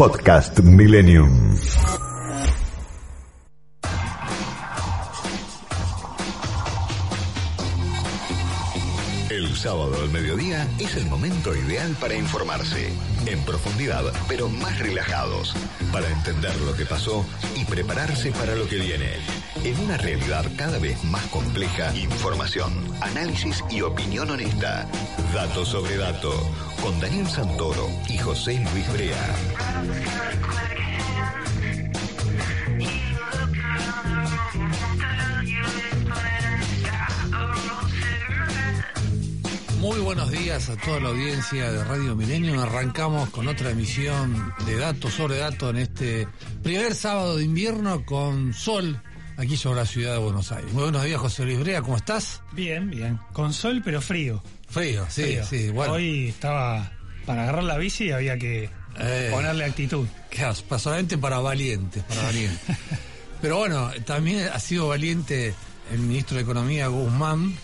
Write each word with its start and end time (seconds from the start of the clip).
Podcast 0.00 0.60
Millennium. 0.60 1.54
El 9.28 9.54
sábado 9.54 9.96
al 10.00 10.08
mediodía 10.08 10.66
es 10.78 10.96
el 10.96 11.04
momento 11.04 11.54
ideal 11.54 11.94
para 12.00 12.14
informarse, 12.14 12.88
en 13.26 13.44
profundidad, 13.44 14.04
pero 14.26 14.48
más 14.48 14.78
relajados, 14.78 15.54
para 15.92 16.08
entender 16.08 16.58
lo 16.62 16.74
que 16.74 16.86
pasó 16.86 17.26
y 17.54 17.66
prepararse 17.66 18.32
para 18.32 18.54
lo 18.54 18.66
que 18.66 18.76
viene. 18.76 19.10
En 19.64 19.78
una 19.80 19.98
realidad 19.98 20.46
cada 20.56 20.78
vez 20.78 21.04
más 21.04 21.26
compleja, 21.26 21.94
información, 21.94 22.72
análisis 23.02 23.62
y 23.68 23.82
opinión 23.82 24.30
honesta. 24.30 24.86
Dato 25.34 25.66
sobre 25.66 25.98
dato, 25.98 26.32
con 26.82 26.98
Daniel 27.00 27.26
Santoro 27.26 27.88
y 28.08 28.18
José 28.18 28.54
Luis 28.72 28.92
Brea. 28.92 29.36
Muy 39.78 39.98
buenos 40.00 40.30
días 40.30 40.68
a 40.68 40.76
toda 40.76 41.00
la 41.00 41.08
audiencia 41.08 41.72
de 41.72 41.84
Radio 41.84 42.14
Milenio. 42.14 42.60
Arrancamos 42.60 43.30
con 43.30 43.48
otra 43.48 43.70
emisión 43.70 44.52
de 44.66 44.76
datos 44.76 45.14
sobre 45.14 45.38
datos 45.38 45.70
en 45.70 45.78
este 45.78 46.28
primer 46.62 46.94
sábado 46.94 47.36
de 47.36 47.44
invierno 47.44 48.04
con 48.04 48.52
sol 48.54 49.00
aquí 49.36 49.56
sobre 49.56 49.80
la 49.80 49.86
ciudad 49.86 50.12
de 50.12 50.18
Buenos 50.18 50.52
Aires. 50.52 50.72
Muy 50.72 50.82
buenos 50.82 51.02
días, 51.02 51.18
José 51.18 51.44
Luis 51.44 51.58
Brea, 51.60 51.80
¿cómo 51.80 51.96
estás? 51.96 52.42
Bien, 52.52 52.90
bien. 52.90 53.18
Con 53.32 53.52
sol, 53.54 53.80
pero 53.82 54.00
frío. 54.02 54.42
Frío, 54.70 55.06
sí, 55.10 55.38
sí. 55.48 55.70
Bueno. 55.70 55.94
Hoy 55.94 56.28
estaba 56.28 56.90
para 57.26 57.42
agarrar 57.42 57.64
la 57.64 57.76
bici 57.78 58.04
y 58.06 58.12
había 58.12 58.38
que 58.38 58.70
Eh. 58.98 59.28
ponerle 59.32 59.64
actitud. 59.64 60.06
Claro, 60.30 60.54
solamente 60.78 61.18
para 61.18 61.38
valientes, 61.40 62.02
para 62.04 62.22
valientes. 62.22 62.60
Pero 63.42 63.58
bueno, 63.58 63.90
también 64.04 64.48
ha 64.52 64.58
sido 64.60 64.88
valiente 64.88 65.54
el 65.92 65.98
ministro 66.00 66.36
de 66.36 66.42
Economía, 66.42 66.86
Guzmán, 66.88 67.54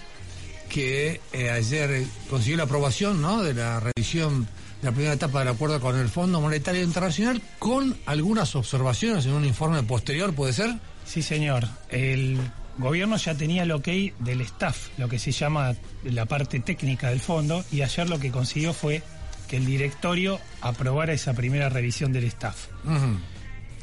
que 0.69 1.21
eh, 1.33 1.51
ayer 1.51 2.05
consiguió 2.31 2.57
la 2.57 2.65
aprobación 2.65 3.21
¿no? 3.23 3.43
de 3.43 3.55
la 3.55 3.79
revisión 3.81 4.45
de 4.81 4.89
la 4.89 4.93
primera 4.93 5.15
etapa 5.15 5.41
del 5.41 5.49
acuerdo 5.49 5.81
con 5.81 5.97
el 5.97 6.09
Fondo 6.09 6.41
Monetario 6.41 6.83
Internacional 6.83 7.41
con 7.59 7.97
algunas 8.07 8.55
observaciones 8.57 9.27
en 9.27 9.33
un 9.33 9.45
informe 9.45 9.83
posterior, 9.85 10.35
¿puede 10.35 10.53
ser? 10.53 10.75
Sí, 11.07 11.23
señor. 11.23 11.69
El 11.89 12.39
gobierno 12.79 13.17
ya 13.17 13.35
tenía 13.35 13.63
el 13.63 13.73
ok 13.73 13.89
del 14.19 14.41
staff, 14.43 14.89
lo 14.99 15.09
que 15.09 15.19
se 15.19 15.33
llama 15.33 15.75
la 16.05 16.27
parte 16.27 16.61
técnica 16.61 17.11
del 17.11 17.21
fondo, 17.21 17.65
y 17.73 17.83
ayer 17.83 18.09
lo 18.09 18.19
que 18.19 18.31
consiguió 18.31 18.73
fue 18.73 19.03
que 19.49 19.57
el 19.57 19.67
directorio 19.67 20.41
aprobara 20.61 21.13
esa 21.13 21.33
primera 21.35 21.69
revisión 21.69 22.13
del 22.13 22.25
staff. 22.25 22.67
Ujú. 22.85 23.19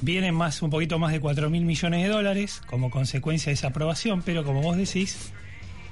Vienen 0.02 0.36
más, 0.36 0.62
un 0.62 0.70
poquito 0.70 1.00
más 1.00 1.12
de 1.14 1.22
4 1.22 1.50
mil 1.50 1.64
millones 1.64 2.04
de 2.04 2.10
dólares 2.10 2.62
como 2.68 2.92
consecuencia 2.92 3.50
de 3.50 3.54
esa 3.54 3.68
aprobación, 3.68 4.22
pero 4.22 4.44
como 4.44 4.62
vos 4.62 4.76
decís, 4.76 5.32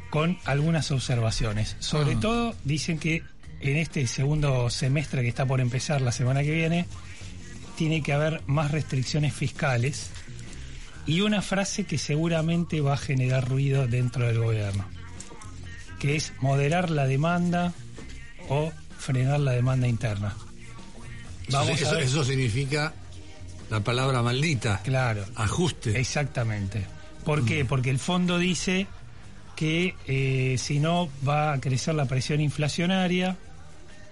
con 0.09 0.37
algunas 0.43 0.91
observaciones. 0.91 1.77
Sobre 1.79 2.15
Ah. 2.15 2.19
todo, 2.19 2.55
dicen 2.65 2.99
que 2.99 3.23
en 3.61 3.77
este 3.77 4.05
segundo 4.07 4.69
semestre 4.69 5.21
que 5.21 5.29
está 5.29 5.45
por 5.45 5.61
empezar 5.61 6.01
la 6.01 6.11
semana 6.11 6.41
que 6.43 6.51
viene, 6.51 6.85
tiene 7.77 8.03
que 8.03 8.11
haber 8.11 8.41
más 8.47 8.71
restricciones 8.71 9.33
fiscales 9.33 10.09
y 11.05 11.21
una 11.21 11.41
frase 11.41 11.85
que 11.85 11.97
seguramente 11.97 12.81
va 12.81 12.93
a 12.93 12.97
generar 12.97 13.47
ruido 13.47 13.87
dentro 13.87 14.27
del 14.27 14.39
gobierno, 14.39 14.85
que 15.99 16.15
es 16.15 16.33
moderar 16.41 16.89
la 16.89 17.05
demanda 17.07 17.73
o 18.49 18.71
frenar 18.97 19.39
la 19.39 19.51
demanda 19.51 19.87
interna. 19.87 20.35
Eso, 21.47 21.59
a 21.59 21.71
eso- 21.71 21.91
ver. 21.95 22.03
eso 22.03 22.23
significa 22.23 22.93
la 23.69 23.79
palabra 23.81 24.21
maldita. 24.21 24.81
Claro. 24.83 25.25
Ajuste. 25.35 25.99
Exactamente. 25.99 26.85
¿Por 27.25 27.45
qué? 27.45 27.65
Porque 27.65 27.89
el 27.89 27.99
fondo 27.99 28.37
dice 28.39 28.87
que 29.55 29.95
eh, 30.07 30.55
si 30.57 30.79
no 30.79 31.09
va 31.27 31.53
a 31.53 31.59
crecer 31.61 31.93
la 31.95 32.05
presión 32.05 32.41
inflacionaria, 32.41 33.37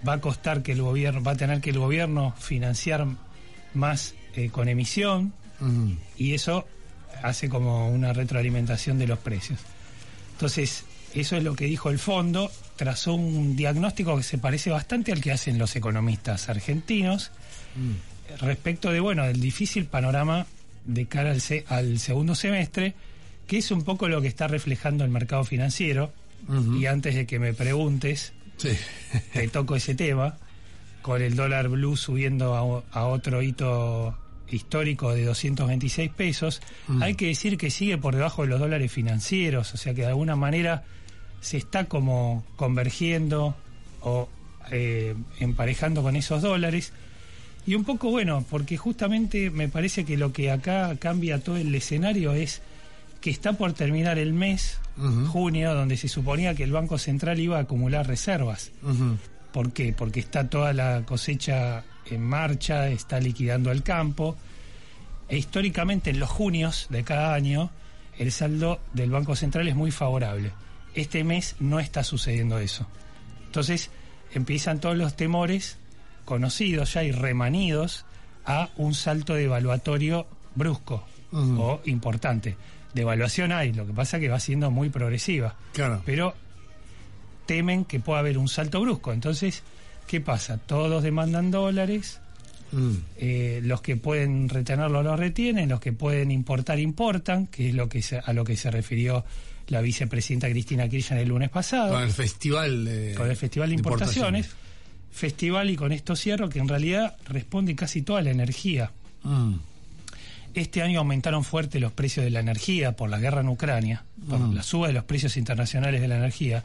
va 0.06 0.14
a 0.14 0.20
costar 0.20 0.62
que 0.62 0.72
el 0.72 0.82
gobierno, 0.82 1.22
va 1.22 1.32
a 1.32 1.36
tener 1.36 1.60
que 1.60 1.70
el 1.70 1.78
gobierno 1.78 2.34
financiar 2.38 3.06
más 3.74 4.14
eh, 4.34 4.50
con 4.50 4.68
emisión 4.68 5.32
Ujú. 5.60 5.96
y 6.16 6.34
eso 6.34 6.66
hace 7.22 7.48
como 7.48 7.88
una 7.90 8.12
retroalimentación 8.12 8.98
de 8.98 9.06
los 9.06 9.18
precios. 9.18 9.58
Entonces, 10.32 10.84
eso 11.14 11.36
es 11.36 11.42
lo 11.44 11.54
que 11.54 11.66
dijo 11.66 11.90
el 11.90 11.98
fondo, 11.98 12.50
trazó 12.76 13.14
un 13.14 13.56
diagnóstico 13.56 14.16
que 14.16 14.22
se 14.22 14.38
parece 14.38 14.70
bastante 14.70 15.12
al 15.12 15.20
que 15.20 15.32
hacen 15.32 15.58
los 15.58 15.74
economistas 15.76 16.48
argentinos 16.48 17.30
respecto 18.40 18.90
de, 18.90 19.00
bueno, 19.00 19.24
del 19.24 19.40
difícil 19.40 19.86
panorama 19.86 20.46
de 20.84 21.06
cara 21.06 21.30
al, 21.32 21.40
se- 21.40 21.64
al 21.68 21.98
segundo 21.98 22.34
semestre, 22.34 22.94
que 23.46 23.58
es 23.58 23.70
un 23.70 23.82
poco 23.82 24.08
lo 24.08 24.20
que 24.22 24.28
está 24.28 24.46
reflejando 24.48 25.04
el 25.04 25.10
mercado 25.10 25.44
financiero. 25.44 26.12
Y 26.78 26.86
antes 26.86 27.14
de 27.14 27.26
que 27.26 27.38
me 27.38 27.52
preguntes, 27.52 28.32
Sí. 28.56 28.70
te 29.32 29.46
toco 29.48 29.76
ese 29.76 29.94
tema, 29.94 30.36
con 31.02 31.20
el 31.22 31.34
dólar 31.36 31.68
blue 31.68 31.96
subiendo 31.96 32.84
a 32.92 33.04
otro 33.06 33.42
hito 33.42 34.16
histórico 34.56 35.12
de 35.12 35.24
226 35.24 36.10
pesos, 36.10 36.62
hay 37.00 37.14
que 37.14 37.26
decir 37.26 37.56
que 37.56 37.70
sigue 37.70 37.98
por 37.98 38.14
debajo 38.14 38.42
de 38.42 38.48
los 38.48 38.60
dólares 38.60 38.90
financieros, 38.90 39.74
o 39.74 39.76
sea 39.76 39.94
que 39.94 40.02
de 40.02 40.08
alguna 40.08 40.36
manera 40.36 40.84
se 41.40 41.56
está 41.56 41.84
como 41.84 42.44
convergiendo 42.56 43.56
o 44.02 44.28
eh, 44.70 45.14
emparejando 45.38 46.02
con 46.02 46.16
esos 46.16 46.42
dólares. 46.42 46.92
Y 47.66 47.74
un 47.74 47.84
poco 47.84 48.10
bueno, 48.10 48.44
porque 48.48 48.76
justamente 48.76 49.50
me 49.50 49.68
parece 49.68 50.04
que 50.04 50.16
lo 50.16 50.32
que 50.32 50.50
acá 50.50 50.96
cambia 50.98 51.42
todo 51.42 51.56
el 51.56 51.74
escenario 51.74 52.32
es 52.32 52.62
que 53.20 53.30
está 53.30 53.52
por 53.52 53.72
terminar 53.74 54.18
el 54.18 54.32
mes, 54.32 54.78
junio, 55.28 55.74
donde 55.74 55.96
se 55.96 56.08
suponía 56.08 56.54
que 56.54 56.64
el 56.64 56.72
Banco 56.72 56.98
Central 56.98 57.38
iba 57.38 57.58
a 57.58 57.62
acumular 57.62 58.06
reservas. 58.06 58.70
¿Por 59.52 59.72
qué? 59.72 59.92
Porque 59.96 60.20
está 60.20 60.48
toda 60.48 60.72
la 60.72 61.02
cosecha 61.04 61.84
en 62.14 62.22
marcha, 62.22 62.88
está 62.88 63.20
liquidando 63.20 63.70
el 63.70 63.82
campo. 63.82 64.36
E 65.28 65.36
históricamente 65.38 66.10
en 66.10 66.18
los 66.18 66.28
junios 66.30 66.86
de 66.90 67.04
cada 67.04 67.34
año 67.34 67.70
el 68.18 68.32
saldo 68.32 68.80
del 68.92 69.10
Banco 69.10 69.36
Central 69.36 69.68
es 69.68 69.76
muy 69.76 69.90
favorable. 69.90 70.50
Este 70.94 71.22
mes 71.24 71.56
no 71.60 71.78
está 71.80 72.02
sucediendo 72.04 72.58
eso. 72.58 72.86
Entonces 73.46 73.90
empiezan 74.34 74.80
todos 74.80 74.96
los 74.96 75.16
temores 75.16 75.76
conocidos 76.24 76.94
ya 76.94 77.02
y 77.04 77.12
remanidos 77.12 78.04
a 78.44 78.70
un 78.76 78.94
salto 78.94 79.34
devaluatorio 79.34 80.26
brusco 80.54 81.04
o 81.32 81.80
importante. 81.84 82.56
Devaluación 82.94 83.52
hay, 83.52 83.72
lo 83.72 83.86
que 83.86 83.92
pasa 83.92 84.16
es 84.16 84.20
que 84.22 84.28
va 84.28 84.40
siendo 84.40 84.70
muy 84.72 84.90
progresiva 84.90 85.54
Claro. 85.72 86.02
pero 86.04 86.34
temen 87.46 87.84
que 87.84 88.00
pueda 88.00 88.18
haber 88.18 88.36
un 88.38 88.48
salto 88.48 88.80
brusco. 88.80 89.12
Entonces, 89.12 89.62
¿qué 90.10 90.20
pasa? 90.20 90.58
Todos 90.58 91.04
demandan 91.04 91.52
dólares, 91.52 92.18
Mm. 92.72 92.94
eh, 93.18 93.60
los 93.62 93.80
que 93.80 93.96
pueden 93.96 94.48
retenerlo 94.48 95.02
lo 95.04 95.14
retienen, 95.16 95.68
los 95.68 95.78
que 95.78 95.92
pueden 95.92 96.32
importar 96.32 96.80
importan, 96.80 97.46
que 97.46 97.68
es 97.68 97.74
lo 97.76 97.88
que 97.88 98.02
se- 98.02 98.18
a 98.18 98.32
lo 98.32 98.42
que 98.44 98.56
se 98.56 98.70
refirió 98.72 99.24
la 99.68 99.80
vicepresidenta 99.80 100.48
Cristina 100.50 100.88
Kirchner 100.88 101.20
el 101.20 101.28
lunes 101.28 101.48
pasado, 101.50 101.92
Con 101.94 102.02
el 102.02 102.10
festival 102.10 102.84
de, 102.84 103.14
con 103.16 103.30
el 103.30 103.36
Festival 103.36 103.68
de 103.68 103.74
Importaciones. 103.76 104.50
Festival, 105.12 105.70
y 105.70 105.76
con 105.76 105.92
esto 105.92 106.16
cierro, 106.16 106.48
que 106.48 106.58
en 106.58 106.66
realidad 106.68 107.16
responde 107.28 107.76
casi 107.76 108.02
toda 108.02 108.20
la 108.22 108.30
energía. 108.32 108.90
Mm. 109.22 109.54
Este 110.54 110.82
año 110.82 110.98
aumentaron 111.00 111.44
fuerte 111.44 111.78
los 111.78 111.92
precios 111.92 112.24
de 112.24 112.30
la 112.30 112.40
energía 112.40 112.96
por 112.96 113.08
la 113.10 113.18
guerra 113.20 113.40
en 113.42 113.48
Ucrania, 113.48 114.04
por 114.28 114.40
Mm. 114.40 114.54
la 114.54 114.62
suba 114.64 114.88
de 114.88 114.92
los 114.94 115.04
precios 115.04 115.36
internacionales 115.36 116.00
de 116.00 116.08
la 116.08 116.16
energía. 116.16 116.64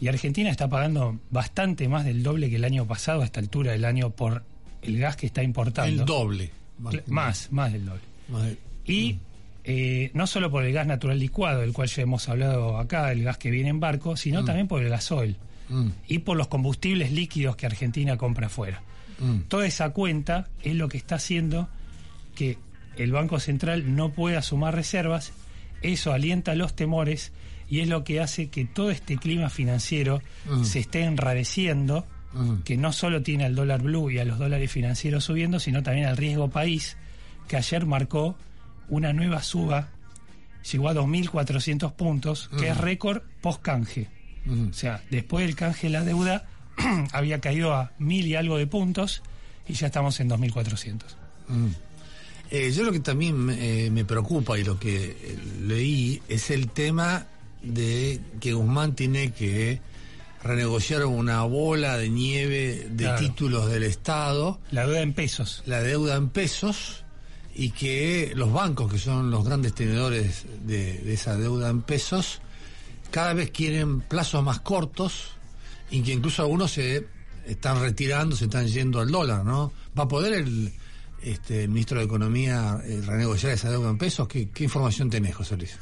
Y 0.00 0.08
Argentina 0.08 0.50
está 0.50 0.68
pagando 0.68 1.18
bastante 1.30 1.88
más 1.88 2.04
del 2.04 2.22
doble 2.22 2.50
que 2.50 2.56
el 2.56 2.64
año 2.64 2.86
pasado 2.86 3.22
a 3.22 3.24
esta 3.24 3.40
altura 3.40 3.72
del 3.72 3.84
año 3.84 4.10
por 4.10 4.42
el 4.82 4.98
gas 4.98 5.16
que 5.16 5.26
está 5.26 5.42
importando. 5.42 6.02
El 6.02 6.06
doble. 6.06 6.50
Más, 7.06 7.50
más 7.52 7.72
del 7.72 7.86
doble. 7.86 8.02
Más 8.28 8.42
de- 8.44 8.58
Y 8.84 9.18
eh, 9.64 10.10
no 10.14 10.26
solo 10.26 10.50
por 10.50 10.64
el 10.64 10.72
gas 10.72 10.86
natural 10.86 11.18
licuado, 11.18 11.60
del 11.62 11.72
cual 11.72 11.88
ya 11.88 12.02
hemos 12.02 12.28
hablado 12.28 12.78
acá, 12.78 13.10
el 13.10 13.24
gas 13.24 13.38
que 13.38 13.50
viene 13.50 13.70
en 13.70 13.80
barco, 13.80 14.16
sino 14.16 14.44
también 14.44 14.68
por 14.68 14.82
el 14.82 14.88
gasoil 14.90 15.36
Mm. 15.68 15.88
y 16.06 16.18
por 16.20 16.36
los 16.36 16.46
combustibles 16.46 17.10
líquidos 17.10 17.56
que 17.56 17.66
Argentina 17.66 18.16
compra 18.16 18.46
afuera. 18.46 18.82
Mm. 19.18 19.40
Toda 19.48 19.66
esa 19.66 19.90
cuenta 19.90 20.46
es 20.62 20.76
lo 20.76 20.88
que 20.88 20.96
está 20.98 21.16
haciendo 21.16 21.68
que 22.36 22.58
el 22.96 23.10
Banco 23.10 23.40
Central 23.40 23.96
no 23.96 24.12
pueda 24.12 24.42
sumar 24.42 24.76
reservas, 24.76 25.32
eso 25.82 26.12
alienta 26.12 26.54
los 26.54 26.76
temores 26.76 27.32
y 27.68 27.80
es 27.80 27.88
lo 27.88 28.04
que 28.04 28.20
hace 28.20 28.48
que 28.48 28.64
todo 28.64 28.90
este 28.90 29.16
clima 29.16 29.50
financiero 29.50 30.22
Mm. 30.48 30.64
se 30.64 30.78
esté 30.80 31.02
enrareciendo, 31.04 32.06
Mm. 32.32 32.62
que 32.64 32.76
no 32.76 32.92
solo 32.92 33.22
tiene 33.22 33.44
al 33.44 33.54
dólar 33.54 33.82
blue 33.82 34.10
y 34.10 34.18
a 34.18 34.24
los 34.24 34.38
dólares 34.38 34.70
financieros 34.70 35.24
subiendo, 35.24 35.58
sino 35.58 35.82
también 35.82 36.06
al 36.06 36.16
riesgo 36.16 36.48
país, 36.50 36.96
que 37.48 37.56
ayer 37.56 37.86
marcó 37.86 38.36
una 38.88 39.12
nueva 39.12 39.42
suba, 39.42 39.88
llegó 40.70 40.88
a 40.88 40.94
2.400 40.94 41.92
puntos, 41.92 42.50
que 42.58 42.68
es 42.68 42.76
récord 42.76 43.22
post-canje. 43.40 44.08
Mm. 44.44 44.68
O 44.68 44.72
sea, 44.72 45.02
después 45.10 45.46
del 45.46 45.56
canje 45.56 45.86
de 45.88 45.92
la 45.92 46.04
deuda 46.04 46.44
había 47.12 47.40
caído 47.40 47.72
a 47.74 47.92
mil 47.98 48.26
y 48.26 48.34
algo 48.36 48.58
de 48.58 48.66
puntos 48.66 49.22
y 49.66 49.72
ya 49.74 49.86
estamos 49.86 50.20
en 50.20 50.28
2.400. 50.28 51.16
Mm. 51.48 51.66
Eh, 52.50 52.70
yo 52.70 52.84
lo 52.84 52.92
que 52.92 53.00
también 53.00 53.48
eh, 53.50 53.88
me 53.90 54.04
preocupa 54.04 54.56
y 54.58 54.62
lo 54.62 54.78
que 54.78 55.16
eh, 55.20 55.38
leí 55.66 56.22
es 56.28 56.50
el 56.50 56.68
tema 56.68 57.26
de 57.62 58.20
que 58.40 58.52
Guzmán 58.52 58.94
tiene 58.94 59.32
que 59.32 59.80
renegociar 60.42 61.04
una 61.04 61.42
bola 61.42 61.98
de 61.98 62.08
nieve 62.08 62.88
de 62.90 63.10
títulos 63.18 63.70
del 63.70 63.82
Estado. 63.82 64.60
La 64.70 64.86
deuda 64.86 65.02
en 65.02 65.12
pesos. 65.12 65.62
La 65.66 65.82
deuda 65.82 66.16
en 66.16 66.28
pesos 66.28 67.04
y 67.54 67.70
que 67.70 68.32
los 68.36 68.52
bancos, 68.52 68.92
que 68.92 68.98
son 68.98 69.30
los 69.30 69.44
grandes 69.44 69.74
tenedores 69.74 70.44
de, 70.64 71.12
esa 71.12 71.36
deuda 71.36 71.70
en 71.70 71.82
pesos, 71.82 72.40
cada 73.10 73.32
vez 73.32 73.50
quieren 73.50 74.02
plazos 74.02 74.44
más 74.44 74.60
cortos 74.60 75.30
y 75.90 76.02
que 76.02 76.12
incluso 76.12 76.42
algunos 76.42 76.72
se 76.72 77.06
están 77.46 77.80
retirando, 77.80 78.36
se 78.36 78.44
están 78.44 78.66
yendo 78.66 79.00
al 79.00 79.10
dólar, 79.10 79.44
¿no? 79.44 79.72
¿Va 79.98 80.04
a 80.04 80.08
poder 80.08 80.34
el, 80.34 80.72
este, 81.22 81.66
ministro 81.66 81.98
de 81.98 82.04
Economía 82.04 82.80
eh, 82.84 83.00
renegociar 83.04 83.52
esa 83.52 83.70
deuda 83.70 83.90
en 83.90 83.98
pesos? 83.98 84.28
¿Qué, 84.28 84.48
información 84.60 85.08
tenés, 85.08 85.34
José 85.34 85.56
Luis? 85.56 85.78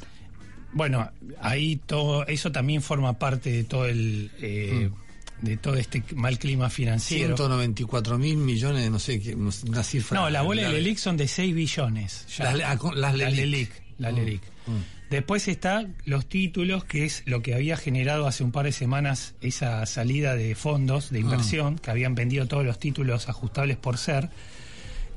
Bueno, 0.75 1.09
ahí 1.41 1.77
todo 1.77 2.27
eso 2.27 2.51
también 2.51 2.83
forma 2.83 3.17
parte 3.17 3.49
de 3.49 3.63
todo 3.63 3.87
el 3.87 4.29
eh, 4.39 4.89
mm 4.91 5.05
de 5.41 5.57
todo 5.57 5.75
este 5.75 6.03
mal 6.15 6.39
clima 6.39 6.69
financiero. 6.69 7.35
194 7.35 8.17
mil 8.17 8.37
millones, 8.37 8.89
no 8.89 8.99
sé, 8.99 9.35
una 9.35 9.83
cifra. 9.83 10.19
No, 10.19 10.29
la 10.29 10.41
bola 10.41 10.63
de 10.63 10.73
Lelic 10.73 10.97
son 10.97 11.17
de 11.17 11.27
6 11.27 11.53
billones. 11.53 12.25
Las, 12.39 12.55
las, 12.95 13.15
Lelic. 13.15 13.69
La 13.97 14.11
Lelic. 14.11 14.41
Mm, 14.65 14.71
mm. 14.71 14.83
Después 15.09 15.47
está 15.47 15.85
los 16.05 16.25
títulos, 16.27 16.83
que 16.83 17.05
es 17.05 17.23
lo 17.25 17.41
que 17.41 17.53
había 17.53 17.77
generado 17.77 18.27
hace 18.27 18.43
un 18.43 18.51
par 18.51 18.65
de 18.65 18.71
semanas 18.71 19.35
esa 19.41 19.85
salida 19.85 20.35
de 20.35 20.55
fondos 20.55 21.11
de 21.11 21.19
inversión, 21.19 21.75
mm. 21.75 21.79
que 21.79 21.91
habían 21.91 22.15
vendido 22.15 22.47
todos 22.47 22.65
los 22.65 22.79
títulos 22.79 23.29
ajustables 23.29 23.77
por 23.77 23.97
ser. 23.97 24.29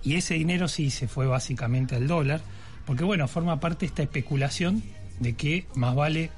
Y 0.02 0.14
ese 0.14 0.34
dinero 0.34 0.69
sí 0.69 0.90
se 0.90 1.08
fue 1.08 1.26
básicamente 1.26 1.96
al 1.96 2.06
dólar, 2.06 2.43
porque 2.87 3.04
bueno, 3.04 3.26
forma 3.28 3.61
parte 3.61 3.81
de 3.81 3.87
esta 3.87 4.02
especulación 4.02 4.82
de 5.20 5.35
que 5.35 5.67
más 5.75 5.94
vale 5.94 6.31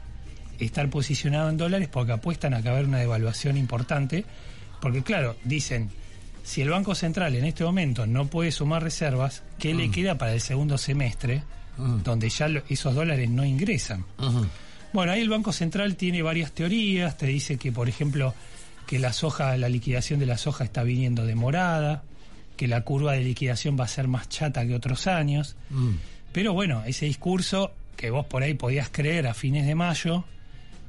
estar 0.59 0.88
posicionado 0.91 1.49
en 1.50 1.56
dólares 1.56 1.88
porque 1.91 2.12
apuestan 2.12 2.55
a 2.55 2.62
que 2.62 2.69
haber 2.69 2.87
una 2.87 2.99
devaluación 2.99 3.56
importante, 3.56 4.25
porque 4.81 5.03
claro, 5.03 5.37
dicen, 5.44 5.91
si 6.43 6.62
el 6.62 6.71
Banco 6.71 6.94
Central 6.94 7.35
en 7.37 7.44
este 7.44 7.65
momento 7.65 8.06
no 8.06 8.27
puede 8.27 8.53
sumar 8.53 8.82
reservas, 8.82 9.43
¿qué 9.59 9.75
le 9.75 9.88
mm. 9.88 9.91
queda 9.91 10.19
para 10.19 10.32
el 10.32 10.41
segundo 10.41 10.79
semestre, 10.79 11.43
mm. 11.77 12.03
donde 12.03 12.29
ya 12.29 12.49
esos 12.69 12.94
dólares 12.94 13.29
no 13.31 13.44
ingresan? 13.44 14.05
Bueno, 14.93 15.12
ahí 15.12 15.21
el 15.21 15.29
Banco 15.29 15.53
Central 15.53 15.97
tiene 15.97 16.23
varias 16.23 16.53
teorías, 16.53 17.17
te 17.17 17.26
dice 17.26 17.56
que, 17.56 17.73
por 17.73 17.88
ejemplo, 17.88 18.35
que 18.87 18.99
la 18.99 19.12
soja, 19.12 19.56
la 19.56 19.69
liquidación 19.69 20.19
de 20.19 20.26
la 20.26 20.37
soja 20.37 20.65
está 20.65 20.83
viniendo 20.83 21.25
demorada, 21.25 22.03
que 22.56 22.67
la 22.67 22.83
curva 22.83 23.12
de 23.12 23.21
liquidación 23.21 23.79
va 23.79 23.85
a 23.85 23.88
ser 23.88 24.09
más 24.09 24.29
chata 24.29 24.67
que 24.67 24.75
otros 24.75 25.06
años. 25.06 25.56
Mm. 25.71 25.93
Pero 26.33 26.53
bueno, 26.53 26.83
ese 26.85 27.06
discurso 27.06 27.73
que 28.00 28.11
vos 28.11 28.25
por 28.25 28.43
ahí 28.43 28.55
podías 28.55 28.88
creer 28.88 29.26
a 29.26 29.35
fines 29.35 29.67
de 29.67 29.75
mayo, 29.75 30.25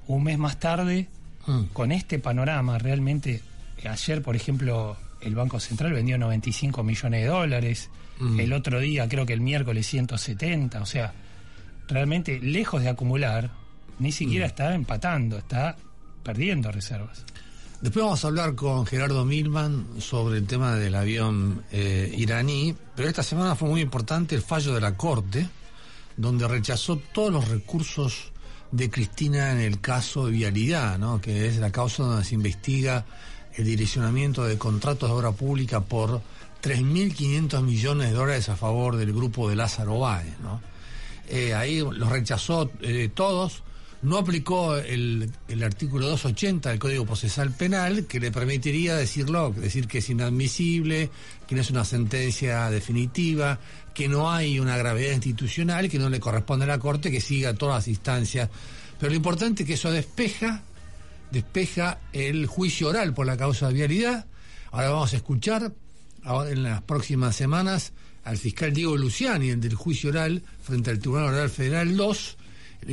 un 0.07 0.23
mes 0.23 0.37
más 0.37 0.61
tarde, 0.61 1.09
mm. 1.45 1.63
con 1.73 1.91
este 1.91 2.19
panorama, 2.19 2.77
realmente, 2.77 3.41
ayer, 3.83 4.21
por 4.21 4.37
ejemplo, 4.37 4.95
el 5.19 5.35
Banco 5.35 5.59
Central 5.59 5.91
vendió 5.91 6.17
95 6.17 6.83
millones 6.85 7.23
de 7.23 7.27
dólares, 7.27 7.89
mm. 8.17 8.39
el 8.39 8.53
otro 8.53 8.79
día, 8.79 9.09
creo 9.09 9.25
que 9.25 9.33
el 9.33 9.41
miércoles 9.41 9.87
170, 9.87 10.81
o 10.81 10.85
sea, 10.85 11.13
realmente 11.89 12.39
lejos 12.39 12.81
de 12.81 12.87
acumular, 12.87 13.51
ni 13.99 14.13
siquiera 14.13 14.45
mm. 14.45 14.47
está 14.47 14.73
empatando, 14.73 15.37
está 15.37 15.75
perdiendo 16.23 16.71
reservas. 16.71 17.25
Después 17.81 18.05
vamos 18.05 18.23
a 18.23 18.27
hablar 18.29 18.55
con 18.55 18.85
Gerardo 18.85 19.25
Milman 19.25 19.85
sobre 19.99 20.37
el 20.37 20.47
tema 20.47 20.75
del 20.75 20.95
avión 20.95 21.63
eh, 21.73 22.09
iraní, 22.17 22.73
pero 22.95 23.09
esta 23.09 23.21
semana 23.21 23.55
fue 23.55 23.67
muy 23.67 23.81
importante 23.81 24.33
el 24.33 24.41
fallo 24.41 24.73
de 24.73 24.79
la 24.79 24.95
Corte, 24.95 25.49
donde 26.17 26.47
rechazó 26.47 26.97
todos 26.97 27.31
los 27.31 27.47
recursos 27.47 28.31
de 28.71 28.89
Cristina 28.89 29.51
en 29.51 29.59
el 29.59 29.81
caso 29.81 30.25
de 30.25 30.31
vialidad, 30.31 30.97
¿no? 30.97 31.19
que 31.19 31.47
es 31.47 31.57
la 31.57 31.71
causa 31.71 32.03
donde 32.03 32.23
se 32.23 32.35
investiga 32.35 33.05
el 33.55 33.65
direccionamiento 33.65 34.45
de 34.45 34.57
contratos 34.57 35.09
de 35.09 35.15
obra 35.15 35.31
pública 35.31 35.81
por 35.81 36.21
3.500 36.63 37.61
millones 37.63 38.09
de 38.09 38.15
dólares 38.15 38.49
a 38.49 38.55
favor 38.55 38.95
del 38.95 39.13
grupo 39.13 39.49
de 39.49 39.55
Lázaro 39.55 39.99
Báez. 39.99 40.39
¿no? 40.41 40.61
Eh, 41.27 41.53
ahí 41.53 41.79
los 41.79 42.09
rechazó 42.09 42.71
eh, 42.81 43.09
todos, 43.13 43.63
no 44.01 44.17
aplicó 44.17 44.75
el, 44.77 45.31
el, 45.47 45.63
artículo 45.63 46.07
280 46.07 46.69
del 46.69 46.79
Código 46.79 47.05
Procesal 47.05 47.51
Penal, 47.51 48.05
que 48.05 48.19
le 48.19 48.31
permitiría 48.31 48.95
decirlo, 48.95 49.51
decir 49.51 49.87
que 49.87 49.99
es 49.99 50.09
inadmisible, 50.09 51.11
que 51.47 51.55
no 51.55 51.61
es 51.61 51.69
una 51.69 51.85
sentencia 51.85 52.69
definitiva, 52.71 53.59
que 53.93 54.07
no 54.07 54.31
hay 54.31 54.59
una 54.59 54.77
gravedad 54.77 55.13
institucional, 55.13 55.89
que 55.89 55.99
no 55.99 56.09
le 56.09 56.19
corresponde 56.19 56.65
a 56.65 56.69
la 56.69 56.79
Corte 56.79 57.11
que 57.11 57.21
siga 57.21 57.53
todas 57.53 57.75
las 57.75 57.87
instancias. 57.87 58.49
Pero 58.99 59.11
lo 59.11 59.17
importante 59.17 59.63
es 59.63 59.67
que 59.67 59.73
eso 59.73 59.91
despeja, 59.91 60.63
despeja 61.31 61.99
el 62.11 62.47
juicio 62.47 62.89
oral 62.89 63.13
por 63.13 63.27
la 63.27 63.37
causa 63.37 63.67
de 63.67 63.73
vialidad. 63.75 64.25
Ahora 64.71 64.89
vamos 64.89 65.13
a 65.13 65.17
escuchar 65.17 65.73
en 66.47 66.63
las 66.63 66.81
próximas 66.81 67.35
semanas 67.35 67.93
al 68.23 68.37
fiscal 68.37 68.73
Diego 68.73 68.97
Luciani, 68.97 69.49
el 69.49 69.61
del 69.61 69.75
juicio 69.75 70.09
oral 70.09 70.43
frente 70.63 70.91
al 70.91 70.99
Tribunal 70.99 71.33
Oral 71.33 71.49
Federal 71.49 71.97
2, 71.97 72.37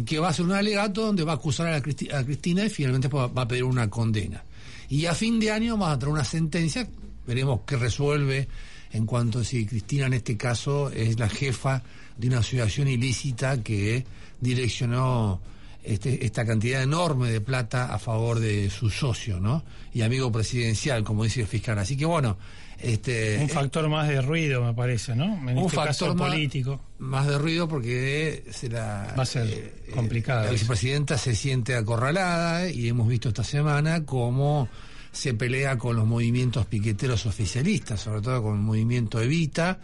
que 0.05 0.19
va 0.19 0.29
a 0.29 0.31
hacer 0.31 0.44
un 0.44 0.52
alegato 0.52 1.06
donde 1.06 1.25
va 1.25 1.32
a 1.32 1.37
acusar 1.37 1.73
a, 1.73 1.81
Cristina 1.81 2.64
y 2.64 2.70
finalmente 2.70 3.08
va 3.08 3.25
a 3.35 3.49
pedir 3.49 3.64
una 3.64 3.88
condena. 3.88 4.43
Y 4.88 5.06
a 5.06 5.14
fin 5.14 5.38
de 5.38 5.50
año 5.50 5.76
vamos 5.76 5.94
a 5.94 5.99
traer 5.99 6.12
una 6.12 6.25
sentencia, 6.25 6.88
veremos 7.26 7.61
qué 7.67 7.76
resuelve 7.76 8.49
en 8.93 9.06
cuanto 9.06 9.40
a 9.40 9.44
si 9.44 9.67
Cristina 9.67 10.06
en 10.06 10.14
este 10.14 10.37
caso 10.37 10.90
es 10.90 11.19
la 11.19 11.29
jefa 11.29 11.82
de 12.17 12.29
una 12.29 12.38
asociación 12.38 12.88
ilícita 12.88 13.62
que 13.62 14.05
direccionó 14.40 15.40
este, 15.88 16.26
esta 16.26 16.44
cantidad 16.44 16.82
enorme 16.82 17.31
de 17.31 17.40
plata 17.40 17.94
a 17.94 17.99
favor 17.99 18.40
de 18.40 18.69
su 18.69 18.90
socio, 18.90 19.40
¿no? 19.40 19.64
Y 19.94 20.02
amigo 20.02 20.31
presidencial, 20.31 21.02
como 21.02 21.25
dice 21.25 21.40
el 21.40 21.46
fiscal. 21.46 21.79
Así 21.79 21.96
que 21.96 22.05
bueno, 22.05 22.37
este, 22.79 23.38
un 23.40 23.49
factor 23.49 23.88
más 23.88 24.06
de 24.06 24.20
ruido, 24.20 24.62
me 24.62 24.75
parece, 24.75 25.17
¿no? 25.17 25.25
un 25.25 25.49
este 25.49 25.76
factor 25.76 26.14
político. 26.14 26.79
Más, 26.99 27.26
de 27.26 27.38
ruido 27.38 27.67
porque 27.69 28.44
será, 28.50 29.14
va 29.19 29.23
a 29.23 29.26
ser 29.26 29.46
eh, 29.49 29.90
complicado. 29.94 30.44
La 30.44 30.50
vicepresidenta 30.50 31.17
se 31.17 31.35
siente 31.35 31.75
acorralada 31.75 32.69
y 32.69 32.87
hemos 32.87 33.08
visto 33.08 33.31
esta 33.31 33.43
semana 33.43 34.05
cómo 34.05 34.69
se 35.11 35.32
pelea 35.32 35.79
con 35.79 35.96
los 35.96 36.06
movimientos 36.06 36.67
piqueteros 36.67 37.25
oficialistas, 37.25 38.00
sobre 38.00 38.20
todo 38.20 38.43
con 38.43 38.56
el 38.56 38.61
movimiento 38.61 39.23
Evita, 39.23 39.81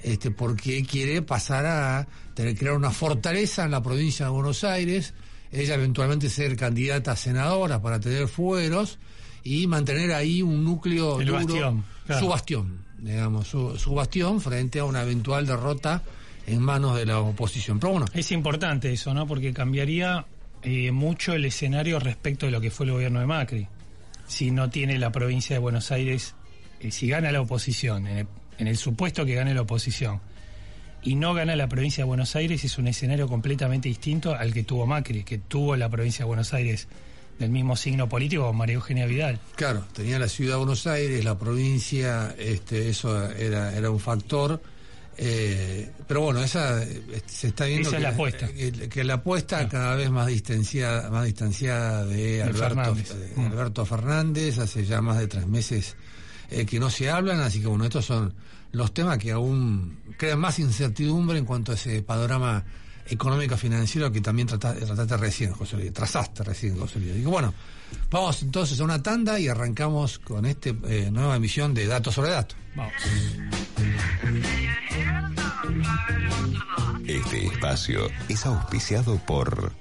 este, 0.00 0.30
porque 0.30 0.84
quiere 0.84 1.22
pasar 1.22 1.66
a 1.66 2.06
tener 2.34 2.56
crear 2.56 2.76
una 2.76 2.92
fortaleza 2.92 3.64
en 3.64 3.72
la 3.72 3.82
provincia 3.82 4.26
de 4.26 4.30
Buenos 4.30 4.62
Aires, 4.62 5.12
ella 5.52 5.74
eventualmente 5.74 6.28
ser 6.28 6.56
candidata 6.56 7.12
a 7.12 7.16
senadora 7.16 7.80
para 7.82 8.00
tener 8.00 8.28
fueros 8.28 8.98
y 9.42 9.66
mantener 9.66 10.12
ahí 10.12 10.42
un 10.42 10.64
núcleo 10.64 11.18
duro, 11.18 11.82
su 12.18 12.28
bastión, 12.28 12.84
digamos, 12.98 13.48
su, 13.48 13.94
bastión 13.94 14.40
frente 14.40 14.78
a 14.78 14.84
una 14.84 15.02
eventual 15.02 15.46
derrota 15.46 16.02
en 16.46 16.60
manos 16.60 16.96
de 16.96 17.06
la 17.06 17.20
oposición. 17.20 17.80
Pero 17.80 17.92
bueno. 17.92 18.06
Es 18.12 18.32
importante 18.32 18.92
eso, 18.92 19.14
¿no? 19.14 19.26
Porque 19.26 19.52
cambiaría 19.52 20.26
eh, 20.62 20.92
mucho 20.92 21.32
el 21.32 21.44
escenario 21.44 21.98
respecto 21.98 22.46
de 22.46 22.52
lo 22.52 22.60
que 22.60 22.70
fue 22.70 22.86
el 22.86 22.92
gobierno 22.92 23.20
de 23.20 23.26
Macri 23.26 23.68
si 24.30 24.52
no 24.52 24.70
tiene 24.70 24.96
la 24.98 25.10
provincia 25.10 25.56
de 25.56 25.60
Buenos 25.60 25.90
Aires, 25.90 26.34
eh, 26.78 26.92
si 26.92 27.08
gana 27.08 27.32
la 27.32 27.40
oposición, 27.40 28.06
en 28.06 28.28
el, 28.58 28.76
supuesto 28.76 29.26
que 29.26 29.34
gane 29.34 29.54
la 29.54 29.62
oposición, 29.62 30.20
y 31.02 31.14
no 31.14 31.34
gana 31.34 31.56
la 31.56 31.68
provincia 31.68 32.04
de 32.04 32.08
Buenos 32.08 32.36
Aires, 32.36 32.64
es 32.64 32.78
un 32.78 32.88
escenario 32.88 33.28
completamente 33.28 33.88
distinto 33.88 34.34
al 34.34 34.52
que 34.52 34.64
tuvo 34.64 34.86
Macri, 34.86 35.24
que 35.24 35.38
tuvo 35.38 35.76
la 35.76 35.88
provincia 35.88 36.24
de 36.24 36.28
Buenos 36.28 36.52
Aires 36.54 36.88
del 37.38 37.50
mismo 37.50 37.74
signo 37.74 38.08
político 38.08 38.52
María 38.52 38.74
Eugenia 38.74 39.06
Vidal. 39.06 39.40
Claro, 39.56 39.84
tenía 39.94 40.18
la 40.18 40.28
ciudad 40.28 40.54
de 40.54 40.58
Buenos 40.58 40.86
Aires, 40.86 41.24
la 41.24 41.38
provincia, 41.38 42.34
este, 42.38 42.90
eso 42.90 43.30
era, 43.32 43.74
era 43.74 43.90
un 43.90 44.00
factor 44.00 44.60
eh, 45.22 45.92
pero 46.06 46.22
bueno, 46.22 46.42
esa 46.42 46.82
eh, 46.82 47.22
se 47.26 47.48
está 47.48 47.66
viendo 47.66 47.90
que, 47.90 48.00
la 48.00 48.08
apuesta. 48.08 48.48
Que, 48.48 49.04
la 49.04 49.14
apuesta 49.14 49.68
cada 49.68 49.94
vez 49.94 50.10
más 50.10 50.26
distanciada, 50.26 51.10
más 51.10 51.26
distanciada 51.26 52.06
de 52.06 52.42
Alberto 52.42 52.64
Fernández. 52.64 53.16
Mm. 53.36 53.46
Alberto 53.46 53.84
Fernández, 53.84 54.58
hace 54.58 54.86
ya 54.86 55.02
más 55.02 55.18
de 55.18 55.28
tres 55.28 55.46
meses 55.46 55.94
eh, 56.50 56.64
que 56.64 56.80
no 56.80 56.88
se 56.88 57.10
hablan, 57.10 57.40
así 57.40 57.60
que 57.60 57.66
bueno, 57.66 57.84
estos 57.84 58.06
son 58.06 58.32
los 58.72 58.94
temas 58.94 59.18
que 59.18 59.32
aún 59.32 59.98
crean 60.16 60.38
más 60.38 60.58
incertidumbre 60.58 61.38
en 61.38 61.44
cuanto 61.44 61.72
a 61.72 61.74
ese 61.74 62.02
panorama 62.02 62.64
económico 63.08 63.56
financiero 63.56 64.12
que 64.12 64.20
también 64.20 64.46
trataste, 64.46 65.16
recién, 65.16 65.52
José 65.52 65.76
Luis, 65.76 65.92
trazaste 65.92 66.44
recién, 66.44 66.78
José 66.78 67.00
Luis. 67.00 67.14
Digo, 67.14 67.30
bueno, 67.30 67.52
vamos 68.10 68.42
entonces 68.42 68.78
a 68.80 68.84
una 68.84 69.02
tanda 69.02 69.40
y 69.40 69.48
arrancamos 69.48 70.18
con 70.20 70.46
esta 70.46 70.70
nueva 71.10 71.36
emisión 71.36 71.74
de 71.74 71.86
Datos 71.86 72.14
sobre 72.14 72.30
Datos. 72.30 72.56
Vamos. 72.76 72.92
Este 77.06 77.46
espacio 77.46 78.08
es 78.28 78.46
auspiciado 78.46 79.16
por 79.26 79.72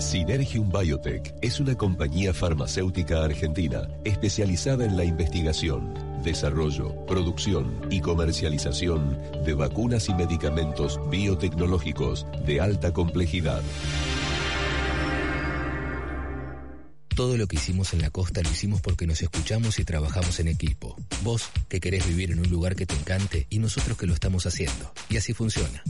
Synergium 0.00 0.70
Biotech 0.70 1.34
es 1.42 1.60
una 1.60 1.76
compañía 1.76 2.34
farmacéutica 2.34 3.22
argentina 3.22 3.88
especializada 4.04 4.84
en 4.84 4.96
la 4.96 5.04
investigación 5.04 6.11
desarrollo, 6.22 7.04
producción 7.06 7.86
y 7.90 8.00
comercialización 8.00 9.18
de 9.44 9.54
vacunas 9.54 10.08
y 10.08 10.14
medicamentos 10.14 11.00
biotecnológicos 11.10 12.26
de 12.46 12.60
alta 12.60 12.92
complejidad. 12.92 13.62
Todo 17.14 17.36
lo 17.36 17.46
que 17.46 17.56
hicimos 17.56 17.92
en 17.92 18.00
la 18.00 18.10
costa 18.10 18.40
lo 18.42 18.50
hicimos 18.50 18.80
porque 18.80 19.06
nos 19.06 19.20
escuchamos 19.20 19.78
y 19.78 19.84
trabajamos 19.84 20.40
en 20.40 20.48
equipo. 20.48 20.96
Vos, 21.22 21.50
que 21.68 21.78
querés 21.78 22.06
vivir 22.06 22.32
en 22.32 22.38
un 22.38 22.48
lugar 22.48 22.74
que 22.74 22.86
te 22.86 22.94
encante, 22.94 23.46
y 23.50 23.58
nosotros 23.58 23.98
que 23.98 24.06
lo 24.06 24.14
estamos 24.14 24.46
haciendo. 24.46 24.92
Y 25.10 25.18
así 25.18 25.34
funciona. 25.34 25.82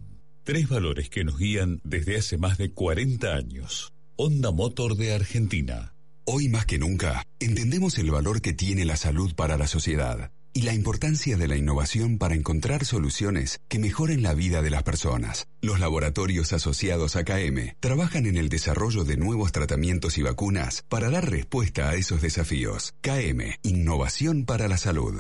Tres 0.44 0.70
valores 0.70 1.10
que 1.10 1.26
nos 1.26 1.38
guían 1.38 1.82
desde 1.84 2.18
hace 2.18 2.38
más 2.38 2.58
de 2.58 2.72
40 2.72 3.34
años. 3.36 3.92
Honda 4.20 4.52
Motor 4.52 4.98
de 4.98 5.14
Argentina. 5.14 5.94
Hoy 6.26 6.50
más 6.50 6.66
que 6.66 6.80
nunca, 6.80 7.24
entendemos 7.40 8.00
el 8.00 8.10
valor 8.10 8.42
que 8.42 8.52
tiene 8.52 8.84
la 8.84 8.98
salud 8.98 9.36
para 9.36 9.58
la 9.58 9.68
sociedad 9.68 10.32
y 10.54 10.64
la 10.64 10.74
importancia 10.74 11.38
de 11.38 11.48
la 11.48 11.56
innovación 11.56 12.18
para 12.18 12.34
encontrar 12.34 12.84
soluciones 12.84 13.60
que 13.68 13.78
mejoren 13.78 14.24
la 14.24 14.34
vida 14.34 14.64
de 14.64 14.72
las 14.72 14.82
personas. 14.82 15.48
Los 15.62 15.80
laboratorios 15.80 16.52
asociados 16.52 17.16
a 17.16 17.26
KM 17.26 17.76
trabajan 17.80 18.26
en 18.26 18.38
el 18.38 18.50
desarrollo 18.50 19.04
de 19.04 19.18
nuevos 19.18 19.52
tratamientos 19.52 20.18
y 20.18 20.24
vacunas 20.24 20.84
para 20.90 21.12
dar 21.12 21.30
respuesta 21.30 21.90
a 21.90 21.94
esos 21.96 22.24
desafíos. 22.24 22.96
KM, 23.02 23.54
Innovación 23.62 24.46
para 24.46 24.68
la 24.68 24.80
Salud. 24.80 25.14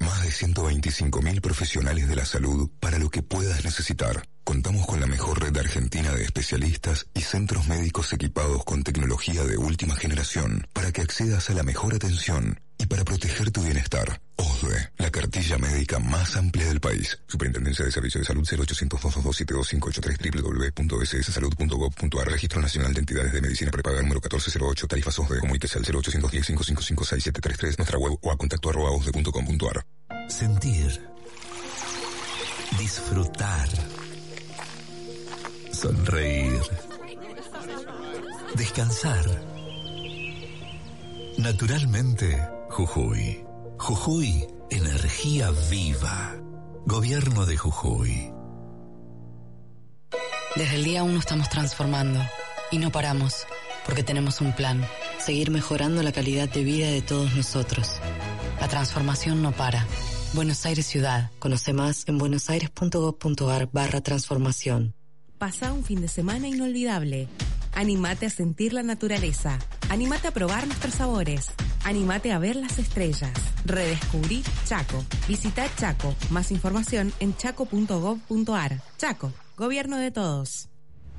Más 0.00 0.22
de 0.22 0.30
125.000 0.30 1.42
profesionales 1.42 2.08
de 2.08 2.16
la 2.16 2.24
salud 2.24 2.70
para 2.80 2.98
lo 2.98 3.10
que 3.10 3.22
puedas 3.22 3.62
necesitar. 3.66 4.24
Contamos 4.44 4.86
con 4.86 5.00
la 5.00 5.06
mejor 5.06 5.40
red 5.40 5.56
argentina 5.56 6.12
de 6.12 6.22
especialistas 6.22 7.06
y 7.14 7.22
centros 7.22 7.66
médicos 7.66 8.12
equipados 8.12 8.62
con 8.64 8.82
tecnología 8.82 9.42
de 9.42 9.56
última 9.56 9.96
generación 9.96 10.66
para 10.74 10.92
que 10.92 11.00
accedas 11.00 11.48
a 11.48 11.54
la 11.54 11.62
mejor 11.62 11.94
atención 11.94 12.60
y 12.78 12.84
para 12.86 13.04
proteger 13.04 13.50
tu 13.50 13.62
bienestar. 13.62 14.20
OSDE, 14.36 14.90
la 14.98 15.10
cartilla 15.10 15.56
médica 15.56 15.98
más 15.98 16.36
amplia 16.36 16.66
del 16.66 16.80
país. 16.80 17.18
Superintendencia 17.26 17.86
de 17.86 17.92
Servicios 17.92 18.20
de 18.20 18.26
Salud 18.26 18.46
0800 18.46 19.00
2272583 19.00 20.76
www.sssalud.gov.ar 20.76 22.26
Registro 22.26 22.60
Nacional 22.60 22.92
de 22.92 23.00
Entidades 23.00 23.32
de 23.32 23.40
Medicina 23.40 23.70
Prepaga 23.70 24.02
número 24.02 24.20
1408 24.20 24.86
Tarifas 24.86 25.18
OSDE. 25.18 25.40
Comuníquese 25.40 25.78
al 25.78 25.84
0810 25.84 26.46
555 26.46 27.04
6733 27.04 27.78
nuestra 27.78 27.98
web 27.98 28.18
o 28.20 28.30
a 28.30 28.36
contacto 28.36 28.68
osde.com.ar 28.68 29.86
Sentir. 30.28 31.00
Disfrutar. 32.78 33.68
Sonreír. 35.74 36.60
Descansar. 38.54 39.24
Naturalmente, 41.38 42.48
Jujuy. 42.70 43.44
Jujuy, 43.78 44.46
energía 44.70 45.50
viva. 45.70 46.36
Gobierno 46.86 47.44
de 47.44 47.56
Jujuy. 47.56 48.32
Desde 50.54 50.76
el 50.76 50.84
día 50.84 51.02
1 51.02 51.18
estamos 51.18 51.48
transformando 51.48 52.20
y 52.70 52.78
no 52.78 52.92
paramos 52.92 53.44
porque 53.84 54.02
tenemos 54.02 54.40
un 54.40 54.52
plan, 54.52 54.86
seguir 55.18 55.50
mejorando 55.50 56.02
la 56.02 56.12
calidad 56.12 56.48
de 56.48 56.62
vida 56.62 56.86
de 56.86 57.02
todos 57.02 57.34
nosotros. 57.34 58.00
La 58.60 58.68
transformación 58.68 59.42
no 59.42 59.52
para. 59.52 59.86
Buenos 60.32 60.64
Aires 60.66 60.86
Ciudad. 60.86 61.30
Conoce 61.38 61.72
más 61.72 62.04
en 62.06 62.18
buenosaires.gov.ar 62.18 63.68
barra 63.72 64.00
transformación. 64.00 64.94
Pasa 65.44 65.74
un 65.74 65.84
fin 65.84 66.00
de 66.00 66.08
semana 66.08 66.48
inolvidable. 66.48 67.28
Anímate 67.74 68.24
a 68.24 68.30
sentir 68.30 68.72
la 68.72 68.82
naturaleza. 68.82 69.58
Anímate 69.90 70.28
a 70.28 70.30
probar 70.30 70.66
nuestros 70.66 70.94
sabores. 70.94 71.50
Anímate 71.84 72.32
a 72.32 72.38
ver 72.38 72.56
las 72.56 72.78
estrellas. 72.78 73.30
Redescubrí 73.66 74.42
Chaco. 74.64 75.04
Visita 75.28 75.66
Chaco. 75.76 76.16
Más 76.30 76.50
información 76.50 77.12
en 77.20 77.36
chaco.gov.ar. 77.36 78.80
Chaco, 78.96 79.34
Gobierno 79.58 79.98
de 79.98 80.10
Todos. 80.10 80.70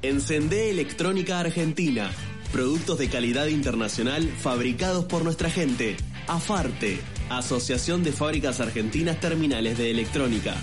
Encendé 0.01 0.72
Electrónica 0.72 1.39
Argentina. 1.39 2.10
Productos 2.51 2.98
de 2.98 3.10
calidad 3.10 3.46
internacional 3.46 4.27
fabricados 4.27 5.05
por 5.05 5.24
nuestra 5.24 5.51
gente. 5.51 5.98
AFARTE, 6.25 7.00
Asociación 7.29 8.03
de 8.03 8.12
Fábricas 8.12 8.60
Argentinas 8.60 9.20
Terminales 9.20 9.77
de 9.77 9.91
Electrónica. 9.91 10.55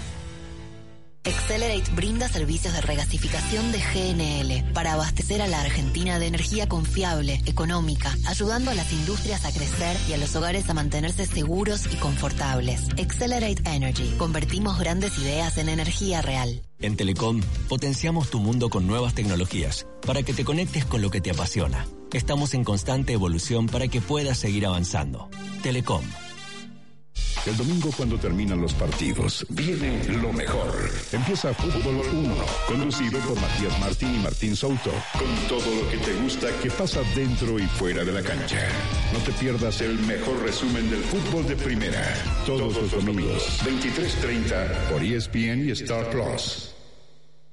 Accelerate 1.24 1.88
brinda 1.94 2.28
servicios 2.28 2.74
de 2.74 2.80
regasificación 2.80 3.70
de 3.70 3.78
GNL 3.78 4.72
para 4.72 4.94
abastecer 4.94 5.40
a 5.40 5.46
la 5.46 5.60
Argentina 5.60 6.18
de 6.18 6.26
energía 6.26 6.68
confiable, 6.68 7.40
económica, 7.46 8.16
ayudando 8.26 8.72
a 8.72 8.74
las 8.74 8.92
industrias 8.92 9.44
a 9.44 9.52
crecer 9.52 9.96
y 10.08 10.14
a 10.14 10.18
los 10.18 10.34
hogares 10.34 10.68
a 10.68 10.74
mantenerse 10.74 11.26
seguros 11.26 11.86
y 11.92 11.96
confortables. 11.96 12.88
Accelerate 12.98 13.62
Energy. 13.66 14.14
Convertimos 14.18 14.80
grandes 14.80 15.16
ideas 15.18 15.58
en 15.58 15.68
energía 15.68 16.22
real. 16.22 16.60
En 16.80 16.96
Telecom 16.96 17.40
potenciamos 17.68 18.28
tu 18.28 18.40
mundo 18.40 18.68
con 18.68 18.88
nuevas 18.88 19.14
tecnologías 19.14 19.86
para 20.04 20.24
que 20.24 20.34
te 20.34 20.44
conectes 20.44 20.84
con 20.84 21.02
lo 21.02 21.10
que 21.10 21.20
te 21.20 21.30
apasiona. 21.30 21.86
Estamos 22.12 22.52
en 22.54 22.64
constante 22.64 23.12
evolución 23.12 23.66
para 23.66 23.86
que 23.86 24.00
puedas 24.00 24.38
seguir 24.38 24.66
avanzando. 24.66 25.30
Telecom 25.62 26.02
el 27.46 27.56
domingo 27.56 27.90
cuando 27.96 28.18
terminan 28.18 28.60
los 28.60 28.72
partidos, 28.74 29.44
viene 29.48 30.04
lo 30.20 30.32
mejor. 30.32 30.72
Empieza 31.10 31.52
Fútbol 31.52 32.02
1, 32.12 32.34
conducido 32.68 33.18
por 33.20 33.40
Matías 33.40 33.80
Martín 33.80 34.14
y 34.14 34.18
Martín 34.18 34.54
Souto, 34.56 34.92
con 35.12 35.48
todo 35.48 35.74
lo 35.74 35.90
que 35.90 35.98
te 35.98 36.14
gusta 36.22 36.48
que 36.62 36.70
pasa 36.70 37.00
dentro 37.14 37.58
y 37.58 37.62
fuera 37.62 38.04
de 38.04 38.12
la 38.12 38.22
cancha. 38.22 38.68
No 39.12 39.18
te 39.20 39.32
pierdas 39.32 39.80
el 39.80 39.98
mejor 40.00 40.40
resumen 40.42 40.88
del 40.88 41.02
fútbol 41.02 41.46
de 41.46 41.56
primera, 41.56 42.14
todos, 42.46 42.74
los 42.76 42.90
domingos, 42.92 43.60
23.30 43.64 44.88
por 44.90 45.02
ESPN 45.02 45.68
y 45.68 45.72
Star 45.72 46.08
Plus. 46.10 46.71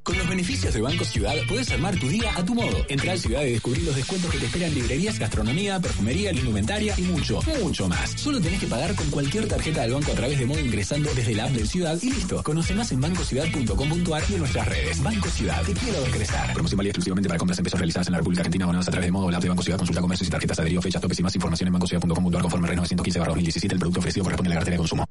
Con 0.03 0.17
los 0.17 0.27
beneficios 0.27 0.73
de 0.73 0.81
Banco 0.81 1.03
Ciudad 1.03 1.35
puedes 1.47 1.69
armar 1.71 1.95
tu 1.97 2.07
día 2.07 2.31
a 2.35 2.43
tu 2.43 2.55
modo. 2.55 2.85
Entra 2.87 3.11
al 3.11 3.19
Ciudad 3.19 3.43
y 3.43 3.51
descubrir 3.51 3.83
los 3.83 3.95
descuentos 3.95 4.31
que 4.31 4.39
te 4.39 4.45
esperan 4.45 4.73
librerías, 4.73 5.19
gastronomía, 5.19 5.79
perfumería, 5.79 6.31
indumentaria 6.31 6.93
y 6.97 7.01
mucho, 7.03 7.41
mucho 7.61 7.87
más. 7.87 8.11
Solo 8.11 8.39
tenés 8.39 8.59
que 8.59 8.67
pagar 8.67 8.95
con 8.95 9.09
cualquier 9.09 9.47
tarjeta 9.47 9.81
del 9.81 9.93
banco 9.93 10.11
a 10.11 10.15
través 10.15 10.39
de 10.39 10.45
modo 10.45 10.59
ingresando 10.59 11.13
desde 11.13 11.35
la 11.35 11.45
app 11.45 11.51
del 11.51 11.67
Ciudad 11.67 11.97
y 12.01 12.11
listo. 12.11 12.41
Conoce 12.43 12.73
más 12.73 12.91
en 12.91 13.01
bancociudad.com.ar 13.01 14.23
y 14.29 14.33
en 14.33 14.39
nuestras 14.39 14.67
redes. 14.67 15.03
Banco 15.03 15.29
Ciudad, 15.29 15.63
te 15.63 15.73
quiero 15.73 16.01
ver 16.01 16.11
crecer. 16.11 16.53
Promoción 16.53 16.77
válida 16.77 16.91
exclusivamente 16.91 17.29
para 17.29 17.37
compras 17.37 17.59
en 17.59 17.63
pesos 17.63 17.79
realizadas 17.79 18.07
en 18.07 18.11
la 18.13 18.17
República 18.19 18.41
Argentina 18.41 18.65
abonadas 18.65 18.87
a 18.87 18.91
través 18.91 19.07
de 19.07 19.11
modo 19.11 19.25
o 19.25 19.31
la 19.31 19.37
app 19.37 19.43
de 19.43 19.49
Banco 19.49 19.63
Ciudad. 19.63 19.77
Consulta 19.77 20.01
comercios 20.01 20.27
y 20.27 20.31
tarjetas 20.31 20.59
adherido, 20.59 20.81
fechas, 20.81 21.01
topes 21.01 21.19
y 21.19 21.23
más 21.23 21.35
información 21.35 21.67
en 21.67 21.73
bancociudad.com.ar 21.73 22.41
conforme 22.41 22.67
RE 22.67 22.77
915-2017. 22.77 23.73
El 23.73 23.79
producto 23.79 23.99
ofrecido 23.99 24.23
corresponde 24.23 24.47
a 24.47 24.53
la 24.53 24.55
cartera 24.55 24.73
de 24.73 24.79
consumo. 24.79 25.05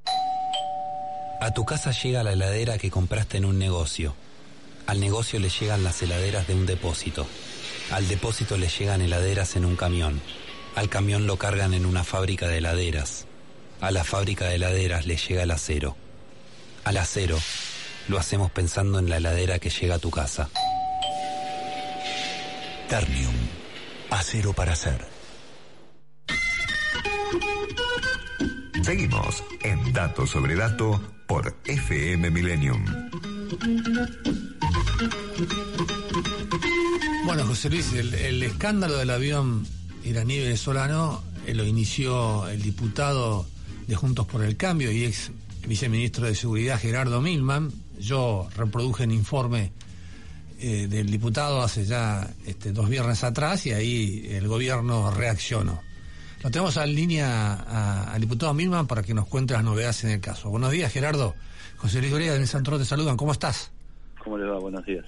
A 1.41 1.53
tu 1.53 1.65
casa 1.65 1.93
llega 1.93 2.23
la 2.23 2.33
heladera 2.33 2.79
que 2.79 2.91
compraste 2.91 3.39
en 3.39 3.45
un 3.45 3.59
negocio 3.59 4.15
al 4.89 5.01
negocio 5.01 5.39
le 5.39 5.51
llegan 5.51 5.85
las 5.85 6.01
heladeras 6.01 6.47
de 6.47 6.55
un 6.55 6.65
depósito. 6.65 7.27
Al 7.91 8.09
depósito 8.09 8.57
le 8.57 8.69
llegan 8.69 9.03
heladeras 9.03 9.55
en 9.57 9.67
un 9.67 9.77
camión. 9.77 10.19
Al 10.77 10.89
camión 10.89 11.27
lo 11.27 11.37
cargan 11.37 11.75
en 11.75 11.85
una 11.85 12.05
fábrica 12.05 12.49
de 12.49 12.57
heladeras. 12.57 13.27
A 13.83 13.91
la 13.91 14.03
fábrica 14.03 14.47
de 14.47 14.55
heladeras 14.55 15.05
le 15.05 15.19
llega 15.19 15.43
el 15.43 15.51
acero. 15.51 15.95
Al 16.85 16.97
acero 16.97 17.39
lo 18.09 18.19
hacemos 18.19 18.51
pensando 18.51 18.99
en 18.99 19.11
la 19.11 19.19
heladera 19.19 19.59
que 19.59 19.69
llega 19.69 19.97
a 19.97 19.99
tu 19.99 20.11
casa. 20.11 20.49
Ternium. 22.89 23.35
Acero 24.09 24.55
para 24.55 24.73
hacer. 24.73 25.05
Seguimos 28.83 29.45
en 29.63 29.93
Dato 29.93 30.27
sobre 30.27 30.55
Dato 30.55 30.99
por 31.27 31.55
FM 31.67 32.31
Millennium. 32.31 32.87
Bueno, 37.25 37.47
José 37.47 37.71
Luis, 37.71 37.93
el, 37.93 38.43
escándalo 38.43 38.97
del 38.97 39.11
avión 39.11 39.67
iraní 40.05 40.39
venezolano 40.39 41.23
eh, 41.47 41.55
lo 41.55 41.65
inició 41.65 42.49
el 42.49 42.63
diputado 42.63 43.47
de 43.87 43.95
Juntos 43.95 44.27
por 44.27 44.43
el 44.43 44.57
Cambio 44.57 44.91
y 44.91 45.05
ex 45.05 45.31
viceministro 45.67 46.27
de 46.27 46.35
Seguridad 46.35 46.81
Gerardo 46.81 47.21
Milman. 47.21 47.71
Yo 48.01 48.49
reproduje 48.57 49.05
el 49.05 49.13
informe 49.13 49.73
eh, 50.59 50.89
del 50.89 51.11
diputado 51.11 51.63
hace 51.63 51.85
ya 51.85 52.29
este, 52.47 52.73
dos 52.73 52.89
viernes 52.89 53.23
atrás 53.23 53.67
y 53.67 53.73
ahí 53.73 54.27
el 54.31 54.49
gobierno 54.49 55.11
reaccionó. 55.13 55.81
Lo 56.43 56.51
tenemos 56.51 56.77
en 56.77 56.95
línea 56.95 58.05
al 58.13 58.21
diputado 58.21 58.55
Milman 58.55 58.87
para 58.87 59.03
que 59.03 59.15
nos 59.15 59.27
cuente 59.27 59.55
las 59.55 59.65
novedades 59.65 60.03
en 60.05 60.11
el 60.11 60.21
caso. 60.21 60.51
Buenos 60.51 60.71
días, 60.71 60.93
Gerardo. 60.93 61.35
José 61.77 62.01
Luis 62.01 62.11
Doria 62.11 62.33
de 62.33 62.47
Santoro 62.47 62.79
te 62.79 62.85
saludan. 62.85 63.17
¿Cómo 63.17 63.33
estás? 63.33 63.71
¿Cómo 64.29 64.37
le 64.37 64.47
va? 64.47 64.59
Buenos 64.59 64.85
días. 64.85 65.07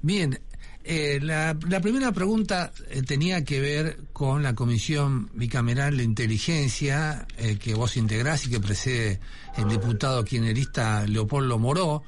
Bien, 0.00 0.40
eh, 0.82 1.18
la, 1.20 1.54
la 1.68 1.80
primera 1.82 2.10
pregunta 2.10 2.72
eh, 2.88 3.02
tenía 3.02 3.44
que 3.44 3.60
ver 3.60 3.98
con 4.14 4.42
la 4.42 4.54
Comisión 4.54 5.28
Bicameral 5.34 5.98
de 5.98 6.04
Inteligencia 6.04 7.26
eh, 7.36 7.58
que 7.58 7.74
vos 7.74 7.98
integrás 7.98 8.46
y 8.46 8.50
que 8.50 8.60
preside 8.60 9.20
el 9.58 9.68
diputado 9.68 10.24
kirchnerista 10.24 11.06
Leopoldo 11.06 11.58
Moró. 11.58 12.02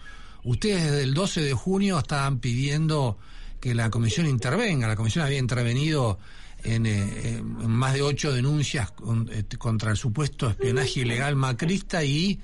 Ustedes 0.44 0.84
desde 0.84 1.02
el 1.02 1.12
12 1.12 1.42
de 1.42 1.52
junio 1.52 1.98
estaban 1.98 2.38
pidiendo 2.38 3.18
que 3.60 3.74
la 3.74 3.90
comisión 3.90 4.26
intervenga. 4.26 4.88
La 4.88 4.96
comisión 4.96 5.26
había 5.26 5.40
intervenido 5.40 6.18
en, 6.64 6.86
eh, 6.86 7.36
en 7.38 7.70
más 7.70 7.94
de 7.94 8.02
ocho 8.02 8.32
denuncias 8.32 8.90
con- 8.90 9.28
este, 9.32 9.56
contra 9.58 9.90
el 9.90 9.96
supuesto 9.96 10.48
espionaje 10.50 11.00
ilegal 11.00 11.36
macrista 11.36 12.02
y 12.04 12.40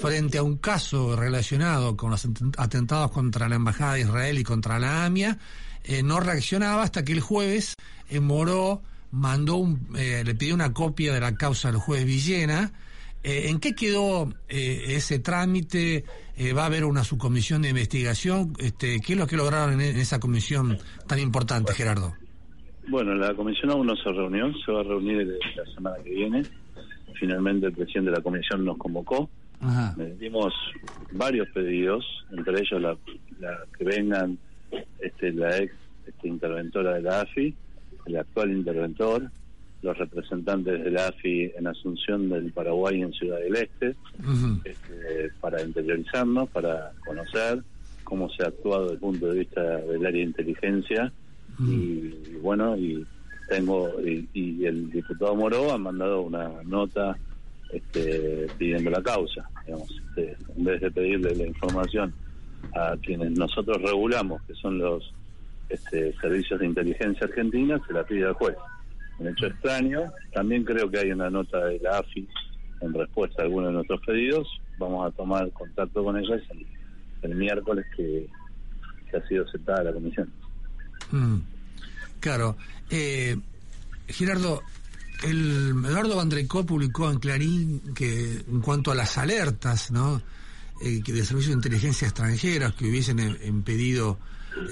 frente 0.00 0.38
a 0.38 0.42
un 0.42 0.56
caso 0.58 1.16
relacionado 1.16 1.96
con 1.96 2.10
los 2.10 2.26
atent- 2.26 2.54
atentados 2.58 3.10
contra 3.10 3.48
la 3.48 3.56
Embajada 3.56 3.94
de 3.94 4.00
Israel 4.02 4.38
y 4.38 4.44
contra 4.44 4.78
la 4.78 5.04
AMIA, 5.04 5.38
eh, 5.84 6.02
no 6.02 6.20
reaccionaba 6.20 6.82
hasta 6.82 7.04
que 7.04 7.12
el 7.12 7.20
jueves 7.20 7.74
eh, 8.08 8.20
Moró 8.20 8.82
mandó 9.10 9.56
un, 9.56 9.88
eh, 9.96 10.22
le 10.24 10.34
pidió 10.34 10.54
una 10.54 10.72
copia 10.72 11.12
de 11.12 11.20
la 11.20 11.34
causa 11.34 11.68
al 11.68 11.76
juez 11.76 12.04
Villena. 12.04 12.72
Eh, 13.24 13.48
¿En 13.50 13.58
qué 13.60 13.74
quedó 13.74 14.32
eh, 14.48 14.84
ese 14.96 15.18
trámite? 15.18 16.04
Eh, 16.36 16.52
¿Va 16.54 16.62
a 16.62 16.66
haber 16.66 16.84
una 16.84 17.04
subcomisión 17.04 17.62
de 17.62 17.68
investigación? 17.68 18.54
Este, 18.58 19.00
¿Qué 19.00 19.12
es 19.12 19.18
lo 19.18 19.26
que 19.26 19.36
lograron 19.36 19.80
en 19.80 19.96
esa 19.98 20.18
comisión 20.18 20.78
tan 21.06 21.18
importante, 21.18 21.74
Gerardo? 21.74 22.14
Bueno, 22.88 23.14
la 23.14 23.34
comisión 23.34 23.70
aún 23.70 23.86
no 23.86 23.96
se 23.96 24.10
reunió, 24.10 24.52
se 24.64 24.72
va 24.72 24.80
a 24.80 24.84
reunir 24.84 25.38
la 25.56 25.66
semana 25.74 25.96
que 26.02 26.10
viene. 26.10 26.42
Finalmente 27.14 27.66
el 27.66 27.72
presidente 27.72 28.10
de 28.10 28.16
la 28.16 28.22
comisión 28.22 28.64
nos 28.64 28.76
convocó. 28.78 29.30
Ajá. 29.60 29.94
Metimos 29.96 30.52
varios 31.12 31.48
pedidos, 31.50 32.04
entre 32.32 32.60
ellos 32.60 32.80
la, 32.80 32.96
la 33.38 33.58
que 33.78 33.84
vengan 33.84 34.38
este, 34.98 35.32
la 35.32 35.56
ex 35.58 35.72
este, 36.06 36.28
interventora 36.28 36.94
de 36.94 37.02
la 37.02 37.20
AFI, 37.20 37.54
el 38.06 38.16
actual 38.16 38.50
interventor, 38.50 39.30
los 39.82 39.98
representantes 39.98 40.82
de 40.82 40.90
la 40.90 41.08
AFI 41.08 41.52
en 41.56 41.66
Asunción 41.66 42.28
del 42.28 42.52
Paraguay 42.52 42.98
y 42.98 43.02
en 43.02 43.12
Ciudad 43.12 43.38
del 43.38 43.56
Este, 43.56 43.94
este, 44.64 45.30
para 45.40 45.62
interiorizarnos, 45.62 46.48
para 46.50 46.92
conocer 47.04 47.62
cómo 48.04 48.28
se 48.30 48.42
ha 48.42 48.48
actuado 48.48 48.82
desde 48.82 48.94
el 48.94 49.00
punto 49.00 49.26
de 49.28 49.38
vista 49.38 49.62
del 49.62 50.06
área 50.06 50.20
de 50.20 50.28
inteligencia 50.28 51.12
y, 51.66 52.38
bueno 52.40 52.76
y 52.76 53.06
tengo 53.48 53.90
y, 54.00 54.28
y 54.32 54.64
el 54.64 54.90
diputado 54.90 55.34
Moró 55.34 55.72
ha 55.72 55.78
mandado 55.78 56.22
una 56.22 56.50
nota 56.64 57.16
este, 57.72 58.46
pidiendo 58.58 58.90
la 58.90 59.02
causa 59.02 59.48
digamos 59.64 59.88
este, 60.08 60.36
en 60.56 60.64
vez 60.64 60.80
de 60.80 60.90
pedirle 60.90 61.34
la 61.34 61.46
información 61.46 62.12
a 62.74 62.96
quienes 63.02 63.32
nosotros 63.32 63.80
regulamos 63.82 64.42
que 64.42 64.54
son 64.54 64.78
los 64.78 65.12
este, 65.72 66.12
servicios 66.20 66.60
de 66.60 66.66
inteligencia 66.66 67.26
argentina 67.26 67.80
se 67.86 67.92
la 67.94 68.04
pide 68.04 68.26
al 68.26 68.34
juez. 68.34 68.56
Un 69.18 69.28
hecho 69.28 69.46
extraño. 69.46 70.12
También 70.32 70.64
creo 70.64 70.90
que 70.90 70.98
hay 70.98 71.12
una 71.12 71.30
nota 71.30 71.64
de 71.66 71.78
la 71.80 71.98
AFI 71.98 72.28
en 72.80 72.94
respuesta 72.94 73.42
a 73.42 73.44
algunos 73.46 73.68
de 73.68 73.74
nuestros 73.74 74.00
pedidos. 74.02 74.48
Vamos 74.78 75.06
a 75.06 75.10
tomar 75.16 75.50
contacto 75.52 76.04
con 76.04 76.18
ellas 76.18 76.42
el, 76.50 76.66
el 77.22 77.36
miércoles 77.36 77.86
que, 77.96 78.26
que 79.10 79.16
ha 79.16 79.26
sido 79.28 79.46
sentada 79.48 79.84
la 79.84 79.92
comisión. 79.92 80.30
Mm, 81.10 81.38
claro. 82.22 82.56
Eh, 82.88 83.36
Gerardo, 84.08 84.62
el 85.24 85.74
Eduardo 85.84 86.16
Vandrecó 86.16 86.64
publicó 86.64 87.10
en 87.10 87.18
Clarín 87.18 87.80
que 87.94 88.44
en 88.48 88.60
cuanto 88.62 88.90
a 88.90 88.94
las 88.94 89.18
alertas, 89.18 89.90
¿no? 89.90 90.22
Eh, 90.80 91.02
de 91.04 91.24
servicios 91.24 91.48
de 91.48 91.52
inteligencia 91.52 92.08
extranjeras 92.08 92.74
que 92.74 92.88
hubiesen 92.88 93.20
eh, 93.20 93.38
impedido 93.44 94.18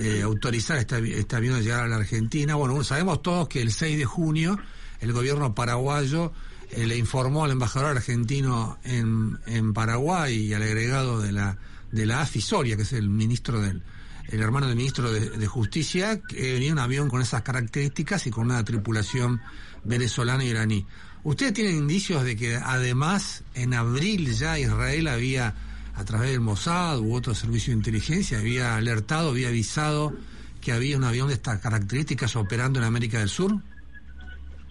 eh, 0.01 0.23
autorizar 0.23 0.79
este, 0.79 1.19
este 1.19 1.37
avión 1.37 1.57
a 1.57 1.61
llegar 1.61 1.85
a 1.85 1.89
la 1.89 1.97
Argentina. 1.97 2.55
Bueno, 2.55 2.83
sabemos 2.85 3.23
todos 3.23 3.49
que 3.49 3.63
el 3.63 3.73
6 3.73 3.99
de 3.99 4.05
junio 4.05 4.59
el 5.01 5.13
gobierno 5.13 5.55
paraguayo 5.55 6.33
eh, 6.71 6.87
le 6.87 6.97
informó 6.97 7.45
al 7.45 7.53
embajador 7.53 7.97
argentino 7.97 8.79
en, 8.85 9.39
en 9.47 9.73
Paraguay 9.73 10.37
y 10.37 10.55
al 10.55 10.63
agregado 10.63 11.21
de 11.21 11.33
la 11.33 11.59
de 11.91 12.07
la 12.07 12.21
AFI 12.21 12.41
que 12.77 12.83
es 12.83 12.93
el 12.93 13.09
ministro 13.09 13.61
del 13.61 13.83
el 14.31 14.41
hermano 14.41 14.67
del 14.67 14.77
ministro 14.77 15.13
de, 15.13 15.31
de 15.31 15.47
Justicia, 15.47 16.21
que 16.23 16.55
venía 16.55 16.73
un 16.73 16.79
avión 16.79 17.09
con 17.09 17.21
esas 17.21 17.43
características 17.43 18.27
y 18.27 18.31
con 18.31 18.47
una 18.47 18.65
tripulación 18.65 19.41
venezolana 19.85 20.45
y 20.45 20.49
iraní. 20.49 20.87
¿Ustedes 21.23 21.53
tienen 21.53 21.77
indicios 21.77 22.25
de 22.25 22.37
que 22.37 22.57
además 22.57 23.45
en 23.55 23.75
abril 23.75 24.33
ya 24.33 24.59
Israel 24.59 25.09
había, 25.09 25.55
a 25.95 26.05
través 26.05 26.31
del 26.31 26.41
Mossad 26.41 26.99
u 27.01 27.15
otro 27.15 27.35
servicio 27.35 27.73
de 27.73 27.79
inteligencia, 27.79 28.39
había 28.39 28.77
alertado, 28.77 29.31
había 29.31 29.49
avisado 29.49 30.15
que 30.61 30.73
había 30.73 30.97
un 30.97 31.05
avión 31.05 31.29
de 31.29 31.35
estas 31.35 31.61
características 31.61 32.37
operando 32.37 32.79
en 32.79 32.87
América 32.87 33.19
del 33.19 33.29
Sur? 33.29 33.53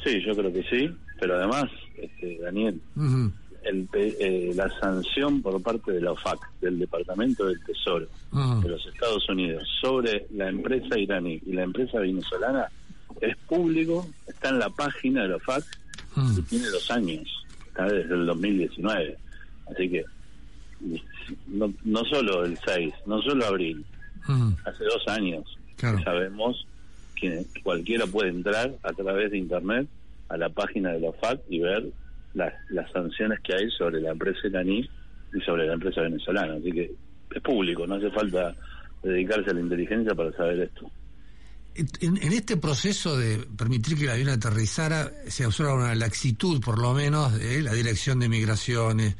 Sí, 0.04 0.22
yo 0.26 0.36
creo 0.36 0.52
que 0.52 0.64
sí, 0.64 0.96
pero 1.20 1.36
además, 1.36 1.66
este, 1.98 2.40
Daniel. 2.42 2.82
El, 3.70 3.88
eh, 3.94 4.52
la 4.56 4.70
sanción 4.80 5.42
por 5.42 5.62
parte 5.62 5.92
de 5.92 6.02
la 6.02 6.12
OFAC, 6.12 6.40
del 6.62 6.80
Departamento 6.80 7.46
del 7.46 7.60
Tesoro 7.64 8.08
Ujú. 8.32 8.62
de 8.62 8.70
los 8.70 8.86
Estados 8.88 9.28
Unidos, 9.30 9.68
sobre 9.82 10.26
la 10.32 10.50
empresa 10.50 10.98
iraní 10.98 11.42
y 11.46 11.54
la 11.54 11.64
empresa 11.64 12.00
venezolana 12.00 12.68
es 13.22 13.36
público, 13.48 14.08
está 14.28 14.50
en 14.50 14.60
la 14.60 14.70
página 14.70 15.24
de 15.24 15.30
la 15.30 15.36
OFAC 15.38 15.64
y 16.38 16.42
tiene 16.44 16.68
dos 16.70 16.90
años, 16.92 17.28
está 17.68 17.86
desde 17.86 18.14
el 18.14 18.26
2019. 18.26 19.18
Así 19.72 19.90
que 19.90 20.04
no, 21.48 21.74
no 21.84 22.06
solo 22.06 22.46
el 22.46 22.58
6, 22.66 22.94
no 23.06 23.22
solo 23.22 23.46
abril, 23.46 23.86
Ujú. 24.28 24.56
hace 24.66 24.84
dos 24.84 25.08
años 25.08 25.46
Claro. 25.78 25.98
que 25.98 26.04
sabemos 26.04 26.66
que 27.16 27.46
cualquiera 27.64 28.06
puede 28.06 28.30
entrar 28.30 28.72
a 28.84 28.92
través 28.94 29.32
de 29.32 29.38
internet 29.38 29.88
a 30.30 30.38
la 30.38 30.50
página 30.50 30.92
de 30.92 31.00
la 31.02 31.10
OFAC 31.10 31.40
y 31.50 31.60
ver 31.60 31.86
las, 32.34 32.54
las 32.70 32.92
sanciones 32.92 33.40
que 33.42 33.54
hay 33.54 33.70
sobre 33.72 34.02
la 34.02 34.12
empresa 34.12 34.48
iraní 34.48 34.90
y 35.34 35.42
sobre 35.42 35.68
la 35.68 35.74
empresa 35.74 36.02
venezolana. 36.02 36.56
Así 36.56 36.72
que 36.72 36.92
es 37.36 37.42
público, 37.42 37.86
no 37.86 37.96
hace 37.96 38.10
falta 38.12 38.56
dedicarse 39.04 39.52
a 39.52 39.54
la 39.54 39.62
inteligencia 39.62 40.14
para 40.14 40.32
saber 40.34 40.62
esto. 40.62 40.92
En, 42.02 42.18
este 42.34 42.58
proceso 42.58 43.16
de 43.16 43.38
permitir 43.58 43.98
que 43.98 44.04
el 44.06 44.10
avión 44.10 44.30
aterrizara, 44.30 45.12
se 45.28 45.46
observa 45.46 45.76
una 45.76 45.96
laxitud, 45.96 46.60
por 46.60 46.80
lo 46.80 46.94
menos, 46.94 47.38
de 47.38 47.62
la 47.62 47.74
Dirección 47.74 48.20
de 48.20 48.28
Migraciones, 48.28 49.16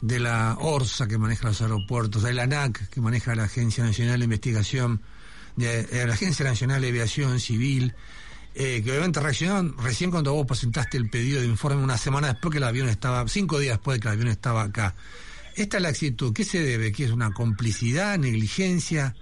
de 0.00 0.18
la 0.18 0.56
ORSA, 0.58 1.06
que 1.06 1.18
maneja 1.18 1.48
los 1.48 1.60
aeropuertos, 1.60 2.22
de 2.22 2.32
la 2.32 2.44
ANAC, 2.44 2.88
que 2.88 3.00
maneja 3.00 3.34
la 3.34 3.44
Agencia 3.44 3.84
Nacional 3.84 4.18
de 4.18 4.24
Investigación, 4.24 5.02
de, 5.56 5.84
de 5.84 6.06
la 6.06 6.14
Agencia 6.14 6.44
Nacional 6.44 6.80
de 6.80 6.88
Aviación 6.88 7.38
Civil, 7.38 7.94
eh, 8.54 8.82
que 8.82 8.90
obviamente 8.90 9.20
reaccionaron 9.20 9.74
recién 9.78 10.10
cuando 10.10 10.32
vos 10.32 10.46
presentaste 10.46 10.96
el 10.96 11.08
pedido 11.08 11.40
de 11.40 11.46
informe 11.46 11.82
una 11.82 11.96
semana 11.96 12.28
después 12.28 12.52
que 12.52 12.58
el 12.58 12.64
avión 12.64 12.88
estaba, 12.88 13.26
cinco 13.28 13.58
días 13.58 13.78
después 13.78 13.96
de 13.96 14.00
que 14.02 14.08
el 14.08 14.14
avión 14.14 14.28
estaba 14.28 14.62
acá. 14.62 14.94
Esta 15.56 15.80
laxitud, 15.80 16.32
¿qué 16.32 16.44
se 16.44 16.62
debe? 16.62 16.92
¿Qué 16.92 17.04
es 17.04 17.10
una 17.10 17.32
complicidad, 17.32 18.18
negligencia? 18.18 19.14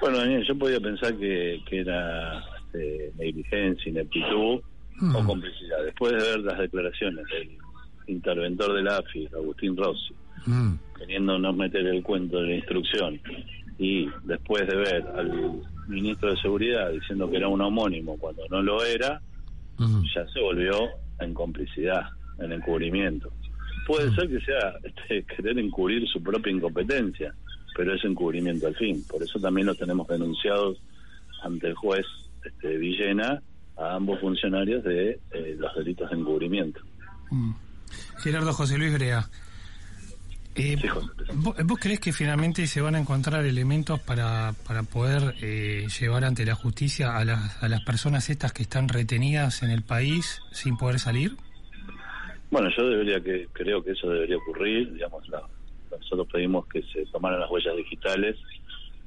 Bueno, 0.00 0.18
Daniel, 0.18 0.44
yo 0.46 0.58
podía 0.58 0.80
pensar 0.80 1.16
que, 1.16 1.62
que 1.68 1.80
era 1.80 2.44
este, 2.58 3.12
negligencia, 3.18 3.90
ineptitud 3.90 4.60
o 5.14 5.24
complicidad. 5.24 5.84
Después 5.84 6.12
de 6.12 6.18
ver 6.18 6.40
las 6.40 6.58
declaraciones 6.58 7.24
del 7.26 7.58
interventor 8.06 8.74
del 8.74 8.88
AFI, 8.88 9.28
Agustín 9.34 9.76
Rossi, 9.76 10.14
Mm. 10.46 10.74
queriéndonos 10.98 11.56
meter 11.56 11.86
el 11.86 12.02
cuento 12.02 12.38
de 12.40 12.48
la 12.48 12.54
instrucción, 12.56 13.20
y 13.78 14.08
después 14.24 14.66
de 14.66 14.76
ver 14.76 15.06
al 15.16 15.62
ministro 15.88 16.30
de 16.30 16.36
Seguridad 16.40 16.90
diciendo 16.90 17.30
que 17.30 17.36
era 17.36 17.48
un 17.48 17.60
homónimo 17.60 18.16
cuando 18.18 18.42
no 18.48 18.62
lo 18.62 18.84
era, 18.84 19.20
ya 19.78 20.26
se 20.32 20.40
volvió 20.40 20.88
en 21.20 21.34
complicidad, 21.34 22.02
en 22.38 22.52
encubrimiento. 22.52 23.32
Puede 23.86 24.14
ser 24.14 24.28
que 24.28 24.40
sea 24.40 24.74
este, 24.82 25.24
querer 25.24 25.58
encubrir 25.58 26.06
su 26.08 26.22
propia 26.22 26.52
incompetencia, 26.52 27.34
pero 27.76 27.94
es 27.94 28.04
encubrimiento 28.04 28.66
al 28.66 28.76
fin. 28.76 29.04
Por 29.08 29.22
eso 29.22 29.38
también 29.40 29.66
lo 29.66 29.74
tenemos 29.74 30.06
denunciados 30.08 30.80
ante 31.42 31.68
el 31.68 31.74
juez 31.74 32.06
este, 32.44 32.76
Villena 32.76 33.42
a 33.76 33.94
ambos 33.94 34.20
funcionarios 34.20 34.84
de 34.84 35.18
eh, 35.32 35.56
los 35.58 35.74
delitos 35.74 36.10
de 36.10 36.16
encubrimiento. 36.16 36.80
Mm. 37.30 37.52
Gerardo 38.18 38.52
José 38.52 38.78
Luis 38.78 38.92
Brea. 38.92 39.28
Eh, 40.56 40.76
¿vos, 41.34 41.56
vos 41.64 41.78
crees 41.80 41.98
que 41.98 42.12
finalmente 42.12 42.66
se 42.68 42.80
van 42.80 42.94
a 42.94 42.98
encontrar 43.00 43.44
elementos 43.44 44.00
para, 44.00 44.54
para 44.66 44.84
poder 44.84 45.34
eh, 45.42 45.86
llevar 46.00 46.24
ante 46.24 46.44
la 46.46 46.54
justicia 46.54 47.16
a 47.16 47.24
las, 47.24 47.60
a 47.62 47.68
las 47.68 47.82
personas 47.82 48.30
estas 48.30 48.52
que 48.52 48.62
están 48.62 48.88
retenidas 48.88 49.62
en 49.64 49.70
el 49.70 49.82
país 49.82 50.40
sin 50.52 50.76
poder 50.76 51.00
salir? 51.00 51.32
Bueno, 52.50 52.68
yo 52.76 52.88
debería 52.88 53.20
que 53.20 53.48
creo 53.52 53.82
que 53.82 53.92
eso 53.92 54.08
debería 54.08 54.36
ocurrir. 54.36 54.92
Digamos, 54.92 55.28
la, 55.28 55.42
nosotros 55.90 56.28
pedimos 56.32 56.66
que 56.68 56.82
se 56.82 57.04
tomaran 57.06 57.40
las 57.40 57.50
huellas 57.50 57.76
digitales 57.76 58.36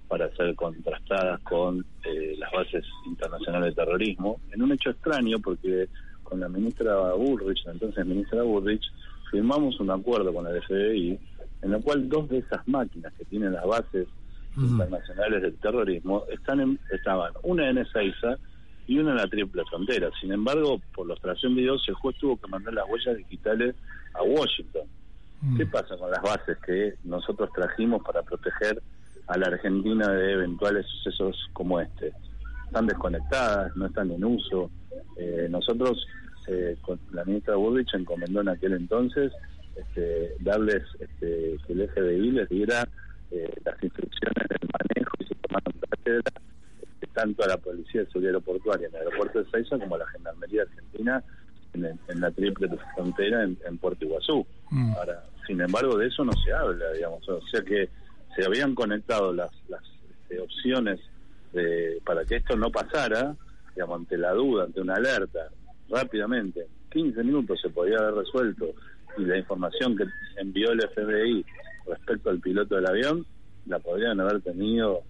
para 0.09 0.29
ser 0.35 0.53
contrastadas 0.55 1.39
con 1.41 1.85
eh, 2.03 2.35
las 2.37 2.51
bases 2.51 2.83
internacionales 3.05 3.75
de 3.75 3.83
terrorismo, 3.83 4.39
en 4.51 4.61
un 4.61 4.71
hecho 4.71 4.89
extraño 4.89 5.39
porque 5.39 5.87
con 6.23 6.39
la 6.39 6.49
ministra 6.49 7.13
Bullrich, 7.13 7.65
la 7.65 7.73
entonces 7.73 8.05
ministra 8.05 8.43
Bullrich, 8.43 8.83
firmamos 9.31 9.79
un 9.79 9.91
acuerdo 9.91 10.33
con 10.33 10.47
el 10.47 10.61
FBI 10.61 11.19
en 11.61 11.73
el 11.73 11.81
cual 11.81 12.07
dos 12.09 12.29
de 12.29 12.39
esas 12.39 12.67
máquinas 12.67 13.13
que 13.13 13.25
tienen 13.25 13.53
las 13.53 13.65
bases 13.65 14.07
internacionales 14.71 15.41
del 15.41 15.55
terrorismo 15.57 16.23
están 16.31 16.59
en- 16.61 16.79
estaban 16.91 17.31
una 17.43 17.69
en 17.69 17.77
Ezeiza 17.79 18.37
y 18.87 18.97
una 18.99 19.11
en 19.11 19.17
la 19.17 19.27
triple 19.27 19.63
frontera. 19.69 20.09
Sin 20.19 20.31
embargo, 20.31 20.81
por 20.95 21.05
los 21.07 21.19
trascendidos, 21.21 21.83
el 21.87 21.95
juez 21.95 22.15
tuvo 22.17 22.37
que 22.37 22.47
mandar 22.47 22.73
las 22.73 22.85
huellas 22.89 23.17
digitales 23.17 23.75
a 24.13 24.23
Washington. 24.23 24.83
¿Qué 25.57 25.65
pasa 25.67 25.95
con 25.97 26.09
las 26.09 26.21
bases 26.23 26.57
que 26.65 26.95
nosotros 27.03 27.49
trajimos 27.53 28.01
para 28.03 28.23
proteger 28.23 28.81
a 29.27 29.37
la 29.37 29.47
Argentina 29.47 30.11
de 30.11 30.31
eventuales 30.33 30.85
sucesos 30.87 31.37
como 31.53 31.79
este? 31.79 32.11
Están 32.65 32.87
desconectadas, 32.87 33.75
no 33.75 33.85
están 33.85 34.09
en 34.11 34.25
uso. 34.25 34.71
Eh, 35.17 35.47
nosotros, 35.49 36.03
eh, 36.47 36.77
con 36.81 36.99
la 37.11 37.23
ministra 37.25 37.55
Bullrich 37.55 37.93
encomendó 37.93 38.41
en 38.41 38.49
aquel 38.49 38.73
entonces 38.73 39.31
este, 39.77 40.35
darles 40.39 40.83
este, 40.99 41.57
que 41.65 41.73
el 41.73 41.89
FBI 41.89 42.31
les 42.31 42.49
diera 42.49 42.87
eh, 43.31 43.53
las 43.65 43.81
instrucciones 43.83 44.47
del 44.49 44.69
manejo 44.71 45.15
y 45.19 45.25
se 45.25 45.35
tomaron 45.35 45.73
cátedra 45.89 46.31
este, 46.81 47.07
tanto 47.13 47.43
a 47.43 47.47
la 47.47 47.57
Policía 47.57 48.01
de 48.01 48.07
Seguridad 48.07 48.35
Aeroportuaria 48.35 48.87
en 48.87 48.95
el 48.95 49.01
aeropuerto 49.01 49.43
de 49.43 49.49
Seiza 49.51 49.77
como 49.77 49.95
a 49.95 49.99
la 49.99 50.07
Gendarmería 50.07 50.63
Argentina 50.63 51.23
en, 51.73 52.21
la 52.21 52.31
triple 52.31 52.69
frontera 52.95 53.43
en, 53.43 53.57
en 53.67 53.77
Puerto 53.77 54.03
Iguazú. 54.05 54.45
Ahora, 54.97 55.23
sin 55.45 55.61
embargo, 55.61 55.97
de 55.97 56.07
eso 56.07 56.23
no 56.25 56.31
se 56.33 56.51
habla, 56.51 56.91
digamos. 56.93 57.27
O 57.29 57.41
sea 57.47 57.61
que 57.61 57.89
se 58.35 58.45
habían 58.45 58.73
conectado 58.73 59.31
las, 59.33 59.51
las 59.69 59.83
este, 60.09 60.39
opciones 60.39 60.99
de- 61.53 62.01
para 62.05 62.25
que 62.25 62.37
esto 62.37 62.55
no 62.55 62.71
pasara, 62.71 63.35
digamos, 63.75 63.99
ante 63.99 64.17
la 64.17 64.31
duda, 64.33 64.63
ante 64.65 64.81
una 64.81 64.95
alerta, 64.95 65.49
rápidamente. 65.89 66.65
15 66.91 67.23
minutos 67.23 67.59
se 67.61 67.69
podía 67.69 67.97
haber 67.99 68.15
resuelto 68.15 68.73
y 69.17 69.25
la 69.25 69.37
información 69.37 69.95
que 69.95 70.05
envió 70.37 70.71
el 70.71 70.81
FBI 70.81 71.45
respecto 71.87 72.29
al 72.29 72.39
piloto 72.39 72.75
del 72.75 72.87
avión 72.87 73.25
la 73.65 73.79
podrían 73.79 74.19
haber 74.19 74.41
tenido 74.41 75.03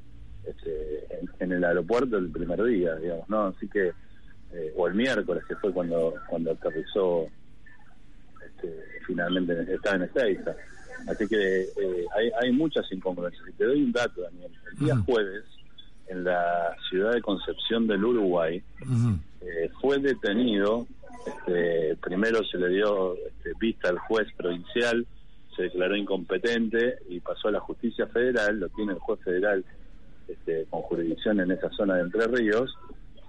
este, 0.45 1.05
en, 1.09 1.29
en 1.39 1.51
el 1.51 1.63
aeropuerto 1.63 2.17
el 2.17 2.29
primer 2.31 2.63
día, 2.63 2.95
digamos, 2.95 3.29
¿no? 3.29 3.47
Así 3.47 3.67
que, 3.67 3.91
eh, 4.53 4.73
o 4.75 4.87
el 4.87 4.95
miércoles, 4.95 5.43
que 5.47 5.55
fue 5.57 5.71
cuando 5.73 6.13
cuando 6.29 6.51
aterrizó 6.51 7.27
este, 8.45 8.83
finalmente, 9.05 9.73
estaba 9.73 9.97
en 9.97 10.03
Ezeiza. 10.03 10.55
Así 11.07 11.27
que 11.27 11.61
eh, 11.61 12.05
hay, 12.15 12.31
hay 12.41 12.51
muchas 12.51 12.91
incongruencias. 12.91 13.47
Y 13.47 13.53
te 13.53 13.65
doy 13.65 13.83
un 13.83 13.91
dato, 13.91 14.21
Daniel. 14.21 14.51
El 14.71 14.85
día 14.85 14.97
jueves, 14.97 15.43
en 16.07 16.23
la 16.23 16.75
ciudad 16.89 17.13
de 17.13 17.21
Concepción 17.21 17.87
del 17.87 18.03
Uruguay, 18.03 18.63
eh, 19.41 19.69
fue 19.81 19.99
detenido, 19.99 20.87
este, 21.25 21.95
primero 21.97 22.43
se 22.43 22.57
le 22.57 22.69
dio 22.69 23.15
este, 23.15 23.51
vista 23.59 23.89
al 23.89 23.97
juez 23.99 24.27
provincial, 24.35 25.05
se 25.55 25.63
declaró 25.63 25.95
incompetente 25.95 26.99
y 27.09 27.19
pasó 27.19 27.47
a 27.47 27.51
la 27.51 27.59
justicia 27.59 28.07
federal, 28.07 28.59
lo 28.59 28.69
tiene 28.69 28.93
el 28.93 28.99
juez 28.99 29.19
federal 29.23 29.65
este, 30.27 30.65
con 30.69 30.81
jurisdicción 30.83 31.39
en 31.39 31.51
esa 31.51 31.69
zona 31.71 31.95
de 31.95 32.01
Entre 32.01 32.27
Ríos, 32.27 32.73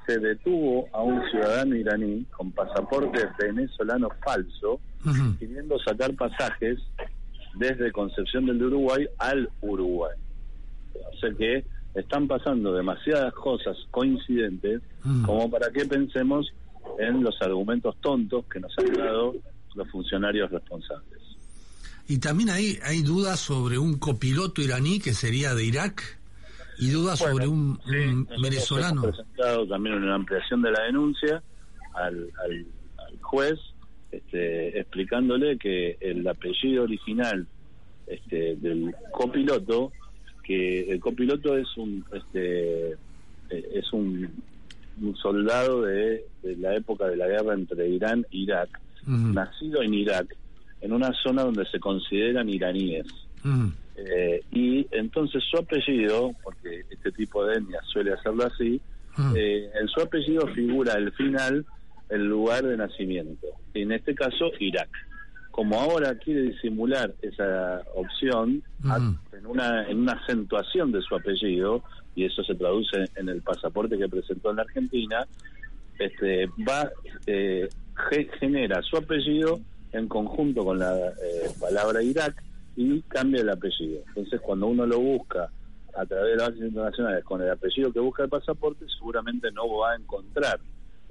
se 0.07 0.18
detuvo 0.18 0.88
a 0.92 1.03
un 1.03 1.22
ciudadano 1.31 1.77
iraní 1.77 2.24
con 2.37 2.51
pasaporte 2.53 3.29
venezolano 3.38 4.09
falso, 4.24 4.81
pidiendo 5.38 5.79
sacar 5.81 6.14
pasajes 6.14 6.79
desde 7.55 7.92
Concepción 7.92 8.46
del 8.46 8.62
Uruguay 8.62 9.07
al 9.18 9.51
Uruguay. 9.61 10.16
O 10.94 11.18
sea 11.18 11.31
que 11.35 11.64
están 11.94 12.27
pasando 12.27 12.72
demasiadas 12.72 13.35
cosas 13.35 13.77
coincidentes 13.90 14.81
como 15.24 15.51
para 15.51 15.70
que 15.70 15.85
pensemos 15.85 16.53
en 16.98 17.22
los 17.22 17.40
argumentos 17.42 17.96
tontos 18.01 18.44
que 18.46 18.61
nos 18.61 18.72
han 18.79 18.92
dado 18.94 19.35
los 19.74 19.88
funcionarios 19.90 20.51
responsables. 20.51 21.20
Y 22.09 22.18
también 22.18 22.48
hay, 22.51 22.79
hay 22.83 23.03
dudas 23.03 23.38
sobre 23.40 23.79
un 23.79 23.98
copiloto 23.98 24.62
iraní 24.62 24.98
que 24.98 25.12
sería 25.12 25.55
de 25.55 25.64
Irak 25.64 26.18
y 26.79 26.90
dudas 26.90 27.18
sobre 27.18 27.46
un, 27.46 27.79
venezolano. 28.40 29.03
Hemos 29.05 29.16
presentado 29.16 29.66
también 29.66 29.96
una 29.96 30.14
ampliación 30.14 30.62
de 30.62 30.70
la 30.72 30.83
denuncia 30.85 31.42
al, 31.94 32.31
al- 32.44 32.66
al 32.98 33.18
juez, 33.20 33.59
este, 34.11 34.79
explicándole 34.81 35.59
que 35.59 35.98
el 36.01 36.27
apellido 36.27 36.85
original 36.85 37.46
este, 38.07 38.57
del 38.57 38.94
copiloto, 39.12 39.92
que 40.42 40.90
el 40.90 41.01
copiloto 41.01 41.59
es 41.59 41.66
un 41.77 42.05
este, 42.14 42.92
eh, 42.92 43.68
es 43.74 43.92
un, 43.92 44.31
un 45.03 45.17
soldado 45.17 45.83
de, 45.83 46.25
de 46.43 46.57
la 46.57 46.75
época 46.77 47.07
de 47.07 47.17
la 47.17 47.27
guerra 47.27 47.55
entre 47.55 47.89
Irán 47.89 48.27
e 48.31 48.37
Irak, 48.39 48.69
nacido 49.35 49.83
en 49.83 49.95
Irak, 49.95 50.37
en 50.81 50.93
una 50.93 51.13
zona 51.23 51.43
donde 51.45 51.65
se 51.67 51.81
consideran 51.81 52.49
iraníes. 52.49 53.07
Eh, 53.97 54.43
y 54.53 54.87
entonces 54.93 55.43
su 55.51 55.57
apellido, 55.59 56.33
porque 56.43 56.85
este 56.91 57.11
tipo 57.13 57.45
de 57.45 57.57
etnia 57.57 57.81
suele 57.93 58.13
hacerlo 58.13 58.45
así, 58.47 58.81
eh, 59.37 59.69
en 59.81 59.89
su 59.89 60.01
apellido 60.01 60.47
figura 60.49 60.95
al 60.95 61.11
final 61.13 61.65
el 62.09 62.25
lugar 62.27 62.65
de 62.65 62.77
nacimiento. 62.77 63.47
En 63.75 63.91
este 63.93 64.15
caso, 64.15 64.51
Irak. 64.61 64.89
Como 65.51 65.81
ahora 65.81 66.15
quiere 66.15 66.43
disimular 66.43 67.13
esa 67.21 67.83
opción 67.97 68.63
a- 68.85 68.99
en, 69.37 69.47
una, 69.47 69.89
en 69.89 69.99
una 69.99 70.13
acentuación 70.13 70.93
de 70.93 71.03
su 71.03 71.17
apellido, 71.17 71.83
y 72.19 72.25
eso 72.25 72.43
se 72.43 72.55
traduce 72.57 73.05
en 73.15 73.29
el 73.29 73.43
pasaporte 73.43 73.97
que 73.97 74.09
presentó 74.09 74.51
en 74.51 74.57
la 74.57 74.63
Argentina, 74.63 75.27
este, 75.99 76.47
va 76.69 76.91
eh, 77.27 77.69
ge- 78.11 78.29
genera 78.41 78.83
su 78.83 78.97
apellido 78.97 79.61
en 79.93 80.09
conjunto 80.09 80.65
con 80.65 80.79
la 80.81 80.95
eh, 80.97 81.49
palabra 81.61 82.03
Irak 82.03 82.43
y 82.77 83.01
cambia 83.03 83.43
el 83.43 83.51
apellido. 83.51 84.03
Entonces, 84.09 84.41
cuando 84.41 84.67
uno 84.67 84.85
lo 84.85 84.99
busca 84.99 85.49
a 85.97 86.07
través 86.07 86.31
de 86.33 86.37
las 86.37 86.49
bases 86.51 86.65
internacionales 86.69 87.25
con 87.25 87.41
el 87.43 87.51
apellido 87.51 87.93
que 87.93 88.01
busca 88.01 88.25
el 88.25 88.29
pasaporte, 88.29 88.85
seguramente 88.99 89.51
no 89.53 89.69
va 89.79 89.93
a 89.93 89.97
encontrar 89.97 90.59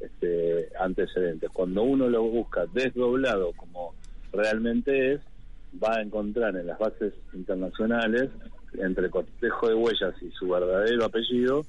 este, 0.01 0.69
antecedentes. 0.79 1.49
Cuando 1.51 1.83
uno 1.83 2.09
lo 2.09 2.23
busca 2.23 2.65
desdoblado 2.73 3.51
como 3.53 3.93
realmente 4.31 5.13
es, 5.13 5.21
va 5.83 5.95
a 5.97 6.01
encontrar 6.01 6.55
en 6.55 6.67
las 6.67 6.79
bases 6.79 7.13
internacionales, 7.33 8.29
entre 8.77 9.09
cortejo 9.09 9.67
de 9.67 9.75
huellas 9.75 10.13
y 10.21 10.31
su 10.31 10.47
verdadero 10.47 11.05
apellido, 11.05 11.65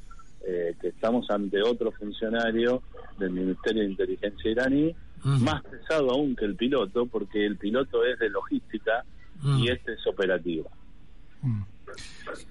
eh, 0.47 0.75
que 0.81 0.89
estamos 0.89 1.29
ante 1.31 1.63
otro 1.63 1.91
funcionario 1.93 2.83
del 3.19 3.31
Ministerio 3.31 3.83
de 3.83 3.91
Inteligencia 3.91 4.51
iraní, 4.51 4.95
más 5.25 5.63
pesado 5.65 6.11
aún 6.13 6.37
que 6.37 6.45
el 6.45 6.55
piloto, 6.55 7.07
porque 7.07 7.45
el 7.45 7.57
piloto 7.57 8.05
es 8.05 8.19
de 8.21 8.31
logística 8.31 9.05
y 9.59 9.69
este 9.71 9.95
es 9.95 10.07
operativo. 10.07 10.71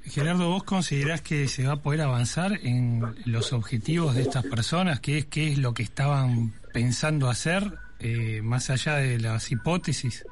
Gerardo, 0.04 0.50
¿vos 0.50 0.64
considerás 0.64 1.22
que 1.22 1.48
se 1.48 1.66
va 1.66 1.74
a 1.74 1.82
poder 1.82 2.02
avanzar 2.02 2.60
en 2.64 3.16
los 3.26 3.54
objetivos 3.54 4.16
de 4.16 4.24
estas 4.24 4.46
personas? 4.46 5.00
¿Qué 5.00 5.20
es, 5.20 5.26
qué 5.26 5.52
es 5.52 5.58
lo 5.58 5.74
que 5.74 5.84
estaban 5.84 6.54
pensando 6.74 7.30
hacer 7.30 7.74
eh, 8.00 8.42
más 8.44 8.70
allá 8.70 8.96
de 8.96 9.20
las 9.20 9.52
hipótesis? 9.52 10.26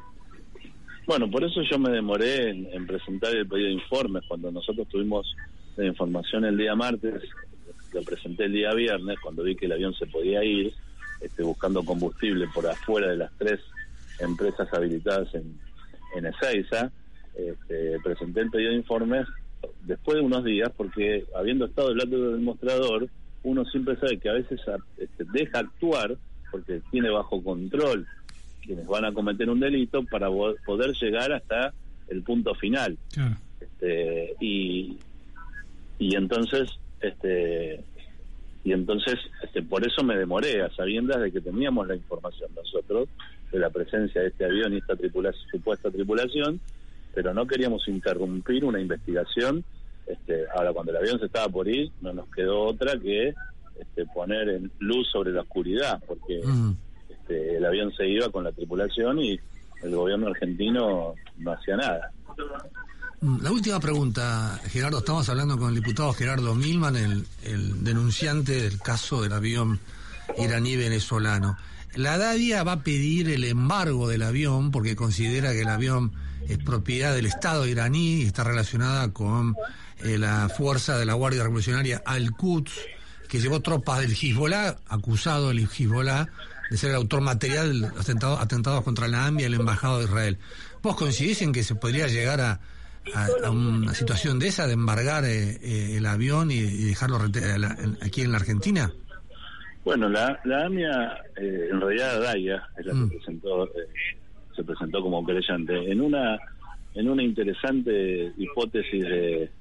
Bueno, 1.08 1.30
por 1.30 1.44
eso 1.44 1.62
yo 1.70 1.78
me 1.78 1.91
demoré 1.91 2.50
en, 2.50 2.68
en 2.72 2.88
presentar 2.88 3.36
el 3.36 3.48
pedido 3.48 3.68
de 3.68 3.74
informes. 3.74 4.24
Cuando 4.28 4.52
nosotros 4.52 4.88
tuvimos 4.88 5.36
la 5.78 5.86
información 5.86 6.46
el 6.46 6.58
día 6.58 6.76
martes, 6.76 7.22
lo 7.94 8.02
presenté 8.02 8.46
el 8.46 8.54
día 8.54 8.74
viernes, 8.74 9.20
cuando 9.22 9.44
vi 9.44 9.56
que 9.56 9.68
el 9.68 9.74
avión 9.74 9.94
se 9.94 10.08
podía 10.08 10.44
ir, 10.44 10.74
este, 11.22 11.44
buscando 11.44 11.84
combustible 11.84 12.48
por 12.54 12.68
afuera 12.68 13.10
de 13.10 13.18
las 13.18 13.32
tres 13.38 13.60
empresas 14.20 14.68
habilitadas 14.74 15.34
en, 15.36 15.60
en 16.15 16.26
Ezeiza, 16.26 16.91
este, 17.36 18.00
presenté 18.04 18.41
el 18.41 18.50
pedido 18.50 18.72
de 18.72 18.78
informes 18.78 19.28
después 19.82 20.18
de 20.18 20.24
unos 20.24 20.44
días, 20.44 20.72
porque 20.76 21.26
habiendo 21.36 21.65
estado 21.65 21.89
del 21.89 21.98
lado 21.98 22.32
del 22.32 22.41
mostrador, 22.41 23.08
uno 23.44 23.63
siempre 23.65 23.96
sabe 23.98 24.18
que 24.20 24.30
a 24.30 24.34
veces 24.34 24.60
a- 24.68 24.78
este, 24.98 25.24
deja 25.34 25.60
actuar 25.60 26.18
porque 26.52 26.82
tiene 26.91 27.10
bajo 27.10 27.44
control 27.44 28.08
quienes 28.65 28.88
van 28.88 29.06
a 29.06 29.13
cometer 29.13 29.49
un 29.49 29.60
delito 29.60 30.04
para 30.04 30.30
poder 30.65 30.93
llegar 30.93 31.32
hasta 31.32 31.73
el 32.08 32.23
punto 32.23 32.54
final. 32.56 32.97
Este, 33.60 34.36
y, 34.39 34.97
y 35.99 36.15
entonces 36.15 36.69
este 37.01 37.84
y 38.63 38.73
entonces 38.73 39.15
este, 39.43 39.62
por 39.62 39.86
eso 39.88 40.04
me 40.04 40.17
demoré 40.17 40.62
a 40.62 40.73
sabiendas 40.75 41.21
de 41.21 41.32
que 41.32 41.41
teníamos 41.41 41.88
la 41.88 41.95
información 41.95 42.49
nosotros 42.56 43.08
de 43.51 43.60
la 43.60 43.69
presencia 43.69 44.21
de 44.21 44.30
este 44.30 44.45
avión 44.45 44.73
y 44.73 44.78
esta 44.78 44.95
tripulación, 44.95 45.47
supuesta 45.51 45.91
tripulación 45.91 46.60
pero 47.13 47.34
no 47.34 47.47
queríamos 47.47 47.88
interrumpir 47.88 48.65
una 48.65 48.82
investigación. 48.82 49.63
Este, 50.06 50.45
ahora 50.54 50.73
cuando 50.73 50.91
el 50.91 50.97
avión 50.97 51.19
se 51.19 51.28
estaba 51.28 51.47
por 51.49 51.67
ir 51.67 51.91
no 52.01 52.13
nos 52.13 52.28
quedó 52.30 52.63
otra 52.63 52.99
que 52.99 53.34
este, 53.80 54.06
poner 54.13 54.49
en 54.49 54.71
luz 54.80 55.10
sobre 55.12 55.32
la 55.32 55.41
oscuridad 55.41 56.01
porque 56.06 56.41
este, 57.27 57.57
el 57.57 57.65
avión 57.65 57.91
se 57.95 58.07
iba 58.07 58.29
con 58.29 58.43
la 58.43 58.51
tripulación 58.51 59.19
y 59.19 59.39
el 59.83 59.95
gobierno 59.95 60.27
argentino 60.27 61.13
no 61.38 61.51
hacía 61.51 61.75
nada 61.77 62.11
Mm, 63.21 63.41
La 63.41 63.51
última 63.51 63.79
pregunta, 63.79 64.59
Gerardo. 64.69 64.99
Estamos 64.99 65.27
hablando 65.29 65.57
con 65.57 65.69
el 65.69 65.75
diputado 65.75 66.13
Gerardo 66.13 66.53
Milman, 66.53 66.95
el, 66.95 67.83
denunciante 67.83 68.61
del 68.61 68.79
caso 68.79 69.21
del 69.21 69.33
avión 69.33 69.79
iraní-venezolano. 70.38 71.57
La 71.95 72.17
DADIA 72.17 72.63
va 72.63 72.73
a 72.73 72.83
pedir 72.83 73.29
el 73.29 73.45
embargo 73.45 74.07
del 74.07 74.23
avión 74.23 74.71
porque 74.71 74.95
considera 74.95 75.53
que 75.53 75.61
el 75.61 75.69
avión 75.69 76.11
es 76.49 76.57
propiedad 76.57 77.15
del 77.15 77.25
Estado 77.25 77.65
iraní 77.65 78.21
y 78.21 78.25
está 78.25 78.43
relacionada 78.43 79.11
con 79.13 79.55
eh, 80.03 80.17
la 80.17 80.49
fuerza 80.49 80.97
de 80.97 81.05
la 81.05 81.13
Guardia 81.13 81.43
Revolucionaria 81.43 82.03
Al-Quds, 82.05 82.73
que 83.29 83.39
llevó 83.39 83.61
tropas 83.61 84.01
del 84.01 84.11
Hezbollah, 84.11 84.75
acusado 84.89 85.51
el 85.51 85.59
Hezbollah 85.59 86.27
de 86.69 86.78
ser 86.78 86.89
el 86.91 86.95
autor 86.97 87.21
material 87.21 87.73
de 87.73 87.88
los 87.89 88.10
atentados, 88.10 88.84
contra 88.84 89.08
la 89.08 89.25
AMIA 89.28 89.43
y 89.43 89.54
el 89.54 89.60
embajado 89.60 89.99
de 89.99 90.06
Israel. 90.06 90.38
¿Vos 90.82 90.95
coincidís 90.95 91.41
en 91.41 91.51
que 91.51 91.63
se 91.63 91.75
podría 91.75 92.08
llegar 92.08 92.41
a, 92.41 92.60
a, 93.13 93.28
a 93.45 93.51
una 93.51 93.93
situación 93.93 94.39
de 94.39 94.47
esa, 94.47 94.67
de 94.67 94.73
embargar 94.73 95.25
eh, 95.25 95.58
eh, 95.62 95.95
el 95.97 96.06
avión 96.06 96.51
y, 96.51 96.56
y 96.56 96.84
dejarlo 96.86 97.19
la- 97.19 97.78
aquí 98.01 98.21
en 98.21 98.32
la 98.32 98.38
Argentina? 98.38 98.91
Bueno, 99.84 100.10
la, 100.10 100.39
la 100.45 100.65
AMIA, 100.65 101.17
eh, 101.38 101.69
en 101.71 101.80
realidad 101.82 102.19
Daya, 102.21 102.63
es 102.78 102.86
la 102.88 102.93
Mm. 102.93 103.10
que 103.10 103.17
presentó, 103.17 103.65
eh, 103.65 103.69
se 104.56 104.63
presentó 104.63 105.01
como 105.01 105.23
creyente 105.23 105.91
en 105.91 106.01
una 106.01 106.38
en 106.95 107.10
una 107.10 107.21
interesante 107.23 108.32
hipótesis 108.38 109.04
de, 109.04 109.51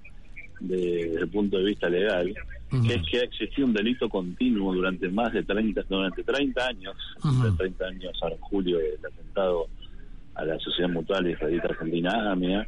de- 0.68 1.08
desde 1.08 1.20
el 1.20 1.28
punto 1.28 1.58
de 1.58 1.64
vista 1.64 1.88
legal, 1.88 2.34
que 2.70 2.94
es 2.94 3.02
que 3.08 3.18
existió 3.20 3.64
un 3.64 3.72
delito 3.72 4.08
continuo 4.08 4.74
durante 4.74 5.08
más 5.08 5.32
de 5.32 5.42
30, 5.44 5.82
durante 5.88 6.22
30 6.24 6.66
años, 6.66 6.96
Ujú. 7.22 7.56
30 7.56 7.86
años 7.86 8.12
ahora 8.22 8.34
en 8.34 8.40
julio 8.40 8.78
del 8.78 8.98
atentado 9.06 9.66
a 10.34 10.44
la 10.44 10.58
Sociedad 10.58 10.90
Mutual 10.90 11.30
Israelita 11.30 11.68
Argentina, 11.68 12.32
AMIA, 12.32 12.66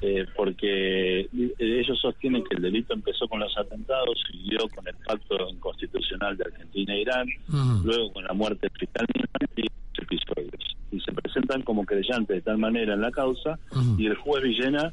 eh, 0.00 0.24
porque 0.34 1.20
eh, 1.20 1.28
ellos 1.58 1.98
sostienen 2.00 2.42
que 2.44 2.56
el 2.56 2.62
delito 2.62 2.94
empezó 2.94 3.28
con 3.28 3.40
los 3.40 3.54
atentados, 3.58 4.18
siguió 4.30 4.60
con 4.74 4.88
el 4.88 4.94
pacto 5.06 5.36
inconstitucional 5.50 6.38
de 6.38 6.44
Argentina 6.44 6.94
e 6.94 7.00
Irán, 7.02 7.26
luego 7.84 8.10
con 8.14 8.24
la 8.24 8.32
muerte 8.32 8.66
de 8.72 8.78
Fiscal 8.78 9.06
y 9.56 9.66
episodios. 10.00 10.76
Y 10.90 11.00
se 11.00 11.12
presentan 11.12 11.60
como 11.62 11.84
creyentes 11.84 12.28
de 12.36 12.40
tal 12.40 12.56
manera 12.58 12.94
en 12.94 13.00
la 13.02 13.10
causa 13.10 13.58
y 13.98 14.06
el 14.06 14.14
juez 14.16 14.42
Villena 14.42 14.92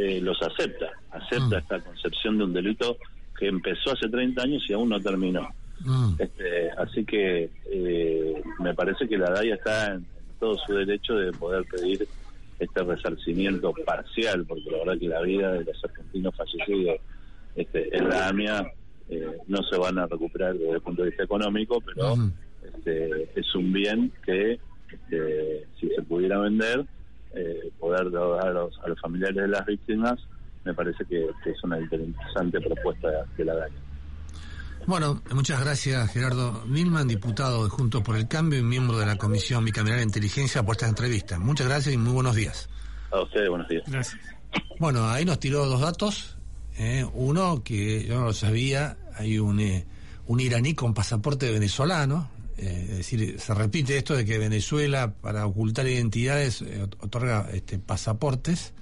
eh, 0.00 0.20
los 0.22 0.40
acepta, 0.40 0.86
acepta 1.10 1.58
esta 1.58 1.78
concepción 1.80 2.38
de 2.38 2.44
un 2.44 2.52
delito 2.54 2.96
que 3.38 3.48
empezó 3.48 3.92
hace 3.92 4.08
30 4.08 4.42
años 4.42 4.62
y 4.66 4.72
aún 4.72 4.88
no 4.88 4.98
terminó. 4.98 5.46
Este, 6.18 6.70
así 6.78 7.04
que 7.04 7.50
eh, 7.70 8.42
me 8.58 8.74
parece 8.74 9.06
que 9.06 9.18
la 9.18 9.30
DAIA 9.30 9.56
está 9.56 9.94
en 9.94 10.06
todo 10.38 10.56
su 10.66 10.74
derecho 10.74 11.14
de 11.14 11.32
poder 11.32 11.64
pedir 11.64 12.06
este 12.58 12.82
resarcimiento 12.82 13.74
parcial, 13.84 14.46
porque 14.46 14.70
la 14.70 14.78
verdad 14.78 14.98
que 14.98 15.08
la 15.08 15.20
vida 15.22 15.52
de 15.52 15.64
los 15.64 15.84
argentinos 15.84 16.34
fallecidos 16.34 17.00
este, 17.56 17.94
en 17.94 18.08
la 18.08 18.28
AMIA 18.28 18.72
eh, 19.10 19.38
no 19.48 19.62
se 19.64 19.76
van 19.76 19.98
a 19.98 20.06
recuperar 20.06 20.54
desde 20.54 20.72
el 20.72 20.80
punto 20.80 21.02
de 21.02 21.08
vista 21.08 21.24
económico, 21.24 21.80
pero 21.80 22.14
este, 22.62 23.38
es 23.38 23.54
un 23.54 23.72
bien 23.72 24.12
que 24.24 24.58
este, 24.92 25.66
si 25.78 25.88
se 25.88 26.02
pudiera 26.02 26.38
vender, 26.38 26.86
eh, 27.34 27.70
poder 27.78 28.10
dar 28.10 28.46
a 28.46 28.50
los, 28.50 28.78
a 28.84 28.88
los 28.88 29.00
familiares 29.00 29.36
de 29.36 29.48
las 29.48 29.64
víctimas, 29.66 30.18
me 30.64 30.74
parece 30.74 31.04
que, 31.04 31.26
que 31.42 31.50
es 31.50 31.64
una 31.64 31.80
interesante 31.80 32.60
propuesta 32.60 33.08
de 33.36 33.44
la 33.44 33.54
DAIA. 33.54 33.74
Bueno, 34.86 35.22
muchas 35.34 35.60
gracias 35.60 36.10
Gerardo 36.12 36.64
Milman, 36.66 37.06
diputado 37.06 37.64
de 37.64 37.70
Juntos 37.70 38.02
por 38.02 38.16
el 38.16 38.28
Cambio 38.28 38.58
y 38.58 38.62
miembro 38.62 38.98
de 38.98 39.06
la 39.06 39.16
Comisión 39.16 39.64
Bicameral 39.64 39.98
de 39.98 40.04
Inteligencia 40.04 40.62
por 40.62 40.74
esta 40.74 40.88
entrevista. 40.88 41.38
Muchas 41.38 41.68
gracias 41.68 41.94
y 41.94 41.98
muy 41.98 42.12
buenos 42.12 42.34
días. 42.34 42.68
A 43.10 43.20
ustedes, 43.20 43.48
buenos 43.48 43.68
días. 43.68 43.82
Gracias. 43.86 44.18
Bueno, 44.78 45.08
ahí 45.08 45.24
nos 45.24 45.38
tiró 45.38 45.66
dos 45.66 45.80
datos. 45.80 46.38
eh, 46.80 47.06
uno, 47.12 47.62
que 47.62 48.04
yo 48.06 48.18
no 48.18 48.24
lo 48.26 48.32
sabía, 48.32 48.96
hay 49.14 49.38
un, 49.38 49.60
eh, 49.60 49.86
un 50.26 50.40
iraní 50.40 50.74
con 50.74 50.94
pasaporte 50.94 51.50
venezolano. 51.50 52.30
Eh, 52.60 52.86
es 52.90 52.96
decir, 52.98 53.40
se 53.40 53.54
repite 53.54 53.96
esto 53.96 54.14
de 54.14 54.24
que 54.24 54.38
Venezuela, 54.38 55.12
para 55.14 55.46
ocultar 55.46 55.86
identidades, 55.88 56.62
eh, 56.62 56.82
ot- 56.82 56.96
otorga 57.00 57.48
este, 57.52 57.78
pasaportes. 57.78 58.72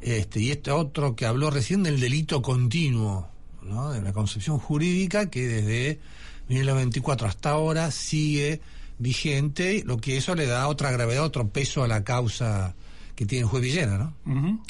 Este, 0.00 0.40
y 0.40 0.50
este 0.50 0.70
otro 0.72 1.14
que 1.14 1.26
habló 1.26 1.50
recién 1.50 1.82
del 1.84 2.00
delito 2.00 2.42
continuo, 2.42 3.28
¿no? 3.62 3.92
de 3.92 4.02
la 4.02 4.12
concepción 4.12 4.58
jurídica 4.58 5.30
que 5.30 5.46
desde 5.46 6.00
1924 6.48 7.28
hasta 7.28 7.50
ahora 7.50 7.90
sigue 7.90 8.60
vigente, 8.98 9.82
lo 9.86 9.98
que 9.98 10.16
eso 10.16 10.34
le 10.34 10.46
da 10.46 10.66
otra 10.68 10.90
gravedad, 10.90 11.24
otro 11.24 11.48
peso 11.48 11.82
a 11.84 11.88
la 11.88 12.02
causa 12.04 12.74
que 13.14 13.26
tiene 13.26 13.42
el 13.44 13.48
juez 13.48 13.62
Villena, 13.62 13.98
¿no? 13.98 14.14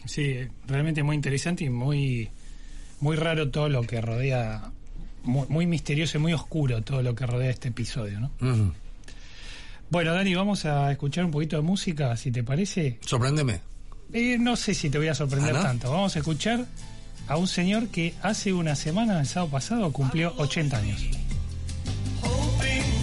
Sí, 0.05 0.37
realmente 0.67 1.03
muy 1.03 1.17
interesante 1.17 1.65
y 1.65 1.71
muy, 1.71 2.29
muy 3.01 3.17
raro 3.17 3.51
todo 3.51 3.69
lo 3.69 3.83
que 3.83 4.01
rodea, 4.01 4.71
muy, 5.25 5.47
muy 5.49 5.67
misterioso 5.67 6.19
y 6.19 6.21
muy 6.21 6.33
oscuro 6.33 6.83
todo 6.83 7.03
lo 7.03 7.15
que 7.15 7.27
rodea 7.27 7.51
este 7.51 7.69
episodio, 7.69 8.21
¿no? 8.21 8.31
Bueno, 9.91 10.15
Dani, 10.15 10.35
vamos 10.35 10.65
a 10.65 10.91
escuchar 10.91 11.25
un 11.25 11.31
poquito 11.31 11.57
de 11.57 11.63
música, 11.63 12.17
si 12.17 12.31
te 12.31 12.43
parece. 12.43 12.99
Sorpréndeme. 13.05 13.61
Eh, 14.13 14.37
no 14.39 14.57
sé 14.57 14.75
si 14.75 14.91
te 14.91 14.99
voy 14.99 15.09
a 15.09 15.15
sorprender 15.15 15.55
¿Ah, 15.55 15.59
no? 15.59 15.65
tanto. 15.65 15.91
Vamos 15.91 16.17
a 16.17 16.21
escuchar 16.21 16.67
a 17.29 17.37
un 17.37 17.47
señor 17.47 17.89
que 17.89 18.15
hace 18.23 18.53
una 18.53 18.75
semana, 18.75 19.21
el 19.21 19.27
sábado 19.27 19.51
pasado, 19.53 19.93
cumplió 19.93 20.35
80 20.39 20.77
años. 20.77 21.03
hoping, 22.23 23.03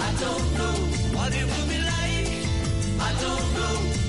I 0.00 0.12
don't 0.20 0.54
know 0.54 0.76
what 1.16 1.32
it 1.34 1.44
will 1.44 1.68
be 1.68 1.78
like. 1.78 2.28
I 3.00 3.12
don't 3.20 3.54
know. 3.54 4.07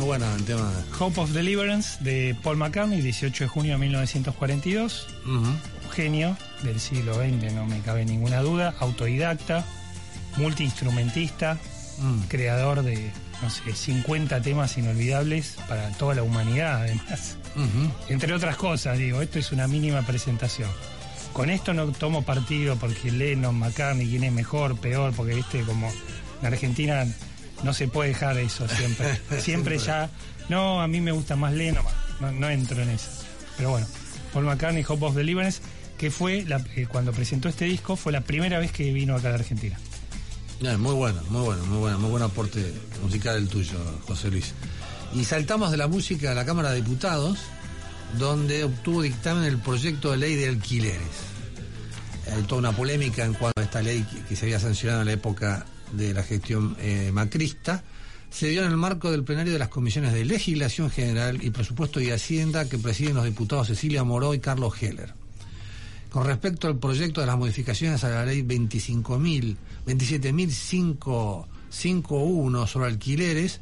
Muy 0.00 0.06
bueno, 0.06 0.34
el 0.34 0.44
tema. 0.44 0.72
Hope 0.98 1.20
of 1.20 1.30
Deliverance 1.32 2.02
de 2.02 2.34
Paul 2.42 2.56
McCartney, 2.56 3.02
18 3.02 3.44
de 3.44 3.48
junio 3.48 3.72
de 3.72 3.78
1942. 3.80 5.06
Un 5.26 5.60
genio 5.92 6.38
del 6.62 6.80
siglo 6.80 7.16
XX, 7.16 7.52
no 7.52 7.66
me 7.66 7.80
cabe 7.80 8.06
ninguna 8.06 8.40
duda. 8.40 8.74
Autodidacta, 8.80 9.66
multiinstrumentista, 10.38 11.58
creador 12.28 12.82
de, 12.82 13.10
no 13.42 13.50
sé, 13.50 13.74
50 13.74 14.40
temas 14.40 14.78
inolvidables 14.78 15.58
para 15.68 15.90
toda 15.90 16.14
la 16.14 16.22
humanidad, 16.22 16.82
además. 16.82 17.36
Entre 18.08 18.32
otras 18.32 18.56
cosas, 18.56 18.96
digo, 18.96 19.20
esto 19.20 19.38
es 19.38 19.52
una 19.52 19.68
mínima 19.68 20.00
presentación. 20.00 20.70
Con 21.34 21.50
esto 21.50 21.74
no 21.74 21.88
tomo 21.88 22.22
partido 22.22 22.76
porque 22.76 23.12
Lennon, 23.12 23.54
McCartney, 23.54 24.08
quién 24.08 24.24
es 24.24 24.32
mejor, 24.32 24.78
peor, 24.78 25.12
porque 25.14 25.34
viste, 25.34 25.60
como 25.62 25.92
en 26.40 26.46
Argentina 26.46 27.06
no 27.62 27.72
se 27.74 27.88
puede 27.88 28.10
dejar 28.10 28.38
eso 28.38 28.66
siempre. 28.76 29.20
siempre 29.40 29.78
ya, 29.78 30.10
no, 30.48 30.80
a 30.82 30.88
mí 30.88 31.00
me 31.00 31.12
gusta 31.12 31.36
más 31.36 31.52
Lennon, 31.52 31.84
no, 32.20 32.32
no 32.32 32.48
entro 32.50 32.80
en 32.82 32.90
eso. 32.90 33.08
Pero 33.56 33.70
bueno, 33.70 33.86
Paul 34.32 34.44
McCartney, 34.46 34.84
Hope 34.86 35.04
of 35.06 35.14
Deliverance, 35.14 35.60
que 35.98 36.10
fue, 36.10 36.44
la- 36.46 36.64
eh, 36.76 36.86
cuando 36.90 37.12
presentó 37.12 37.48
este 37.48 37.66
disco, 37.66 37.96
fue 37.96 38.12
la 38.12 38.22
primera 38.22 38.58
vez 38.58 38.72
que 38.72 38.92
vino 38.92 39.14
acá 39.14 39.28
a 39.28 39.32
la 39.32 39.36
Argentina. 39.38 39.78
No, 40.60 40.78
muy 40.78 40.94
bueno, 40.94 41.20
muy 41.30 41.42
bueno, 41.42 41.64
muy 41.66 41.78
bueno, 41.78 41.98
muy 41.98 42.10
buen 42.10 42.22
aporte 42.22 42.72
musical 43.02 43.36
el 43.36 43.48
tuyo, 43.48 43.78
José 44.06 44.30
Luis. 44.30 44.52
Y 45.14 45.24
saltamos 45.24 45.70
de 45.70 45.76
la 45.78 45.88
música 45.88 46.32
a 46.32 46.34
la 46.34 46.44
Cámara 46.44 46.70
de 46.70 46.76
Diputados, 46.76 47.38
donde 48.18 48.64
obtuvo 48.64 49.02
dictamen 49.02 49.44
el 49.44 49.58
proyecto 49.58 50.10
de 50.10 50.16
ley 50.18 50.34
de 50.36 50.48
alquileres. 50.48 51.00
Hay 52.34 52.42
toda 52.42 52.58
una 52.60 52.72
polémica 52.72 53.24
en 53.24 53.34
cuanto 53.34 53.60
a 53.60 53.64
esta 53.64 53.82
ley 53.82 54.02
que, 54.04 54.22
que 54.24 54.36
se 54.36 54.44
había 54.46 54.60
sancionado 54.60 55.00
en 55.00 55.06
la 55.06 55.12
época 55.12 55.64
de 55.92 56.14
la 56.14 56.22
gestión 56.22 56.76
eh, 56.80 57.10
macrista. 57.12 57.82
Se 58.30 58.48
dio 58.48 58.64
en 58.64 58.70
el 58.70 58.76
marco 58.76 59.10
del 59.10 59.24
plenario 59.24 59.52
de 59.52 59.58
las 59.58 59.68
comisiones 59.68 60.12
de 60.12 60.24
Legislación 60.24 60.90
General 60.90 61.42
y 61.42 61.50
Presupuesto 61.50 62.00
y 62.00 62.10
Hacienda 62.10 62.68
que 62.68 62.78
presiden 62.78 63.16
los 63.16 63.24
diputados 63.24 63.66
Cecilia 63.66 64.04
Moró 64.04 64.34
y 64.34 64.38
Carlos 64.38 64.80
Heller. 64.80 65.14
Con 66.10 66.26
respecto 66.26 66.66
al 66.66 66.78
proyecto 66.78 67.20
de 67.20 67.28
las 67.28 67.38
modificaciones 67.38 68.02
a 68.04 68.10
la 68.10 68.26
ley 68.26 68.42
25.000, 68.42 69.56
27.551 69.86 72.66
sobre 72.66 72.86
alquileres, 72.86 73.60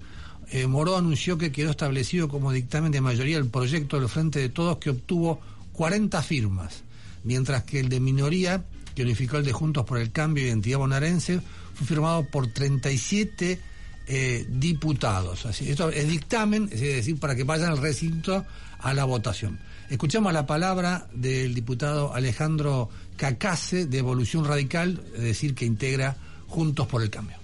eh, 0.50 0.66
Moró 0.66 0.96
anunció 0.96 1.36
que 1.36 1.52
quedó 1.52 1.68
establecido 1.70 2.28
como 2.28 2.52
dictamen 2.52 2.90
de 2.90 3.02
mayoría 3.02 3.36
el 3.36 3.48
proyecto 3.48 4.00
del 4.00 4.08
Frente 4.08 4.40
de 4.40 4.48
Todos 4.48 4.78
que 4.78 4.88
obtuvo 4.90 5.40
40 5.74 6.22
firmas, 6.22 6.84
mientras 7.22 7.64
que 7.64 7.80
el 7.80 7.90
de 7.90 8.00
minoría, 8.00 8.64
que 8.94 9.02
unificó 9.02 9.36
el 9.36 9.44
de 9.44 9.52
Juntos 9.52 9.84
por 9.84 9.98
el 9.98 10.10
Cambio 10.10 10.44
y 10.44 10.46
Identidad 10.48 10.78
Bonaerense, 10.78 11.42
fue 11.78 11.86
firmado 11.86 12.24
por 12.24 12.48
37 12.48 13.60
eh, 14.08 14.46
diputados. 14.48 15.46
Así, 15.46 15.70
esto 15.70 15.90
es 15.90 16.08
dictamen, 16.08 16.68
es 16.72 16.80
decir, 16.80 17.18
para 17.20 17.36
que 17.36 17.44
vayan 17.44 17.70
al 17.70 17.78
recinto 17.78 18.44
a 18.80 18.94
la 18.94 19.04
votación. 19.04 19.60
Escuchamos 19.88 20.32
la 20.32 20.44
palabra 20.44 21.06
del 21.12 21.54
diputado 21.54 22.14
Alejandro 22.14 22.90
Cacase 23.16 23.86
de 23.86 23.98
Evolución 23.98 24.44
Radical, 24.44 25.00
es 25.14 25.22
decir, 25.22 25.54
que 25.54 25.64
integra 25.64 26.16
Juntos 26.48 26.86
por 26.88 27.02
el 27.02 27.10
Cambio. 27.10 27.36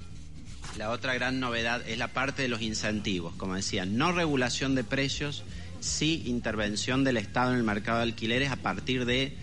La 0.76 0.90
otra 0.90 1.14
gran 1.14 1.38
novedad 1.38 1.86
es 1.86 1.96
la 1.98 2.08
parte 2.08 2.42
de 2.42 2.48
los 2.48 2.60
incentivos, 2.60 3.34
como 3.36 3.54
decía, 3.54 3.86
no 3.86 4.10
regulación 4.10 4.74
de 4.74 4.82
precios, 4.82 5.44
sí 5.78 6.24
intervención 6.26 7.04
del 7.04 7.18
Estado 7.18 7.52
en 7.52 7.58
el 7.58 7.62
mercado 7.62 7.98
de 7.98 8.04
alquileres 8.04 8.50
a 8.50 8.56
partir 8.56 9.04
de 9.04 9.36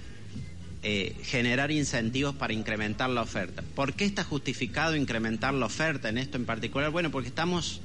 eh, 0.84 1.16
generar 1.24 1.72
incentivos 1.72 2.36
para 2.36 2.54
incrementar 2.54 3.10
la 3.10 3.22
oferta. 3.22 3.64
¿Por 3.76 3.94
qué 3.94 4.06
está 4.06 4.24
justificado 4.24 4.96
incrementar 4.96 5.54
la 5.54 5.68
oferta 5.68 6.10
en 6.10 6.18
esto 6.18 6.38
en 6.38 6.46
particular? 6.46 6.90
Bueno, 6.90 7.12
porque 7.12 7.30
estamos, 7.30 7.82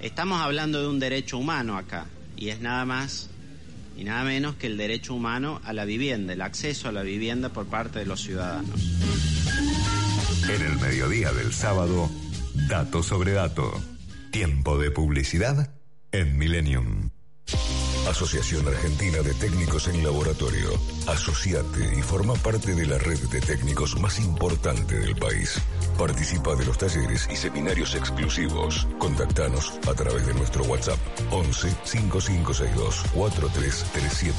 estamos 0.00 0.40
hablando 0.40 0.80
de 0.80 0.88
un 0.88 0.98
derecho 0.98 1.38
humano 1.38 1.76
acá, 1.76 2.06
y 2.36 2.48
es 2.48 2.60
nada 2.60 2.84
más 2.84 3.30
y 3.96 4.04
nada 4.04 4.24
menos 4.24 4.54
que 4.54 4.66
el 4.66 4.78
derecho 4.78 5.14
humano 5.14 5.60
a 5.62 5.74
la 5.74 5.84
vivienda, 5.84 6.32
el 6.32 6.40
acceso 6.40 6.88
a 6.88 6.92
la 6.92 7.02
vivienda 7.02 7.50
por 7.50 7.66
parte 7.66 7.98
de 7.98 8.06
los 8.06 8.22
ciudadanos. 8.22 8.80
En 10.48 10.62
el 10.62 10.78
mediodía 10.78 11.32
del 11.32 11.52
sábado, 11.52 12.10
dato 12.66 13.02
sobre 13.02 13.32
dato. 13.32 13.78
Tiempo 14.30 14.78
de 14.78 14.90
publicidad 14.90 15.74
en 16.12 16.38
Millennium. 16.38 17.10
Asociación 18.08 18.66
Argentina 18.66 19.18
de 19.18 19.34
Técnicos 19.34 19.86
en 19.88 20.02
Laboratorio. 20.02 20.70
Asociate 21.06 21.96
y 21.98 22.02
forma 22.02 22.34
parte 22.34 22.74
de 22.74 22.86
la 22.86 22.98
red 22.98 23.18
de 23.28 23.40
técnicos 23.40 23.98
más 24.00 24.18
importante 24.18 24.98
del 24.98 25.14
país. 25.16 25.60
Participa 25.98 26.54
de 26.56 26.64
los 26.64 26.78
talleres 26.78 27.28
y 27.30 27.36
seminarios 27.36 27.94
exclusivos. 27.94 28.88
Contactanos 28.98 29.78
a 29.88 29.94
través 29.94 30.26
de 30.26 30.34
nuestro 30.34 30.64
WhatsApp 30.64 30.98
11 31.30 31.68
5562 31.84 33.04
4337. 33.14 34.34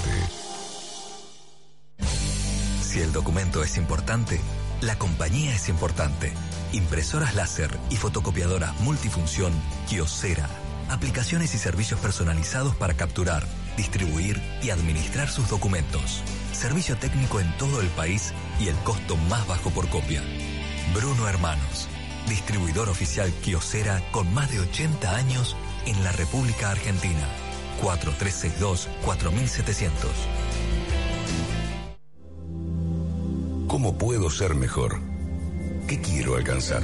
Si 2.82 3.00
el 3.00 3.14
documento 3.14 3.64
es 3.64 3.78
importante, 3.78 4.42
la 4.82 4.98
compañía 4.98 5.56
es 5.56 5.70
importante. 5.70 6.34
Impresoras 6.74 7.36
láser 7.36 7.70
y 7.90 7.96
fotocopiadoras 7.96 8.78
multifunción 8.82 9.54
Kiosera. 9.88 10.50
Aplicaciones 10.92 11.56
y 11.56 11.58
servicios 11.58 12.00
personalizados 12.02 12.76
para 12.76 12.94
capturar, 12.96 13.48
distribuir 13.78 14.42
y 14.62 14.72
administrar 14.72 15.30
sus 15.30 15.50
documentos. 15.50 16.22
Servicio 16.52 16.98
técnico 16.98 17.40
en 17.40 17.50
todo 17.58 17.80
el 17.80 17.88
país 17.88 18.34
y 18.60 18.68
el 18.68 18.76
costo 18.80 19.16
más 19.16 19.48
bajo 19.48 19.70
por 19.70 19.88
copia. 19.88 20.22
Bruno 20.94 21.30
Hermanos, 21.30 21.88
distribuidor 22.28 22.90
oficial 22.90 23.32
Kiosera 23.42 24.04
con 24.12 24.34
más 24.34 24.52
de 24.52 24.60
80 24.60 25.16
años 25.16 25.56
en 25.86 26.04
la 26.04 26.12
República 26.12 26.72
Argentina. 26.72 27.26
4362-4700. 27.82 29.92
¿Cómo 33.70 33.98
puedo 33.98 34.30
ser 34.30 34.56
mejor? 34.56 35.00
¿Qué 35.88 36.02
quiero 36.02 36.36
alcanzar? 36.36 36.84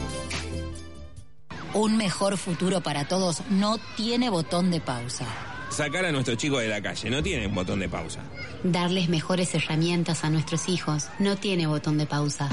Un 1.73 1.95
mejor 1.95 2.37
futuro 2.37 2.81
para 2.81 3.05
todos 3.07 3.43
no 3.49 3.77
tiene 3.95 4.29
botón 4.29 4.71
de 4.71 4.81
pausa. 4.81 5.25
Sacar 5.69 6.03
a 6.03 6.11
nuestros 6.11 6.37
chicos 6.37 6.61
de 6.61 6.67
la 6.67 6.81
calle, 6.81 7.09
no 7.09 7.23
tienen 7.23 7.55
botón 7.55 7.79
de 7.79 7.87
pausa. 7.87 8.19
Darles 8.63 9.07
mejores 9.07 9.55
herramientas 9.55 10.25
a 10.25 10.29
nuestros 10.29 10.67
hijos 10.67 11.07
no 11.17 11.37
tiene 11.37 11.67
botón 11.67 11.97
de 11.97 12.05
pausa. 12.05 12.49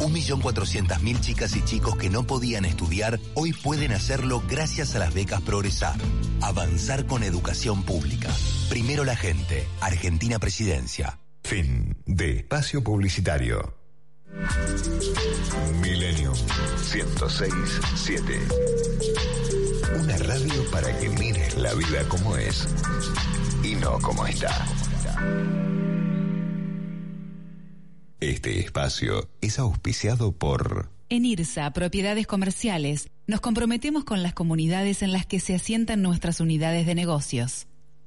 Un 0.00 0.12
millón 0.14 0.40
cuatrocientas 0.40 1.02
mil 1.02 1.20
chicas 1.20 1.56
y 1.56 1.64
chicos 1.64 1.96
que 1.96 2.08
no 2.08 2.22
podían 2.22 2.64
estudiar 2.64 3.20
hoy 3.34 3.52
pueden 3.52 3.92
hacerlo 3.92 4.42
gracias 4.48 4.94
a 4.94 4.98
las 4.98 5.12
becas 5.12 5.42
Progresar. 5.42 5.96
Avanzar 6.40 7.04
con 7.04 7.22
educación 7.24 7.82
pública. 7.82 8.30
Primero 8.70 9.04
la 9.04 9.16
gente. 9.16 9.66
Argentina 9.82 10.38
Presidencia. 10.38 11.18
Fin 11.42 11.98
de 12.06 12.38
espacio 12.38 12.82
publicitario. 12.82 13.74
Millennium 16.94 17.18
1067. 17.18 18.48
Una 20.00 20.16
radio 20.16 20.70
para 20.70 20.96
que 20.98 21.08
mires 21.10 21.56
la 21.58 21.74
vida 21.74 22.08
como 22.08 22.36
es 22.36 22.66
y 23.62 23.74
no 23.74 23.98
como 23.98 24.26
está. 24.26 24.66
Este 28.20 28.60
espacio 28.60 29.28
es 29.42 29.58
auspiciado 29.58 30.32
por 30.32 30.90
En 31.10 31.26
IRSA, 31.26 31.70
Propiedades 31.72 32.26
Comerciales, 32.26 33.10
nos 33.26 33.40
comprometemos 33.40 34.04
con 34.04 34.22
las 34.22 34.32
comunidades 34.32 35.02
en 35.02 35.12
las 35.12 35.26
que 35.26 35.40
se 35.40 35.54
asientan 35.54 36.00
nuestras 36.00 36.40
unidades 36.40 36.86
de 36.86 36.94
negocios. 36.94 37.66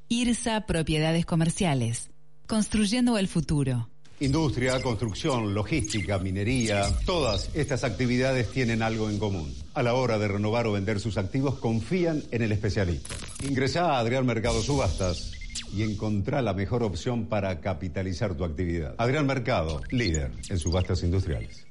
IRSA, 0.10 0.66
Propiedades 0.66 1.26
Comerciales, 1.28 2.10
construyendo 2.48 3.20
el 3.20 3.28
futuro. 3.28 3.91
Industria, 4.22 4.80
construcción, 4.84 5.56
logística, 5.56 6.20
minería, 6.20 6.88
todas 7.08 7.50
estas 7.56 7.84
actividades 7.84 8.50
tienen 8.52 8.84
algo 8.84 9.10
en 9.10 9.18
común. 9.18 9.52
A 9.74 9.82
la 9.82 9.96
hora 9.96 10.20
de 10.20 10.28
renovar 10.28 10.68
o 10.68 10.74
vender 10.74 11.00
sus 11.00 11.18
activos, 11.18 11.58
confían 11.58 12.22
en 12.30 12.44
el 12.44 12.52
especialista. 12.52 13.16
Ingresá 13.44 13.96
a 13.96 14.00
Adrián 14.00 14.28
Mercado 14.28 14.62
Subastas 14.62 15.32
y 15.76 15.82
encontrá 15.82 16.44
la 16.44 16.54
mejor 16.54 16.84
opción 16.84 17.26
para 17.26 17.62
capitalizar 17.62 18.36
tu 18.36 18.44
actividad. 18.44 18.94
Adrián 19.00 19.26
Mercado, 19.26 19.82
líder 19.90 20.32
en 20.50 20.60
subastas 20.60 21.02
industriales. 21.02 21.66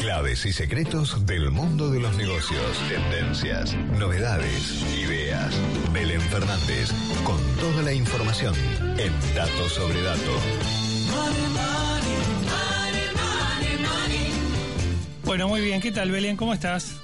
Claves 0.00 0.46
y 0.46 0.52
secretos 0.54 1.26
del 1.26 1.50
mundo 1.50 1.90
de 1.90 2.00
los 2.00 2.16
negocios, 2.16 2.62
tendencias, 2.88 3.76
novedades, 3.98 4.82
ideas. 4.98 5.54
Belén 5.92 6.22
Fernández, 6.22 6.90
con 7.22 7.38
toda 7.60 7.82
la 7.82 7.92
información 7.92 8.54
en 8.96 9.12
Dato 9.34 9.68
sobre 9.68 10.00
Dato. 10.00 10.81
Bueno, 15.24 15.48
muy 15.48 15.60
bien. 15.62 15.80
¿Qué 15.80 15.92
tal, 15.92 16.10
Belén? 16.10 16.36
¿Cómo 16.36 16.52
estás? 16.52 16.98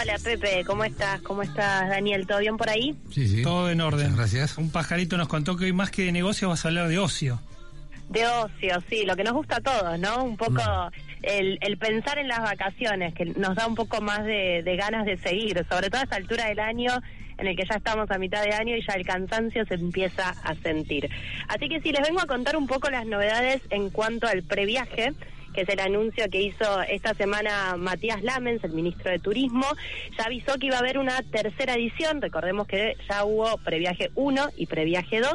Hola 0.00 0.16
Pepe, 0.22 0.64
¿cómo 0.64 0.84
estás? 0.84 1.20
¿Cómo 1.22 1.42
estás 1.42 1.88
Daniel? 1.88 2.26
¿Todo 2.26 2.38
bien 2.38 2.56
por 2.56 2.68
ahí? 2.68 2.94
Sí, 3.10 3.26
sí. 3.26 3.42
Todo 3.42 3.70
en 3.70 3.80
orden. 3.80 4.16
gracias. 4.16 4.56
Un 4.58 4.70
pajarito 4.70 5.16
nos 5.16 5.28
contó 5.28 5.56
que 5.56 5.64
hoy 5.66 5.72
más 5.72 5.90
que 5.90 6.04
de 6.04 6.12
negocio 6.12 6.48
vas 6.48 6.64
a 6.64 6.68
hablar 6.68 6.88
de 6.88 6.98
ocio. 6.98 7.40
De 8.08 8.26
ocio, 8.26 8.82
sí, 8.88 9.04
lo 9.04 9.16
que 9.16 9.24
nos 9.24 9.34
gusta 9.34 9.56
a 9.56 9.60
todos, 9.60 9.98
¿no? 9.98 10.24
Un 10.24 10.36
poco 10.36 10.52
Mm. 10.62 10.90
el, 11.22 11.58
el 11.60 11.78
pensar 11.78 12.18
en 12.18 12.28
las 12.28 12.40
vacaciones, 12.40 13.12
que 13.14 13.24
nos 13.26 13.54
da 13.56 13.66
un 13.66 13.74
poco 13.74 14.00
más 14.00 14.24
de, 14.24 14.62
de 14.64 14.76
ganas 14.76 15.04
de 15.04 15.16
seguir, 15.18 15.64
sobre 15.68 15.90
todo 15.90 16.00
a 16.00 16.04
esta 16.04 16.16
altura 16.16 16.46
del 16.46 16.60
año 16.60 16.92
en 17.38 17.46
el 17.46 17.56
que 17.56 17.64
ya 17.64 17.76
estamos 17.76 18.10
a 18.10 18.18
mitad 18.18 18.42
de 18.42 18.52
año 18.52 18.76
y 18.76 18.84
ya 18.86 18.94
el 18.94 19.06
cansancio 19.06 19.64
se 19.66 19.74
empieza 19.74 20.30
a 20.30 20.54
sentir. 20.56 21.08
Así 21.48 21.68
que 21.68 21.80
sí, 21.80 21.92
les 21.92 22.06
vengo 22.06 22.20
a 22.20 22.26
contar 22.26 22.56
un 22.56 22.66
poco 22.66 22.90
las 22.90 23.06
novedades 23.06 23.62
en 23.70 23.90
cuanto 23.90 24.26
al 24.26 24.42
previaje 24.42 25.14
que 25.54 25.62
es 25.62 25.68
el 25.68 25.80
anuncio 25.80 26.28
que 26.30 26.40
hizo 26.40 26.82
esta 26.82 27.14
semana 27.14 27.76
Matías 27.76 28.22
Lamens, 28.22 28.62
el 28.64 28.72
ministro 28.72 29.10
de 29.10 29.18
Turismo, 29.18 29.66
ya 30.16 30.24
avisó 30.24 30.58
que 30.58 30.66
iba 30.66 30.76
a 30.76 30.80
haber 30.80 30.98
una 30.98 31.20
tercera 31.30 31.74
edición, 31.74 32.20
recordemos 32.20 32.66
que 32.66 32.96
ya 33.08 33.24
hubo 33.24 33.56
previaje 33.58 34.10
1 34.14 34.48
y 34.56 34.66
previaje 34.66 35.20
2. 35.20 35.32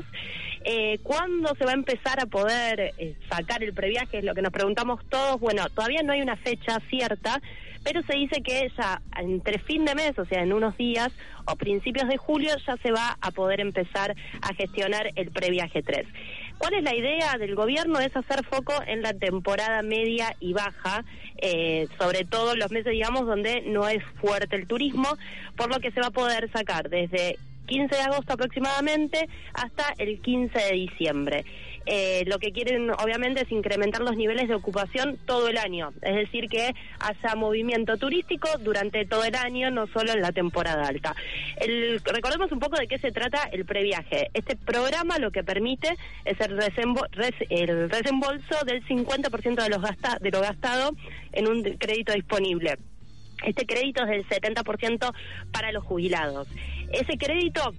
Eh, 0.65 0.99
¿Cuándo 1.03 1.53
se 1.55 1.65
va 1.65 1.71
a 1.71 1.75
empezar 1.75 2.21
a 2.21 2.25
poder 2.25 2.93
eh, 2.97 3.15
sacar 3.29 3.63
el 3.63 3.73
previaje? 3.73 4.19
Es 4.19 4.23
lo 4.23 4.33
que 4.33 4.41
nos 4.41 4.53
preguntamos 4.53 5.01
todos. 5.09 5.39
Bueno, 5.39 5.67
todavía 5.69 6.03
no 6.03 6.13
hay 6.13 6.21
una 6.21 6.37
fecha 6.37 6.79
cierta, 6.89 7.41
pero 7.83 8.01
se 8.03 8.15
dice 8.15 8.41
que 8.41 8.71
ya 8.77 9.01
entre 9.17 9.59
fin 9.59 9.83
de 9.83 9.93
mes, 9.93 10.17
o 10.17 10.25
sea, 10.25 10.41
en 10.41 10.53
unos 10.53 10.77
días 10.77 11.11
o 11.45 11.55
principios 11.57 12.07
de 12.07 12.15
julio, 12.15 12.51
ya 12.65 12.77
se 12.77 12.91
va 12.91 13.17
a 13.19 13.31
poder 13.31 13.59
empezar 13.59 14.15
a 14.41 14.53
gestionar 14.53 15.11
el 15.15 15.31
previaje 15.31 15.83
3. 15.83 16.07
¿Cuál 16.57 16.75
es 16.75 16.83
la 16.83 16.95
idea 16.95 17.37
del 17.37 17.55
gobierno? 17.55 17.99
Es 17.99 18.15
hacer 18.15 18.45
foco 18.45 18.73
en 18.87 19.01
la 19.01 19.13
temporada 19.13 19.81
media 19.81 20.35
y 20.39 20.53
baja, 20.53 21.03
eh, 21.37 21.87
sobre 21.99 22.23
todo 22.23 22.55
los 22.55 22.71
meses, 22.71 22.91
digamos, 22.91 23.25
donde 23.25 23.61
no 23.61 23.87
es 23.87 24.03
fuerte 24.21 24.55
el 24.55 24.67
turismo, 24.67 25.17
por 25.57 25.69
lo 25.69 25.79
que 25.79 25.91
se 25.91 25.99
va 25.99 26.07
a 26.07 26.11
poder 26.11 26.49
sacar 26.51 26.89
desde 26.89 27.37
15 27.67 27.95
de 27.95 28.01
agosto 28.01 28.33
aproximadamente 28.33 29.27
hasta 29.53 29.93
el 29.97 30.21
15 30.21 30.57
de 30.57 30.71
diciembre. 30.73 31.45
Eh, 31.85 32.23
lo 32.27 32.39
que 32.39 32.51
quieren 32.53 32.89
obviamente 32.91 33.41
es 33.41 33.51
incrementar 33.51 34.01
los 34.01 34.15
niveles 34.15 34.47
de 34.47 34.55
ocupación 34.55 35.17
todo 35.25 35.49
el 35.49 35.57
año, 35.57 35.91
es 36.01 36.15
decir, 36.15 36.47
que 36.47 36.73
haya 36.99 37.35
movimiento 37.35 37.97
turístico 37.97 38.47
durante 38.59 39.05
todo 39.05 39.25
el 39.25 39.35
año, 39.35 39.69
no 39.69 39.87
solo 39.87 40.13
en 40.13 40.21
la 40.21 40.31
temporada 40.31 40.87
alta. 40.87 41.13
El- 41.57 41.99
recordemos 42.05 42.51
un 42.53 42.59
poco 42.59 42.77
de 42.77 42.87
qué 42.87 42.99
se 42.99 43.11
trata 43.11 43.43
el 43.51 43.65
previaje. 43.65 44.29
Este 44.33 44.55
programa 44.55 45.19
lo 45.19 45.31
que 45.31 45.43
permite 45.43 45.89
es 46.23 46.39
el, 46.39 46.57
resembo- 46.57 47.07
res- 47.11 47.33
el 47.49 47.89
del 47.89 48.85
50% 48.85 49.63
de, 49.63 49.69
los 49.69 49.81
gasta- 49.81 50.17
de 50.21 50.31
lo 50.31 50.39
gastado 50.41 50.91
en 51.33 51.47
un 51.47 51.63
crédito 51.77 52.13
disponible. 52.13 52.77
Este 53.45 53.65
crédito 53.65 54.03
es 54.03 54.09
del 54.09 54.25
70% 54.27 55.13
para 55.51 55.71
los 55.73 55.83
jubilados. 55.83 56.47
Ese 56.93 57.17
crédito, 57.17 57.73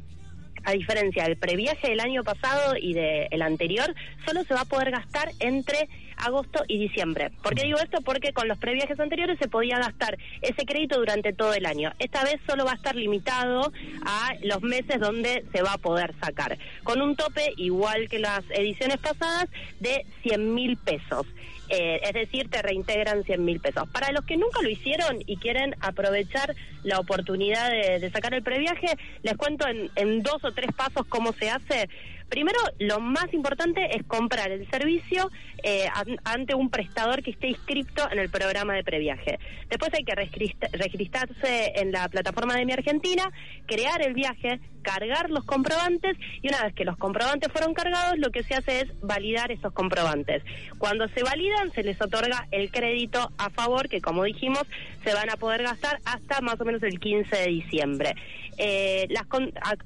a 0.65 0.73
diferencia 0.73 1.25
del 1.25 1.37
previaje 1.37 1.89
del 1.89 2.01
año 2.01 2.25
pasado 2.25 2.77
y 2.77 2.95
del 2.95 3.43
anterior, 3.43 3.95
solo 4.27 4.45
se 4.45 4.55
va 4.55 4.63
a 4.63 4.65
poder 4.65 4.91
gastar 4.91 5.31
entre 5.41 5.89
agosto 6.17 6.65
y 6.69 6.79
diciembre. 6.79 7.31
¿Por 7.43 7.55
qué 7.55 7.65
digo 7.65 7.79
esto? 7.79 8.01
Porque 8.03 8.33
con 8.33 8.49
los 8.49 8.59
previajes 8.59 8.99
anteriores 8.99 9.39
se 9.39 9.49
podía 9.49 9.79
gastar 9.79 10.19
ese 10.43 10.65
crédito 10.65 10.99
durante 10.99 11.33
todo 11.33 11.55
el 11.55 11.67
año. 11.67 11.93
Esta 11.99 12.25
vez 12.25 12.41
solo 12.47 12.65
va 12.65 12.73
a 12.73 12.77
estar 12.77 12.95
limitado 12.95 13.73
a 14.05 14.35
los 14.43 14.63
meses 14.63 15.01
donde 15.01 15.45
se 15.53 15.63
va 15.63 15.75
a 15.75 15.79
poder 15.79 16.15
sacar, 16.21 16.59
con 16.83 17.03
un 17.03 17.17
tope 17.17 17.53
igual 17.57 18.09
que 18.09 18.19
las 18.19 18.45
ediciones 18.51 18.99
pasadas 18.99 19.49
de 19.81 20.07
100 20.23 20.55
mil 20.55 20.77
pesos. 20.77 21.27
Eh, 21.77 22.01
es 22.05 22.13
decir, 22.13 22.49
te 22.49 22.63
reintegran 22.63 23.25
100 23.25 23.45
mil 23.45 23.59
pesos. 23.59 23.89
Para 23.89 24.13
los 24.13 24.25
que 24.25 24.37
nunca 24.37 24.63
lo 24.63 24.69
hicieron 24.69 25.19
y 25.27 25.37
quieren 25.39 25.75
aprovechar 25.81 26.55
la 26.85 27.01
oportunidad 27.01 27.71
de, 27.71 27.99
de 27.99 28.11
sacar 28.11 28.33
el 28.33 28.45
previaje, 28.45 28.97
les 29.23 29.37
cuento 29.37 29.67
en, 29.67 29.91
en 29.97 30.23
dos 30.23 30.45
o 30.45 30.53
tres 30.53 30.71
pasos 30.73 31.05
cómo 31.09 31.33
se 31.33 31.51
hace. 31.51 31.89
Primero, 32.35 32.59
lo 32.81 32.99
más 32.99 33.33
importante 33.33 33.97
es 33.97 34.03
comprar 34.09 34.51
el 34.51 34.69
servicio 34.69 35.31
eh, 35.63 35.87
an- 35.95 36.19
ante 36.25 36.57
un 36.57 36.69
prestador 36.69 37.23
que 37.23 37.31
esté 37.31 37.47
inscripto 37.47 38.11
en 38.11 38.19
el 38.19 38.29
programa 38.29 38.75
de 38.75 38.83
previaje. 38.83 39.39
Después 39.71 39.93
hay 39.95 40.03
que 40.03 40.17
registrarse 40.73 41.75
en 41.77 41.93
la 41.93 42.09
plataforma 42.09 42.57
de 42.57 42.65
Mi 42.67 42.73
Argentina, 42.73 43.31
crear 43.67 44.03
el 44.03 44.15
viaje, 44.15 44.59
cargar 44.83 45.31
los 45.31 45.45
comprobantes 45.45 46.17
y 46.43 46.49
una 46.49 46.65
vez 46.65 46.75
que 46.75 46.85
los 46.85 46.97
comprobantes 46.97 47.53
fueron 47.53 47.73
cargados, 47.73 48.19
lo 48.19 48.33
que 48.33 48.43
se 48.43 48.55
hace 48.57 48.81
es 48.81 49.01
validar 49.01 49.53
esos 49.53 49.73
comprobantes. 49.73 50.43
Cuando 50.79 51.07
se 51.11 51.23
validan, 51.23 51.71
se 51.73 51.85
les 51.85 52.03
otorga 52.03 52.49
el 52.51 52.73
crédito 52.73 53.31
a 53.39 53.49
favor, 53.51 53.89
que 53.89 54.01
como 54.01 54.25
dijimos, 54.25 54.65
se 55.05 55.15
van 55.15 55.31
a 55.31 55.37
poder 55.37 55.63
gastar 55.63 56.01
hasta 56.05 56.41
más 56.41 56.61
o 56.61 56.65
menos 56.65 56.83
el 56.83 56.99
15 56.99 57.35
de 57.37 57.47
diciembre. 57.47 58.15
Eh, 58.57 59.09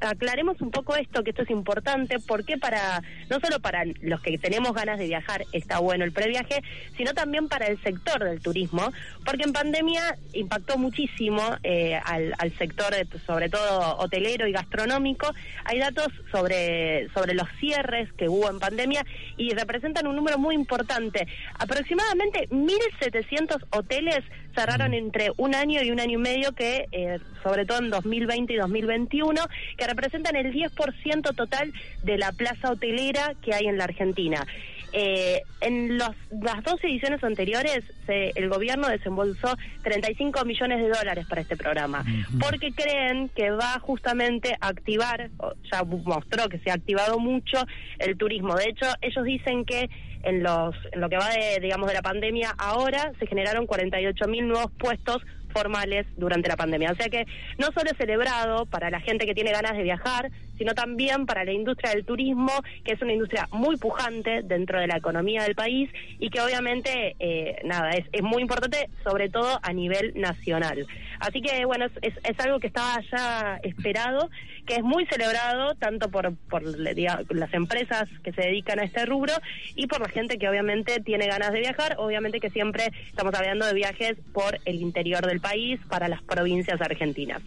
aclaremos 0.00 0.60
un 0.60 0.70
poco 0.70 0.94
esto, 0.96 1.22
que 1.24 1.30
esto 1.30 1.42
es 1.42 1.50
importante, 1.50 2.16
porque 2.26 2.37
para 2.60 3.02
no 3.28 3.40
solo 3.40 3.60
para 3.60 3.84
los 4.00 4.20
que 4.20 4.38
tenemos 4.38 4.72
ganas 4.72 4.98
de 4.98 5.06
viajar 5.06 5.44
está 5.52 5.78
bueno 5.78 6.04
el 6.04 6.12
previaje, 6.12 6.62
sino 6.96 7.14
también 7.14 7.48
para 7.48 7.66
el 7.66 7.80
sector 7.82 8.24
del 8.24 8.40
turismo, 8.40 8.92
porque 9.24 9.44
en 9.44 9.52
pandemia 9.52 10.16
impactó 10.32 10.78
muchísimo 10.78 11.42
eh, 11.62 11.98
al, 12.04 12.34
al 12.38 12.56
sector, 12.56 12.94
sobre 13.26 13.48
todo 13.48 13.98
hotelero 13.98 14.46
y 14.46 14.52
gastronómico. 14.52 15.32
Hay 15.64 15.78
datos 15.78 16.08
sobre, 16.30 17.08
sobre 17.10 17.34
los 17.34 17.48
cierres 17.60 18.12
que 18.14 18.28
hubo 18.28 18.48
en 18.48 18.58
pandemia 18.58 19.04
y 19.36 19.52
representan 19.54 20.06
un 20.06 20.16
número 20.16 20.38
muy 20.38 20.54
importante. 20.54 21.26
Aproximadamente 21.58 22.48
1.700 22.50 23.66
hoteles 23.70 24.24
cerraron 24.54 24.92
entre 24.94 25.30
un 25.36 25.54
año 25.54 25.82
y 25.82 25.90
un 25.90 26.00
año 26.00 26.18
y 26.18 26.22
medio, 26.22 26.52
que 26.52 26.88
eh, 26.90 27.18
sobre 27.42 27.64
todo 27.64 27.78
en 27.78 27.90
2020 27.90 28.52
y 28.52 28.56
2021, 28.56 29.40
que 29.76 29.86
representan 29.86 30.34
el 30.36 30.52
10% 30.52 31.34
total 31.36 31.72
de 32.02 32.17
la 32.18 32.32
plaza 32.32 32.70
hotelera 32.72 33.34
que 33.42 33.54
hay 33.54 33.66
en 33.66 33.78
la 33.78 33.84
Argentina. 33.84 34.46
Eh, 34.94 35.42
en 35.60 35.98
los, 35.98 36.12
las 36.30 36.64
dos 36.64 36.82
ediciones 36.82 37.22
anteriores, 37.22 37.80
se- 38.06 38.32
el 38.36 38.48
gobierno 38.48 38.88
desembolsó 38.88 39.54
35 39.82 40.46
millones 40.46 40.78
de 40.80 40.88
dólares 40.88 41.26
para 41.28 41.42
este 41.42 41.58
programa, 41.58 42.04
porque 42.40 42.72
creen 42.72 43.28
que 43.36 43.50
va 43.50 43.78
justamente 43.80 44.54
a 44.60 44.68
activar, 44.68 45.28
ya 45.70 45.84
mostró 45.84 46.48
que 46.48 46.58
se 46.60 46.70
ha 46.70 46.74
activado 46.74 47.18
mucho 47.18 47.58
el 47.98 48.16
turismo. 48.16 48.54
De 48.56 48.64
hecho, 48.70 48.86
ellos 49.02 49.24
dicen 49.24 49.66
que 49.66 49.90
en, 50.22 50.42
los, 50.42 50.74
en 50.92 51.00
lo 51.02 51.10
que 51.10 51.18
va 51.18 51.28
de, 51.30 51.60
digamos, 51.60 51.86
de 51.88 51.94
la 51.94 52.02
pandemia 52.02 52.54
ahora 52.56 53.12
se 53.18 53.26
generaron 53.26 53.66
48 53.66 54.26
mil 54.26 54.48
nuevos 54.48 54.72
puestos 54.78 55.18
formales 55.52 56.06
durante 56.16 56.48
la 56.48 56.56
pandemia. 56.56 56.92
O 56.92 56.96
sea 56.96 57.08
que 57.08 57.26
no 57.58 57.66
solo 57.72 57.90
es 57.90 57.96
celebrado 57.96 58.66
para 58.66 58.90
la 58.90 59.00
gente 59.00 59.26
que 59.26 59.34
tiene 59.34 59.52
ganas 59.52 59.76
de 59.76 59.82
viajar, 59.82 60.30
sino 60.58 60.74
también 60.74 61.24
para 61.24 61.44
la 61.44 61.52
industria 61.52 61.92
del 61.92 62.04
turismo, 62.04 62.52
que 62.84 62.92
es 62.92 63.02
una 63.02 63.12
industria 63.12 63.48
muy 63.52 63.76
pujante 63.76 64.42
dentro 64.42 64.80
de 64.80 64.88
la 64.88 64.96
economía 64.96 65.44
del 65.44 65.54
país 65.54 65.88
y 66.18 66.30
que 66.30 66.40
obviamente, 66.40 67.14
eh, 67.20 67.60
nada, 67.64 67.90
es, 67.90 68.04
es 68.12 68.22
muy 68.22 68.42
importante, 68.42 68.90
sobre 69.04 69.28
todo 69.28 69.60
a 69.62 69.72
nivel 69.72 70.12
nacional. 70.16 70.86
Así 71.20 71.40
que, 71.40 71.64
bueno, 71.64 71.86
es, 72.02 72.12
es, 72.22 72.40
algo 72.40 72.60
que 72.60 72.68
estaba 72.68 73.00
ya 73.10 73.58
esperado, 73.62 74.30
que 74.66 74.76
es 74.76 74.82
muy 74.82 75.06
celebrado 75.06 75.74
tanto 75.74 76.10
por, 76.10 76.36
por 76.48 76.62
las 76.62 77.54
empresas 77.54 78.08
que 78.22 78.32
se 78.32 78.42
dedican 78.42 78.78
a 78.78 78.84
este 78.84 79.04
rubro 79.06 79.32
y 79.74 79.86
por 79.86 80.00
la 80.00 80.08
gente 80.08 80.38
que 80.38 80.48
obviamente 80.48 81.00
tiene 81.00 81.26
ganas 81.26 81.52
de 81.52 81.60
viajar, 81.60 81.96
obviamente 81.98 82.40
que 82.40 82.50
siempre 82.50 82.92
estamos 83.08 83.34
hablando 83.34 83.66
de 83.66 83.74
viajes 83.74 84.16
por 84.32 84.58
el 84.64 84.76
interior 84.80 85.26
del 85.26 85.37
país, 85.40 85.80
para 85.88 86.08
las 86.08 86.22
provincias 86.22 86.80
argentinas. 86.80 87.40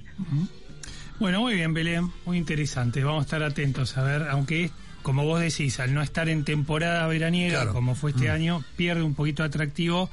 Bueno, 1.20 1.42
muy 1.42 1.56
bien, 1.56 1.74
Belén, 1.74 2.12
muy 2.26 2.38
interesante. 2.38 3.04
Vamos 3.04 3.22
a 3.22 3.26
estar 3.26 3.44
atentos 3.44 3.98
a 3.98 4.04
ver, 4.04 4.24
aunque 4.30 4.66
es, 4.66 4.72
como 5.04 5.24
vos 5.24 5.40
decís, 5.40 5.80
al 5.80 5.94
no 5.94 6.02
estar 6.02 6.30
en 6.30 6.44
temporada 6.44 7.06
veraniega, 7.08 7.68
como 7.70 7.94
fue 7.96 8.12
este 8.12 8.30
Mm. 8.30 8.32
año, 8.34 8.64
pierde 8.76 9.04
un 9.04 9.14
poquito 9.14 9.44
de 9.44 9.48
atractivo. 9.50 10.10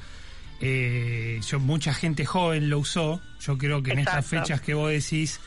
Eh, 0.60 1.40
yo, 1.46 1.60
mucha 1.60 1.94
gente 1.94 2.26
joven 2.26 2.68
lo 2.68 2.80
usó. 2.80 3.20
Yo 3.40 3.56
creo 3.56 3.82
que 3.82 3.92
en 3.92 4.00
estas 4.00 4.26
fechas 4.26 4.60
que 4.60 4.74
vos 4.74 4.90
decís 4.90 5.40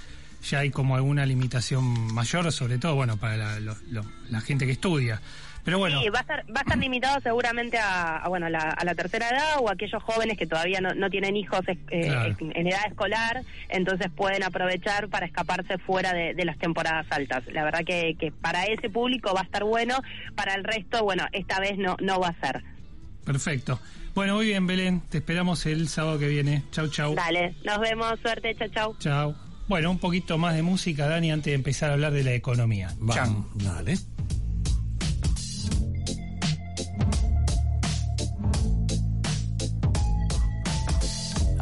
ya 0.49 0.59
hay 0.59 0.71
como 0.71 0.95
alguna 0.95 1.25
limitación 1.25 1.83
mayor, 2.13 2.51
sobre 2.51 2.79
todo, 2.79 2.95
bueno, 2.95 3.17
para 3.17 3.37
la, 3.37 3.59
lo- 3.59 3.77
lo- 3.91 4.05
la 4.29 4.41
gente 4.41 4.65
que 4.65 4.71
estudia. 4.71 5.21
Pero 5.63 5.77
bueno, 5.79 6.01
Sí, 6.01 6.09
va 6.09 6.19
a 6.19 6.21
estar, 6.21 6.39
va 6.49 6.59
a 6.59 6.63
estar 6.63 6.77
limitado 6.77 7.19
seguramente 7.21 7.77
a, 7.77 8.17
a, 8.17 8.27
bueno, 8.29 8.47
a 8.47 8.49
la, 8.49 8.59
a 8.59 8.83
la 8.83 8.95
tercera 8.95 9.29
edad 9.29 9.57
o 9.59 9.69
a 9.69 9.73
aquellos 9.73 10.01
jóvenes 10.03 10.37
que 10.37 10.47
todavía 10.47 10.81
no, 10.81 10.93
no 10.93 11.09
tienen 11.09 11.35
hijos 11.35 11.61
eh, 11.67 11.77
Claro. 12.07 12.35
en, 12.39 12.51
en 12.55 12.67
edad 12.67 12.85
escolar, 12.87 13.43
entonces 13.69 14.07
pueden 14.15 14.43
aprovechar 14.43 15.07
para 15.09 15.25
escaparse 15.25 15.77
fuera 15.77 16.13
de, 16.13 16.33
de 16.33 16.45
las 16.45 16.57
temporadas 16.57 17.05
altas. 17.11 17.43
La 17.51 17.63
verdad 17.63 17.81
que, 17.85 18.15
que 18.19 18.31
para 18.31 18.63
ese 18.65 18.89
público 18.89 19.33
va 19.33 19.41
a 19.41 19.43
estar 19.43 19.63
bueno, 19.63 19.95
para 20.35 20.55
el 20.55 20.63
resto, 20.63 21.03
bueno, 21.03 21.25
esta 21.31 21.59
vez 21.59 21.77
no, 21.77 21.95
no 22.01 22.19
va 22.19 22.29
a 22.29 22.39
ser. 22.39 22.63
perfecto. 23.25 23.79
Bueno, 24.13 24.35
muy 24.35 24.47
bien, 24.47 24.67
Belén. 24.67 24.99
Te 25.09 25.19
esperamos 25.19 25.65
el 25.65 25.87
sábado 25.87 26.19
que 26.19 26.27
viene. 26.27 26.63
Chau, 26.71 26.89
chau. 26.89 27.15
Dale, 27.15 27.53
nos 27.63 27.79
vemos, 27.79 28.19
suerte, 28.21 28.53
chao, 28.55 28.67
chao. 28.67 28.95
Chau. 28.99 29.35
Bueno, 29.69 29.89
un 29.89 29.99
poquito 29.99 30.37
más 30.37 30.53
de 30.53 30.63
música, 30.63 31.07
Dani, 31.07 31.31
antes 31.31 31.45
de 31.45 31.53
empezar 31.53 31.91
a 31.91 31.93
hablar 31.93 32.11
de 32.11 32.23
la 32.25 32.33
economía. 32.33 32.89
Chan. 33.13 33.45
Dale. 33.55 33.93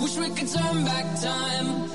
Wish 0.00 0.16
we 0.16 0.30
could 0.30 0.48
turn 0.48 0.84
back 0.84 1.04
time 1.20 1.88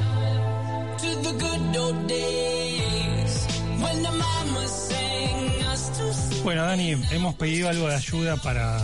to 0.97 1.09
the 1.23 1.33
good 1.39 1.77
old 1.77 2.07
days 2.07 3.47
when 3.81 4.03
the 4.03 4.11
mama 4.11 4.67
sang 4.67 5.63
us 5.71 5.89
to 5.97 6.13
sleep. 6.13 6.43
Bueno, 6.43 6.65
Dani, 6.65 6.91
hemos 7.11 7.33
pedido 7.33 7.67
algo 7.67 7.87
de 7.87 7.95
ayuda 7.95 8.37
para 8.37 8.79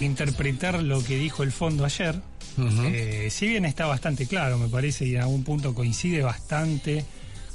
interpretar 0.00 0.82
lo 0.82 1.02
que 1.04 1.16
dijo 1.16 1.44
el 1.44 1.52
fondo 1.52 1.84
ayer. 1.84 2.20
Eh, 2.58 3.28
si 3.30 3.46
bien 3.46 3.64
está 3.64 3.86
bastante 3.86 4.26
claro, 4.26 4.58
me 4.58 4.68
parece, 4.68 5.06
y 5.06 5.14
en 5.14 5.22
algún 5.22 5.44
punto 5.44 5.72
coincide 5.72 6.22
bastante 6.22 7.04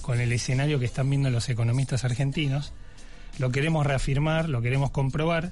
con 0.02 0.22
el 0.22 0.32
escenario 0.32 0.80
que 0.80 0.86
están 0.86 1.10
viendo 1.10 1.30
los 1.30 1.50
economistas 1.50 2.06
argentinos, 2.06 2.72
lo 3.38 3.52
queremos 3.52 3.86
reafirmar, 3.86 4.48
lo 4.48 4.62
queremos 4.62 4.92
comprobar, 4.92 5.52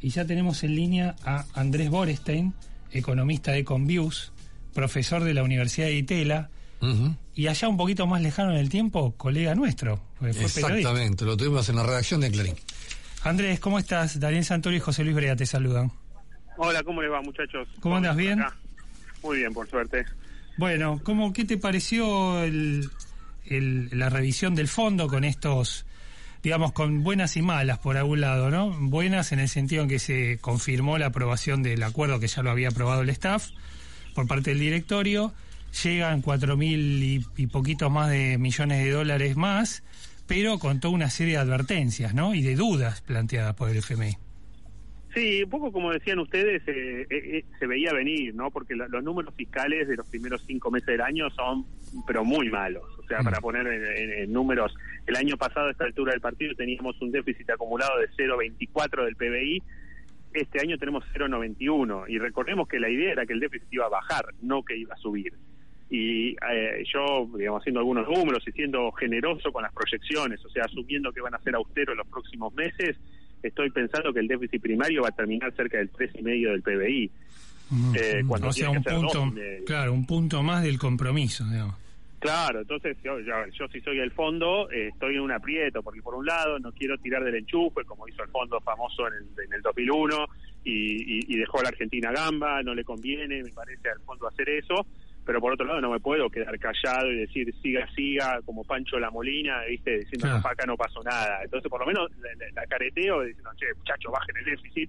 y 0.00 0.10
ya 0.10 0.24
tenemos 0.24 0.62
en 0.62 0.76
línea 0.76 1.16
a 1.24 1.46
Andrés 1.54 1.90
Borestein, 1.90 2.54
economista 2.92 3.50
de 3.50 3.64
Conviews, 3.64 4.32
profesor 4.74 5.24
de 5.24 5.32
la 5.34 5.42
Universidad 5.42 5.86
de 5.86 5.94
Itela, 5.94 6.50
y 7.34 7.46
allá 7.46 7.68
un 7.68 7.78
poquito 7.78 8.06
más 8.06 8.20
lejano 8.20 8.50
en 8.50 8.58
el 8.58 8.68
tiempo, 8.68 9.14
colega 9.16 9.54
nuestro. 9.54 10.00
periodista. 10.20 10.60
Exactamente, 10.60 11.24
lo 11.24 11.34
tuvimos 11.36 11.66
en 11.70 11.76
la 11.76 11.82
redacción 11.84 12.20
de 12.20 12.30
Clarín. 12.30 12.54
Andrés, 13.22 13.58
¿cómo 13.58 13.78
estás? 13.78 14.20
Daniel 14.20 14.44
Santoro 14.44 14.76
y 14.76 14.80
José 14.80 15.02
Luis 15.02 15.16
Brea 15.16 15.34
te 15.34 15.46
saludan. 15.46 15.90
Hola, 16.58 16.82
¿cómo 16.82 17.00
les 17.00 17.10
va, 17.10 17.22
muchachos? 17.22 17.66
¿Cómo 17.80 17.96
andas? 17.96 18.14
¿Bien? 18.16 18.40
Acá. 18.42 18.54
Muy 19.22 19.38
bien, 19.38 19.54
por 19.54 19.68
suerte. 19.70 20.04
Bueno, 20.58 21.00
¿cómo, 21.02 21.32
¿qué 21.32 21.46
te 21.46 21.56
pareció 21.56 22.42
el, 22.44 22.90
el- 23.46 23.88
la 23.98 24.10
revisión 24.10 24.54
del 24.54 24.68
fondo 24.68 25.08
con 25.08 25.24
estos, 25.24 25.86
digamos, 26.42 26.72
con 26.72 27.02
buenas 27.02 27.36
y 27.38 27.42
malas 27.42 27.78
por 27.78 27.96
algún 27.96 28.20
lado, 28.20 28.50
¿no? 28.50 28.70
Buenas 28.78 29.32
en 29.32 29.40
el 29.40 29.48
sentido 29.48 29.84
en 29.84 29.88
que 29.88 29.98
se 29.98 30.38
confirmó 30.42 30.98
la 30.98 31.06
aprobación 31.06 31.62
del 31.62 31.82
acuerdo 31.82 32.20
que 32.20 32.28
ya 32.28 32.42
lo 32.42 32.50
había 32.50 32.68
aprobado 32.68 33.00
el 33.00 33.08
staff 33.08 33.48
por 34.14 34.26
parte 34.26 34.50
del 34.50 34.60
directorio, 34.60 35.32
llegan 35.82 36.22
cuatro 36.22 36.56
mil 36.56 37.02
y, 37.02 37.24
y 37.36 37.46
poquitos 37.48 37.90
más 37.90 38.10
de 38.10 38.38
millones 38.38 38.84
de 38.84 38.90
dólares 38.90 39.36
más, 39.36 39.82
pero 40.26 40.58
con 40.58 40.80
toda 40.80 40.94
una 40.94 41.10
serie 41.10 41.34
de 41.34 41.40
advertencias, 41.40 42.14
¿no? 42.14 42.34
Y 42.34 42.42
de 42.42 42.54
dudas 42.56 43.00
planteadas 43.02 43.54
por 43.54 43.68
el 43.70 43.78
FMI. 43.78 44.16
Sí, 45.14 45.44
un 45.44 45.50
poco 45.50 45.70
como 45.70 45.92
decían 45.92 46.18
ustedes, 46.18 46.60
eh, 46.66 47.02
eh, 47.02 47.06
eh, 47.10 47.44
se 47.60 47.66
veía 47.68 47.92
venir, 47.92 48.34
¿no? 48.34 48.50
Porque 48.50 48.74
la- 48.74 48.88
los 48.88 49.04
números 49.04 49.32
fiscales 49.36 49.86
de 49.86 49.94
los 49.94 50.08
primeros 50.08 50.42
cinco 50.44 50.72
meses 50.72 50.88
del 50.88 51.02
año 51.02 51.30
son, 51.30 51.64
pero 52.04 52.24
muy 52.24 52.50
malos. 52.50 52.82
O 52.98 53.06
sea, 53.06 53.20
para 53.22 53.40
poner 53.40 53.64
en, 53.66 53.84
en- 53.84 54.22
en 54.24 54.32
números, 54.32 54.74
el 55.06 55.14
año 55.14 55.36
pasado 55.36 55.68
a 55.68 55.70
esta 55.70 55.84
altura 55.84 56.12
del 56.12 56.20
partido 56.20 56.54
teníamos 56.56 57.00
un 57.00 57.12
déficit 57.12 57.48
acumulado 57.50 57.92
de 58.00 58.08
0,24 58.16 59.04
del 59.04 59.14
PBI. 59.14 59.62
Este 60.34 60.60
año 60.60 60.76
tenemos 60.76 61.04
0,91. 61.14 62.06
Y 62.08 62.18
recordemos 62.18 62.68
que 62.68 62.80
la 62.80 62.90
idea 62.90 63.12
era 63.12 63.24
que 63.24 63.32
el 63.32 63.40
déficit 63.40 63.72
iba 63.72 63.86
a 63.86 63.88
bajar, 63.88 64.26
no 64.42 64.62
que 64.62 64.76
iba 64.76 64.94
a 64.94 64.98
subir. 64.98 65.32
Y 65.88 66.30
eh, 66.32 66.84
yo, 66.92 67.28
digamos, 67.38 67.62
haciendo 67.62 67.80
algunos 67.80 68.08
números 68.08 68.42
y 68.48 68.52
siendo 68.52 68.90
generoso 68.92 69.52
con 69.52 69.62
las 69.62 69.72
proyecciones, 69.72 70.44
o 70.44 70.48
sea, 70.48 70.64
asumiendo 70.64 71.12
que 71.12 71.20
van 71.20 71.34
a 71.34 71.38
ser 71.38 71.54
austeros 71.54 71.96
los 71.96 72.06
próximos 72.08 72.52
meses, 72.54 72.96
estoy 73.42 73.70
pensando 73.70 74.12
que 74.12 74.20
el 74.20 74.28
déficit 74.28 74.60
primario 74.60 75.02
va 75.02 75.08
a 75.08 75.12
terminar 75.12 75.54
cerca 75.54 75.78
del 75.78 75.92
3,5 75.92 76.50
del 76.50 76.62
PBI. 76.62 77.10
Eh, 77.96 78.24
cuando 78.26 78.48
o 78.48 78.52
sea, 78.52 78.70
un 78.70 78.82
punto, 78.82 79.32
claro, 79.66 79.92
un 79.92 80.06
punto 80.06 80.42
más 80.42 80.62
del 80.62 80.78
compromiso, 80.78 81.44
digamos. 81.44 81.76
Claro, 82.24 82.60
entonces 82.62 82.96
yo, 83.04 83.20
yo, 83.20 83.34
yo 83.52 83.68
si 83.68 83.82
soy 83.82 83.98
el 83.98 84.10
fondo, 84.10 84.70
eh, 84.70 84.88
estoy 84.90 85.16
en 85.16 85.20
un 85.20 85.30
aprieto, 85.30 85.82
porque 85.82 86.00
por 86.00 86.14
un 86.14 86.24
lado 86.24 86.58
no 86.58 86.72
quiero 86.72 86.96
tirar 86.96 87.22
del 87.22 87.34
enchufe, 87.34 87.84
como 87.84 88.08
hizo 88.08 88.22
el 88.22 88.30
fondo 88.30 88.58
famoso 88.62 89.06
en 89.08 89.12
el, 89.12 89.44
en 89.44 89.52
el 89.52 89.60
2001, 89.60 90.26
y, 90.64 91.18
y- 91.18 91.20
y 91.28 91.36
dejó 91.36 91.60
a 91.60 91.64
la 91.64 91.68
Argentina 91.68 92.10
gamba, 92.12 92.62
no 92.62 92.74
le 92.74 92.82
conviene, 92.82 93.42
me 93.42 93.50
parece 93.52 93.90
al 93.90 94.00
fondo 94.00 94.26
hacer 94.26 94.48
eso, 94.48 94.86
pero 95.26 95.38
por 95.38 95.52
otro 95.52 95.66
lado 95.66 95.82
no 95.82 95.90
me 95.90 96.00
puedo 96.00 96.30
quedar 96.30 96.58
callado 96.58 97.12
y 97.12 97.16
decir 97.16 97.54
siga, 97.60 97.86
siga, 97.94 98.40
como 98.46 98.64
Pancho 98.64 98.98
La 98.98 99.10
Molina, 99.10 99.62
¿viste? 99.68 99.98
diciendo 99.98 100.26
Claro. 100.28 100.48
acá 100.48 100.64
no 100.66 100.78
pasó 100.78 101.02
nada. 101.02 101.40
Entonces 101.44 101.68
por 101.68 101.80
lo 101.80 101.86
menos 101.86 102.10
la, 102.22 102.30
la- 102.46 102.52
la 102.62 102.66
careteo 102.66 103.20
diciendo, 103.20 103.50
che, 103.58 103.66
muchachos, 103.76 104.10
bajen 104.10 104.36
el 104.38 104.44
déficit. 104.46 104.88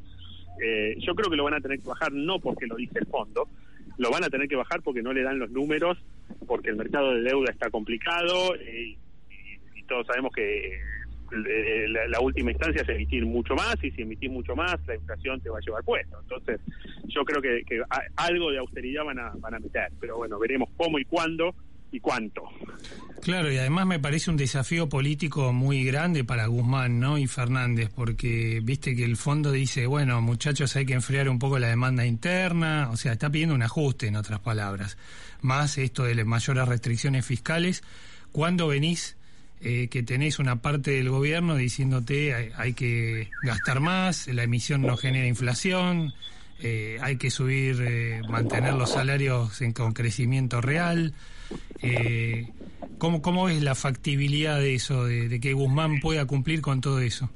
Eh, 0.64 0.96
yo 1.00 1.14
creo 1.16 1.30
que 1.30 1.36
lo 1.36 1.44
van 1.44 1.56
a 1.56 1.60
tener 1.60 1.80
que 1.82 1.90
bajar 1.90 2.14
no 2.14 2.40
porque 2.40 2.66
lo 2.66 2.78
dice 2.78 2.98
el 3.00 3.08
fondo, 3.08 3.50
lo 3.98 4.10
van 4.10 4.24
a 4.24 4.30
tener 4.30 4.48
que 4.48 4.56
bajar 4.56 4.82
porque 4.82 5.02
no 5.02 5.12
le 5.12 5.22
dan 5.22 5.38
los 5.38 5.52
números, 5.52 5.98
porque 6.48 6.70
el 6.70 6.76
mercado 6.76 7.14
de 7.14 7.22
deuda 7.22 7.52
está 7.52 7.70
complicado 7.70 8.56
eh, 8.56 8.98
y, 9.76 9.84
todos 9.88 10.08
sabemos 10.08 10.34
que 10.34 10.74
eh, 10.74 11.88
la, 11.90 12.08
la 12.08 12.20
última 12.20 12.50
instancia 12.50 12.82
es 12.82 12.90
emitir 12.90 13.24
mucho 13.24 13.54
más 13.54 13.76
y 13.84 13.92
si 13.92 14.02
emitís 14.02 14.32
mucho 14.32 14.56
más 14.56 14.76
la 14.88 14.96
inflación 14.96 15.40
te 15.42 15.50
va 15.50 15.60
a 15.60 15.62
llevar 15.62 15.84
puesto. 15.84 16.20
Entonces 16.22 16.60
yo 17.08 17.24
creo 17.24 17.42
que, 17.42 17.64
que 17.66 17.82
algo 18.16 18.52
de 18.52 18.58
austeridad 18.58 19.04
van 19.04 19.20
a, 19.20 19.32
van 19.38 19.54
a 19.54 19.60
meter, 19.60 19.92
pero 20.00 20.18
bueno, 20.18 20.40
veremos 20.40 20.70
cómo 20.76 20.98
y 20.98 21.06
cuándo 21.06 21.54
y 21.92 22.00
cuánto. 22.00 22.44
Claro, 23.22 23.52
y 23.52 23.58
además 23.58 23.88
me 23.88 24.00
parece 24.00 24.30
un 24.30 24.38
desafío 24.38 24.88
político 24.88 25.54
muy 25.54 25.84
grande 25.84 26.24
para 26.24 26.46
Guzmán 26.46 27.00
¿no? 27.00 27.18
y 27.18 27.26
Fernández, 27.26 27.90
porque 27.96 28.60
viste 28.64 28.96
que 28.96 29.06
el 29.06 29.18
fondo 29.18 29.52
dice, 29.52 29.88
bueno, 29.88 30.22
muchachos, 30.22 30.76
hay 30.76 30.86
que 30.86 30.94
enfriar 30.94 31.30
un 31.30 31.40
poco 31.40 31.58
la 31.58 31.68
demanda 31.68 32.06
interna, 32.06 32.90
o 32.92 32.98
sea, 32.98 33.14
está 33.14 33.30
pidiendo 33.30 33.56
un 33.56 33.64
ajuste, 33.64 34.08
en 34.08 34.18
otras 34.18 34.42
palabras, 34.42 34.98
más 35.42 35.78
esto 35.78 36.04
de 36.04 36.16
las 36.16 36.26
mayores 36.26 36.68
restricciones 36.68 37.26
fiscales. 37.26 37.84
¿Cuándo 38.32 38.68
venís 38.68 39.18
eh, 39.62 39.88
que 39.88 40.04
tenés 40.04 40.40
una 40.40 40.58
parte 40.58 40.92
del 40.92 41.10
gobierno 41.10 41.56
diciéndote 41.56 42.34
hay, 42.34 42.52
hay 42.56 42.74
que 42.74 43.30
gastar 43.44 43.80
más, 43.80 44.28
la 44.28 44.44
emisión 44.44 44.82
no 44.82 44.98
genera 44.98 45.28
inflación, 45.28 46.14
eh, 46.62 46.98
hay 47.02 47.18
que 47.18 47.30
subir, 47.30 47.82
eh, 47.82 48.22
mantener 48.30 48.74
los 48.74 48.92
salarios 48.92 49.62
en, 49.62 49.74
con 49.74 49.94
crecimiento 49.94 50.62
real? 50.62 51.14
Eh, 51.82 52.48
¿cómo, 52.98 53.22
¿Cómo 53.22 53.50
es 53.50 53.62
la 53.62 53.76
factibilidad 53.76 54.60
de 54.60 54.76
eso, 54.76 55.06
de, 55.06 55.28
de 55.28 55.40
que 55.40 55.54
Guzmán 55.54 56.00
pueda 56.00 56.26
cumplir 56.26 56.62
con 56.62 56.82
todo 56.82 57.00
eso? 57.00 57.30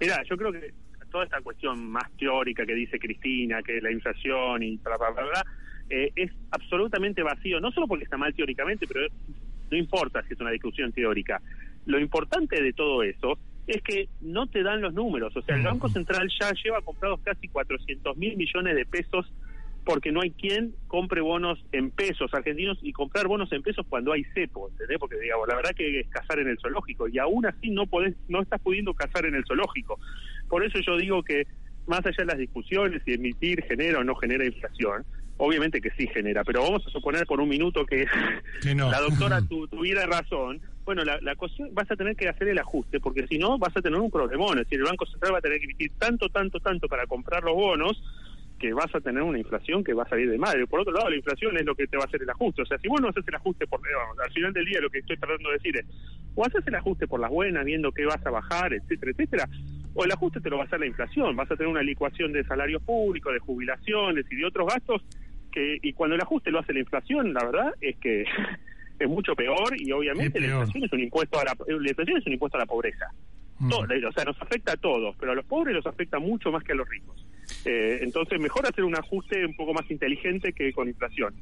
Mira, 0.00 0.22
yo 0.28 0.36
creo 0.36 0.52
que 0.52 0.72
toda 1.10 1.24
esta 1.24 1.40
cuestión 1.40 1.90
más 1.90 2.04
teórica 2.18 2.66
que 2.66 2.74
dice 2.74 2.98
Cristina, 2.98 3.62
que 3.62 3.80
la 3.80 3.90
inflación 3.90 4.62
y 4.62 4.76
bla, 4.76 4.96
bla, 4.98 5.10
bla, 5.10 5.22
bla, 5.22 5.44
eh, 5.90 6.12
es 6.16 6.30
absolutamente 6.50 7.22
vacío, 7.22 7.60
no 7.60 7.70
solo 7.72 7.86
porque 7.86 8.04
está 8.04 8.16
mal 8.16 8.34
teóricamente, 8.34 8.86
pero 8.86 9.06
no 9.70 9.76
importa 9.76 10.22
si 10.22 10.34
es 10.34 10.40
una 10.40 10.50
discusión 10.50 10.92
teórica. 10.92 11.40
Lo 11.86 11.98
importante 12.00 12.62
de 12.62 12.72
todo 12.72 13.02
eso 13.02 13.38
es 13.66 13.82
que 13.82 14.08
no 14.20 14.46
te 14.46 14.62
dan 14.62 14.80
los 14.80 14.94
números. 14.94 15.36
O 15.36 15.42
sea, 15.42 15.56
el 15.56 15.62
Banco 15.62 15.88
Central 15.88 16.28
ya 16.40 16.52
lleva 16.52 16.80
comprados 16.82 17.20
casi 17.22 17.48
400 17.48 18.16
mil 18.16 18.36
millones 18.36 18.76
de 18.76 18.86
pesos 18.86 19.32
porque 19.84 20.10
no 20.10 20.20
hay 20.20 20.32
quien 20.32 20.74
compre 20.88 21.20
bonos 21.20 21.64
en 21.70 21.92
pesos 21.92 22.34
argentinos 22.34 22.76
y 22.82 22.92
comprar 22.92 23.28
bonos 23.28 23.52
en 23.52 23.62
pesos 23.62 23.86
cuando 23.88 24.12
hay 24.12 24.24
cepo, 24.34 24.68
¿entendés? 24.68 24.98
Porque 24.98 25.16
digamos, 25.16 25.46
la 25.46 25.54
verdad 25.54 25.70
que 25.76 26.00
es 26.00 26.08
cazar 26.08 26.40
en 26.40 26.48
el 26.48 26.58
zoológico 26.58 27.06
y 27.06 27.18
aún 27.18 27.46
así 27.46 27.70
no 27.70 27.86
podés, 27.86 28.16
no 28.28 28.42
estás 28.42 28.60
pudiendo 28.60 28.94
cazar 28.94 29.26
en 29.26 29.36
el 29.36 29.44
zoológico. 29.46 30.00
Por 30.48 30.64
eso 30.64 30.80
yo 30.80 30.96
digo 30.96 31.22
que 31.22 31.46
más 31.86 32.04
allá 32.04 32.16
de 32.18 32.24
las 32.24 32.38
discusiones 32.38 33.00
si 33.04 33.12
emitir 33.12 33.62
genera 33.62 34.00
o 34.00 34.04
no 34.04 34.16
genera 34.16 34.44
inflación, 34.44 35.04
obviamente 35.38 35.80
que 35.80 35.90
sí 35.90 36.06
genera, 36.08 36.44
pero 36.44 36.62
vamos 36.62 36.86
a 36.86 36.90
suponer 36.90 37.26
por 37.26 37.40
un 37.40 37.48
minuto 37.48 37.84
que, 37.84 38.06
Que 38.62 38.74
no. 38.74 38.90
la 38.90 39.00
doctora 39.00 39.40
tu- 39.48 39.68
tuviera 39.68 40.06
razón, 40.06 40.60
bueno, 40.84 41.04
la, 41.04 41.18
la 41.20 41.34
cuestión, 41.34 41.70
vas 41.74 41.90
a 41.90 41.96
tener 41.96 42.14
que 42.16 42.28
hacer 42.28 42.48
el 42.48 42.58
ajuste, 42.58 43.00
porque 43.00 43.26
si 43.26 43.38
no 43.38 43.58
vas 43.58 43.76
a 43.76 43.82
tener 43.82 43.98
un 44.00 44.10
problemón, 44.10 44.58
es 44.58 44.64
decir, 44.64 44.78
el 44.78 44.84
Banco 44.84 45.04
Central 45.06 45.34
va 45.34 45.38
a 45.38 45.42
tener 45.42 45.58
que 45.58 45.64
emitir 45.64 45.90
tanto, 45.98 46.28
tanto, 46.28 46.60
tanto 46.60 46.86
para 46.88 47.06
comprar 47.06 47.42
los 47.42 47.54
bonos, 47.54 48.02
que 48.58 48.72
vas 48.72 48.94
a 48.94 49.00
tener 49.00 49.22
una 49.22 49.38
inflación 49.38 49.84
que 49.84 49.92
va 49.92 50.04
a 50.04 50.08
salir 50.08 50.30
de 50.30 50.38
madre. 50.38 50.66
Por 50.66 50.80
otro 50.80 50.90
lado, 50.94 51.10
la 51.10 51.16
inflación 51.16 51.54
es 51.58 51.66
lo 51.66 51.74
que 51.74 51.86
te 51.86 51.98
va 51.98 52.04
a 52.04 52.06
hacer 52.06 52.22
el 52.22 52.30
ajuste. 52.30 52.62
O 52.62 52.66
sea, 52.66 52.78
si 52.78 52.88
vos 52.88 53.02
no 53.02 53.08
haces 53.08 53.22
el 53.28 53.34
ajuste 53.34 53.66
por, 53.66 53.82
digamos, 53.86 54.18
al 54.18 54.32
final 54.32 54.50
del 54.54 54.64
día 54.64 54.80
lo 54.80 54.88
que 54.88 55.00
estoy 55.00 55.18
tratando 55.18 55.50
de 55.50 55.56
decir 55.56 55.76
es, 55.76 55.84
o 56.34 56.46
haces 56.46 56.66
el 56.66 56.74
ajuste 56.74 57.06
por 57.06 57.20
las 57.20 57.30
buenas, 57.30 57.66
viendo 57.66 57.92
qué 57.92 58.06
vas 58.06 58.24
a 58.24 58.30
bajar, 58.30 58.72
etcétera, 58.72 59.12
etcétera, 59.12 59.48
o 59.92 60.04
el 60.04 60.10
ajuste 60.12 60.40
te 60.40 60.48
lo 60.48 60.56
va 60.56 60.62
a 60.62 60.66
hacer 60.66 60.80
la 60.80 60.86
inflación. 60.86 61.36
Vas 61.36 61.50
a 61.50 61.56
tener 61.56 61.68
una 61.70 61.82
licuación 61.82 62.32
de 62.32 62.44
salarios 62.44 62.80
públicos, 62.82 63.30
de 63.34 63.40
jubilaciones 63.40 64.24
y 64.30 64.36
de 64.36 64.46
otros 64.46 64.68
gastos 64.68 65.02
que 65.56 65.78
y 65.82 65.92
cuando 65.94 66.16
el 66.16 66.20
ajuste 66.20 66.50
lo 66.50 66.58
hace 66.58 66.74
la 66.74 66.80
inflación, 66.80 67.32
la 67.32 67.44
verdad 67.44 67.74
es 67.80 67.96
que 67.96 68.24
es 68.98 69.08
mucho 69.08 69.34
peor 69.34 69.74
y 69.80 69.90
obviamente 69.92 70.38
la 70.38 70.48
inflación 70.48 70.84
es 70.84 70.92
un 70.92 71.00
impuesto 71.00 71.40
a 71.40 71.44
la, 71.44 71.56
la 71.66 71.88
inflación 71.88 72.18
es 72.18 72.26
un 72.26 72.32
impuesto 72.34 72.58
a 72.58 72.60
la 72.60 72.66
pobreza. 72.66 73.06
Todo, 73.70 73.86
o 73.86 74.12
sea, 74.12 74.24
nos 74.24 74.40
afecta 74.42 74.72
a 74.72 74.76
todos, 74.76 75.16
pero 75.18 75.32
a 75.32 75.34
los 75.34 75.46
pobres 75.46 75.74
los 75.74 75.86
afecta 75.86 76.18
mucho 76.18 76.52
más 76.52 76.62
que 76.62 76.72
a 76.72 76.74
los 76.74 76.86
ricos. 76.86 77.24
Eh, 77.64 78.00
entonces, 78.02 78.38
mejor 78.38 78.66
hacer 78.66 78.84
un 78.84 78.94
ajuste 78.94 79.46
un 79.46 79.56
poco 79.56 79.72
más 79.72 79.90
inteligente 79.90 80.52
que 80.52 80.74
con 80.74 80.88
inflación. 80.88 81.34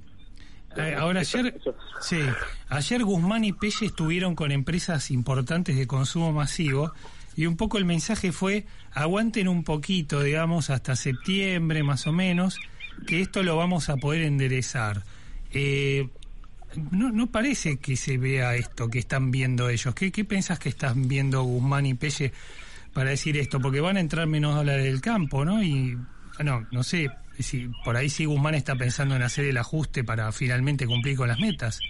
Eh, 0.76 0.94
ahora 0.96 1.20
ayer, 1.20 1.54
sí, 2.00 2.20
ayer 2.68 3.02
Guzmán 3.02 3.42
y 3.42 3.52
Pelle 3.52 3.86
estuvieron 3.86 4.36
con 4.36 4.52
empresas 4.52 5.10
importantes 5.10 5.76
de 5.76 5.88
consumo 5.88 6.32
masivo 6.32 6.92
y 7.34 7.46
un 7.46 7.56
poco 7.56 7.78
el 7.78 7.84
mensaje 7.84 8.30
fue 8.30 8.64
aguanten 8.92 9.48
un 9.48 9.64
poquito, 9.64 10.22
digamos, 10.22 10.70
hasta 10.70 10.94
septiembre 10.94 11.82
más 11.82 12.06
o 12.06 12.12
menos, 12.12 12.60
que 13.06 13.20
esto 13.20 13.42
lo 13.42 13.56
vamos 13.56 13.88
a 13.88 13.96
poder 13.96 14.22
enderezar. 14.22 15.02
Eh, 15.52 16.08
no, 16.90 17.10
no 17.10 17.28
parece 17.28 17.78
que 17.78 17.96
se 17.96 18.18
vea 18.18 18.56
esto 18.56 18.88
que 18.88 18.98
están 18.98 19.30
viendo 19.30 19.68
ellos. 19.68 19.94
¿Qué, 19.94 20.10
qué 20.10 20.24
pensás 20.24 20.58
que 20.58 20.68
están 20.68 21.08
viendo 21.08 21.42
Guzmán 21.42 21.86
y 21.86 21.94
Pelle 21.94 22.32
para 22.92 23.10
decir 23.10 23.36
esto? 23.36 23.60
Porque 23.60 23.80
van 23.80 23.96
a 23.96 24.00
entrar 24.00 24.26
menos 24.26 24.54
dólares 24.54 24.84
del 24.84 25.00
campo, 25.00 25.44
¿no? 25.44 25.62
Y, 25.62 25.96
bueno, 26.36 26.66
no 26.70 26.82
sé, 26.82 27.10
si 27.38 27.70
por 27.84 27.96
ahí 27.96 28.08
sí 28.08 28.24
Guzmán 28.24 28.54
está 28.54 28.74
pensando 28.74 29.16
en 29.16 29.22
hacer 29.22 29.46
el 29.46 29.56
ajuste 29.56 30.04
para 30.04 30.32
finalmente 30.32 30.86
cumplir 30.86 31.16
con 31.16 31.28
las 31.28 31.38
metas. 31.38 31.80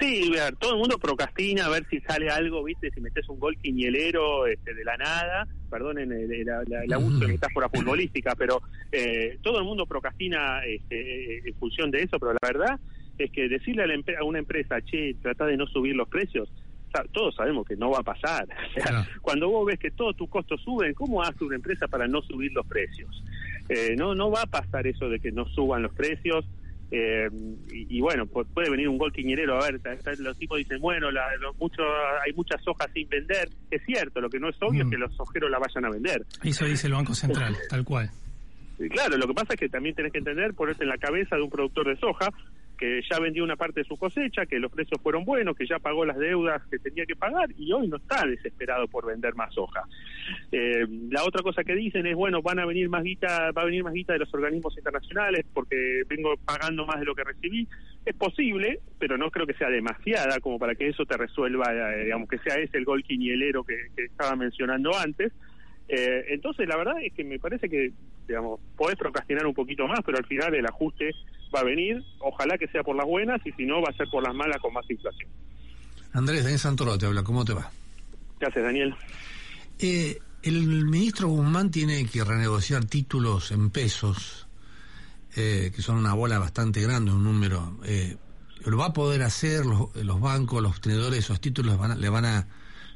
Sí, 0.00 0.30
ver, 0.30 0.56
todo 0.56 0.72
el 0.72 0.78
mundo 0.78 0.98
procrastina 0.98 1.66
a 1.66 1.68
ver 1.68 1.86
si 1.90 2.00
sale 2.00 2.30
algo, 2.30 2.64
¿viste? 2.64 2.90
Si 2.90 3.00
metes 3.00 3.28
un 3.28 3.38
gol 3.38 3.56
quinielero 3.58 4.46
este, 4.46 4.72
de 4.74 4.82
la 4.84 4.96
nada, 4.96 5.46
perdonen 5.68 6.10
el, 6.10 6.32
el, 6.32 6.48
el- 6.48 6.72
el 6.84 6.92
abuso 6.92 7.18
de 7.18 7.28
metáfora 7.28 7.68
futbolística, 7.68 8.34
pero 8.34 8.62
eh, 8.90 9.38
todo 9.42 9.58
el 9.58 9.64
mundo 9.64 9.84
procrastina 9.86 10.64
este, 10.64 11.46
en 11.48 11.54
función 11.56 11.90
de 11.90 12.02
eso, 12.04 12.18
pero 12.18 12.32
la 12.40 12.48
verdad 12.48 12.80
es 13.18 13.30
que 13.30 13.48
decirle 13.48 13.82
a, 13.82 13.86
la 13.86 13.94
a 14.18 14.24
una 14.24 14.38
empresa, 14.38 14.80
che, 14.82 15.14
trata 15.20 15.44
de 15.44 15.56
no 15.58 15.66
subir 15.66 15.94
los 15.94 16.08
precios, 16.08 16.50
todos 17.12 17.34
sabemos 17.36 17.66
que 17.66 17.76
no 17.76 17.90
va 17.90 17.98
a 17.98 18.02
pasar. 18.02 18.48
O 18.76 18.80
sea, 18.82 19.06
Cuando 19.20 19.48
vos 19.50 19.66
ves 19.66 19.78
que 19.78 19.90
todos 19.90 20.16
tus 20.16 20.28
costos 20.30 20.60
suben, 20.62 20.94
¿cómo 20.94 21.22
hace 21.22 21.44
una 21.44 21.56
empresa 21.56 21.86
para 21.86 22.08
no 22.08 22.22
subir 22.22 22.52
los 22.52 22.66
precios? 22.66 23.22
Eh, 23.68 23.94
no, 23.96 24.14
no 24.14 24.30
va 24.30 24.42
a 24.42 24.46
pasar 24.46 24.86
eso 24.86 25.08
de 25.10 25.20
que 25.20 25.30
no 25.30 25.46
suban 25.50 25.82
los 25.82 25.92
precios. 25.94 26.44
Eh, 26.92 27.28
y, 27.72 27.98
y 27.98 28.00
bueno, 28.00 28.26
pu- 28.26 28.46
puede 28.52 28.68
venir 28.70 28.88
un 28.88 28.98
gol 28.98 29.12
quiñerero, 29.12 29.62
a 29.62 29.70
ver, 29.70 29.80
los 30.18 30.36
tipos 30.38 30.58
dicen, 30.58 30.80
bueno, 30.80 31.10
la, 31.10 31.22
mucho, 31.58 31.82
hay 32.24 32.32
muchas 32.32 32.60
hojas 32.66 32.88
sin 32.92 33.08
vender. 33.08 33.48
Es 33.70 33.82
cierto, 33.86 34.20
lo 34.20 34.28
que 34.28 34.40
no 34.40 34.48
es 34.48 34.56
obvio 34.60 34.82
es 34.84 34.90
que 34.90 34.96
los 34.98 35.12
ojeros 35.20 35.50
la 35.50 35.58
vayan 35.58 35.84
a 35.84 35.90
vender. 35.90 36.24
Eso 36.42 36.64
dice 36.64 36.88
el 36.88 36.94
Banco 36.94 37.14
Central, 37.14 37.54
tal 37.68 37.84
cual. 37.84 38.10
Claro, 38.90 39.16
lo 39.18 39.26
que 39.26 39.34
pasa 39.34 39.54
es 39.54 39.60
que 39.60 39.68
también 39.68 39.94
tenés 39.94 40.10
que 40.10 40.18
entender, 40.18 40.54
ponerte 40.54 40.82
en 40.84 40.88
la 40.88 40.96
cabeza 40.98 41.36
de 41.36 41.42
un 41.42 41.50
productor 41.50 41.86
de 41.86 41.96
soja 42.00 42.30
que 42.80 43.02
ya 43.10 43.20
vendió 43.20 43.44
una 43.44 43.56
parte 43.56 43.80
de 43.80 43.86
su 43.86 43.98
cosecha, 43.98 44.46
que 44.46 44.58
los 44.58 44.72
precios 44.72 44.98
fueron 45.02 45.26
buenos, 45.26 45.54
que 45.54 45.66
ya 45.66 45.78
pagó 45.78 46.06
las 46.06 46.16
deudas 46.16 46.62
que 46.70 46.78
tenía 46.78 47.04
que 47.04 47.14
pagar 47.14 47.50
y 47.58 47.70
hoy 47.74 47.86
no 47.88 47.98
está 47.98 48.26
desesperado 48.26 48.88
por 48.88 49.04
vender 49.04 49.34
más 49.34 49.52
soja. 49.52 49.82
Eh, 50.50 50.86
la 51.10 51.22
otra 51.24 51.42
cosa 51.42 51.62
que 51.62 51.74
dicen 51.74 52.06
es, 52.06 52.16
bueno, 52.16 52.40
van 52.40 52.58
a 52.58 52.64
venir 52.64 52.88
más 52.88 53.04
guita, 53.04 53.52
va 53.52 53.62
a 53.62 53.66
venir 53.66 53.84
más 53.84 53.92
guita 53.92 54.14
de 54.14 54.20
los 54.20 54.32
organismos 54.32 54.78
internacionales 54.78 55.44
porque 55.52 56.04
vengo 56.08 56.34
pagando 56.38 56.86
más 56.86 56.98
de 56.98 57.04
lo 57.04 57.14
que 57.14 57.24
recibí. 57.24 57.68
Es 58.06 58.16
posible, 58.16 58.80
pero 58.98 59.18
no 59.18 59.30
creo 59.30 59.46
que 59.46 59.52
sea 59.54 59.68
demasiada 59.68 60.40
como 60.40 60.58
para 60.58 60.74
que 60.74 60.88
eso 60.88 61.04
te 61.04 61.18
resuelva, 61.18 61.66
eh, 61.74 62.04
digamos, 62.04 62.30
que 62.30 62.38
sea 62.38 62.54
ese 62.54 62.78
el 62.78 62.86
gol 62.86 63.02
quinielero 63.02 63.62
que 63.62 63.76
estaba 63.98 64.34
mencionando 64.36 64.96
antes. 64.96 65.32
Eh, 65.92 66.24
entonces, 66.28 66.68
la 66.68 66.76
verdad 66.76 66.94
es 67.02 67.12
que 67.14 67.24
me 67.24 67.38
parece 67.40 67.68
que, 67.68 67.92
digamos, 68.28 68.60
podés 68.76 68.96
procrastinar 68.96 69.44
un 69.46 69.54
poquito 69.54 69.86
más, 69.88 69.98
pero 70.06 70.18
al 70.18 70.26
final 70.26 70.54
el 70.54 70.64
ajuste 70.66 71.10
va 71.54 71.60
a 71.60 71.64
venir. 71.64 72.00
Ojalá 72.20 72.56
que 72.58 72.68
sea 72.68 72.84
por 72.84 72.94
las 72.96 73.06
buenas 73.06 73.40
y 73.44 73.50
si 73.52 73.66
no, 73.66 73.82
va 73.82 73.88
a 73.90 73.96
ser 73.96 74.06
por 74.08 74.22
las 74.22 74.34
malas 74.34 74.58
con 74.60 74.72
más 74.72 74.88
inflación. 74.88 75.28
Andrés, 76.12 76.42
Daniel 76.42 76.60
Santoro 76.60 76.96
te 76.96 77.06
habla, 77.06 77.22
¿cómo 77.24 77.44
te 77.44 77.54
va? 77.54 77.70
Gracias, 78.38 78.64
Daniel. 78.64 78.94
Eh, 79.80 80.18
el 80.42 80.84
ministro 80.86 81.28
Guzmán 81.28 81.70
tiene 81.70 82.06
que 82.06 82.22
renegociar 82.24 82.84
títulos 82.84 83.50
en 83.50 83.70
pesos, 83.70 84.46
eh, 85.36 85.72
que 85.74 85.82
son 85.82 85.96
una 85.96 86.14
bola 86.14 86.38
bastante 86.38 86.80
grande, 86.82 87.10
un 87.12 87.24
número. 87.24 87.76
Eh, 87.84 88.16
¿Lo 88.64 88.76
va 88.76 88.86
a 88.86 88.92
poder 88.92 89.22
hacer 89.22 89.64
los, 89.66 89.94
los 89.96 90.20
bancos, 90.20 90.62
los 90.62 90.80
tenedores 90.80 91.12
de 91.12 91.18
esos 91.18 91.40
títulos 91.40 91.78
van 91.78 91.92
a- 91.92 91.96
le 91.96 92.08
van 92.10 92.26
a 92.26 92.46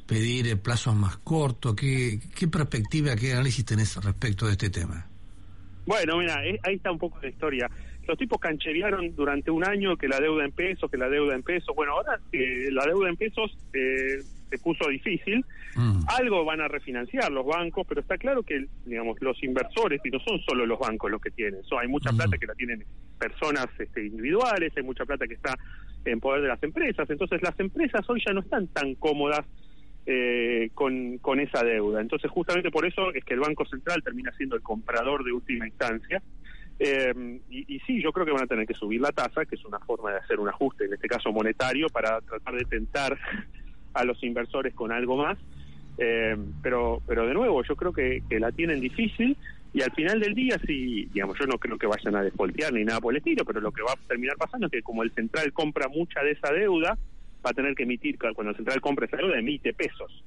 pedir 0.06 0.48
eh, 0.48 0.56
plazos 0.56 0.94
más 0.94 1.16
cortos? 1.18 1.74
¿Qué, 1.74 2.20
¿Qué 2.34 2.48
perspectiva, 2.48 3.16
qué 3.16 3.32
análisis 3.32 3.64
tenés 3.64 3.96
respecto 4.02 4.46
de 4.46 4.52
este 4.52 4.70
tema? 4.70 5.06
Bueno, 5.86 6.18
mira, 6.18 6.44
eh, 6.44 6.58
ahí 6.62 6.76
está 6.76 6.90
un 6.90 6.98
poco 6.98 7.18
la 7.22 7.28
historia. 7.28 7.70
Los 8.06 8.18
tipos 8.18 8.38
cancherearon 8.38 9.14
durante 9.14 9.50
un 9.50 9.64
año 9.64 9.96
que 9.96 10.08
la 10.08 10.20
deuda 10.20 10.44
en 10.44 10.52
pesos, 10.52 10.90
que 10.90 10.98
la 10.98 11.08
deuda 11.08 11.34
en 11.34 11.42
pesos. 11.42 11.74
Bueno, 11.74 11.92
ahora 11.92 12.18
que 12.30 12.68
la 12.70 12.84
deuda 12.84 13.08
en 13.08 13.16
pesos 13.16 13.56
eh, 13.72 14.22
se 14.50 14.58
puso 14.58 14.88
difícil, 14.88 15.44
algo 16.06 16.44
van 16.44 16.60
a 16.60 16.68
refinanciar 16.68 17.32
los 17.32 17.44
bancos, 17.46 17.86
pero 17.88 18.00
está 18.00 18.16
claro 18.16 18.42
que, 18.42 18.66
digamos, 18.84 19.20
los 19.20 19.42
inversores, 19.42 20.00
y 20.04 20.10
no 20.10 20.20
son 20.20 20.38
solo 20.40 20.66
los 20.66 20.78
bancos 20.78 21.10
los 21.10 21.20
que 21.20 21.30
tienen, 21.30 21.64
so, 21.64 21.78
hay 21.78 21.88
mucha 21.88 22.12
plata 22.12 22.38
que 22.38 22.46
la 22.46 22.54
tienen 22.54 22.84
personas 23.18 23.66
este, 23.78 24.06
individuales, 24.06 24.72
hay 24.76 24.82
mucha 24.82 25.04
plata 25.04 25.26
que 25.26 25.34
está 25.34 25.56
en 26.04 26.20
poder 26.20 26.42
de 26.42 26.48
las 26.48 26.62
empresas. 26.62 27.08
Entonces, 27.10 27.42
las 27.42 27.58
empresas 27.58 28.08
hoy 28.08 28.22
ya 28.24 28.32
no 28.32 28.40
están 28.40 28.68
tan 28.68 28.94
cómodas 28.96 29.44
eh, 30.06 30.70
con, 30.74 31.18
con 31.18 31.40
esa 31.40 31.62
deuda. 31.62 32.00
Entonces, 32.00 32.30
justamente 32.30 32.70
por 32.70 32.86
eso 32.86 33.12
es 33.12 33.24
que 33.24 33.34
el 33.34 33.40
Banco 33.40 33.64
Central 33.64 34.02
termina 34.02 34.32
siendo 34.36 34.56
el 34.56 34.62
comprador 34.62 35.24
de 35.24 35.32
última 35.32 35.66
instancia. 35.66 36.22
Eh, 36.78 37.40
y, 37.50 37.78
sí, 37.80 38.02
yo 38.02 38.12
creo 38.12 38.26
que 38.26 38.32
van 38.32 38.44
a 38.44 38.48
tener 38.48 38.66
que 38.66 38.74
subir 38.74 39.00
la 39.00 39.12
tasa, 39.12 39.44
que 39.44 39.54
es 39.54 39.64
una 39.64 39.78
forma 39.80 40.10
de 40.10 40.18
hacer 40.18 40.40
un 40.40 40.48
ajuste, 40.48 40.86
en 40.86 40.94
este 40.94 41.08
caso 41.08 41.32
monetario, 41.32 41.88
para 41.88 42.20
tratar 42.20 42.54
de 42.54 42.64
tentar 42.64 43.18
a 43.94 44.04
los 44.04 44.22
inversores 44.24 44.74
con 44.74 44.92
algo 44.92 45.16
más. 45.16 45.38
Eh, 45.98 46.36
pero, 46.62 47.00
pero 47.06 47.26
de 47.26 47.34
nuevo, 47.34 47.62
yo 47.62 47.76
creo 47.76 47.92
que, 47.92 48.22
que 48.28 48.40
la 48.40 48.50
tienen 48.50 48.80
difícil 48.80 49.36
y 49.74 49.82
al 49.82 49.90
final 49.90 50.20
del 50.20 50.34
día, 50.34 50.56
sí, 50.64 51.08
digamos, 51.12 51.36
yo 51.36 51.46
no 51.46 51.58
creo 51.58 51.76
que 51.76 51.88
vayan 51.88 52.14
a 52.14 52.22
desvoltear 52.22 52.72
ni 52.72 52.84
nada 52.84 53.00
por 53.00 53.12
el 53.12 53.18
estilo, 53.18 53.44
pero 53.44 53.60
lo 53.60 53.72
que 53.72 53.82
va 53.82 53.92
a 53.92 54.08
terminar 54.08 54.36
pasando 54.36 54.66
es 54.66 54.72
que 54.72 54.82
como 54.82 55.02
el 55.02 55.10
central 55.10 55.52
compra 55.52 55.88
mucha 55.88 56.22
de 56.22 56.30
esa 56.30 56.52
deuda, 56.52 56.96
va 57.44 57.50
a 57.50 57.54
tener 57.54 57.74
que 57.74 57.82
emitir, 57.84 58.16
cuando 58.18 58.50
el 58.50 58.56
central 58.56 58.80
compra 58.80 59.06
esa 59.06 59.16
deuda, 59.16 59.38
emite 59.38 59.72
pesos. 59.74 60.22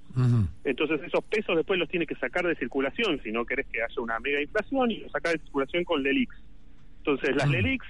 Entonces 0.64 1.02
esos 1.04 1.24
pesos 1.26 1.56
después 1.56 1.80
los 1.80 1.90
tiene 1.90 2.06
que 2.06 2.16
sacar 2.16 2.46
de 2.46 2.56
circulación 2.56 3.20
si 3.24 3.32
no 3.32 3.46
querés 3.46 3.66
que 3.68 3.82
haya 3.82 4.02
una 4.02 4.20
mega 4.20 4.42
inflación 4.42 4.92
y 4.92 4.98
los 5.00 5.12
sacar 5.12 5.34
de 5.34 5.40
circulación 5.40 5.84
con 5.84 6.04
LELIX. 6.04 6.36
Entonces 7.00 7.36
las 7.36 7.50
LELIX 7.50 7.86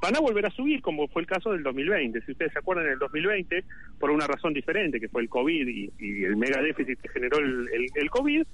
van 0.00 0.16
a 0.16 0.20
volver 0.20 0.46
a 0.46 0.50
subir 0.50 0.80
como 0.80 1.08
fue 1.08 1.22
el 1.22 1.28
caso 1.28 1.52
del 1.52 1.62
2020. 1.62 2.20
Si 2.22 2.32
ustedes 2.32 2.52
se 2.52 2.58
acuerdan, 2.58 2.86
en 2.86 2.92
el 2.92 2.98
2020, 2.98 3.64
por 3.98 4.10
una 4.10 4.26
razón 4.26 4.54
diferente, 4.54 4.98
que 5.00 5.08
fue 5.08 5.22
el 5.22 5.28
COVID 5.28 5.68
y, 5.68 5.90
y 5.98 6.24
el 6.24 6.36
mega 6.36 6.62
déficit 6.62 6.98
que 7.00 7.08
generó 7.10 7.38
el, 7.38 7.68
el- 7.72 7.86
el 7.94 8.10
COVID, 8.10 8.44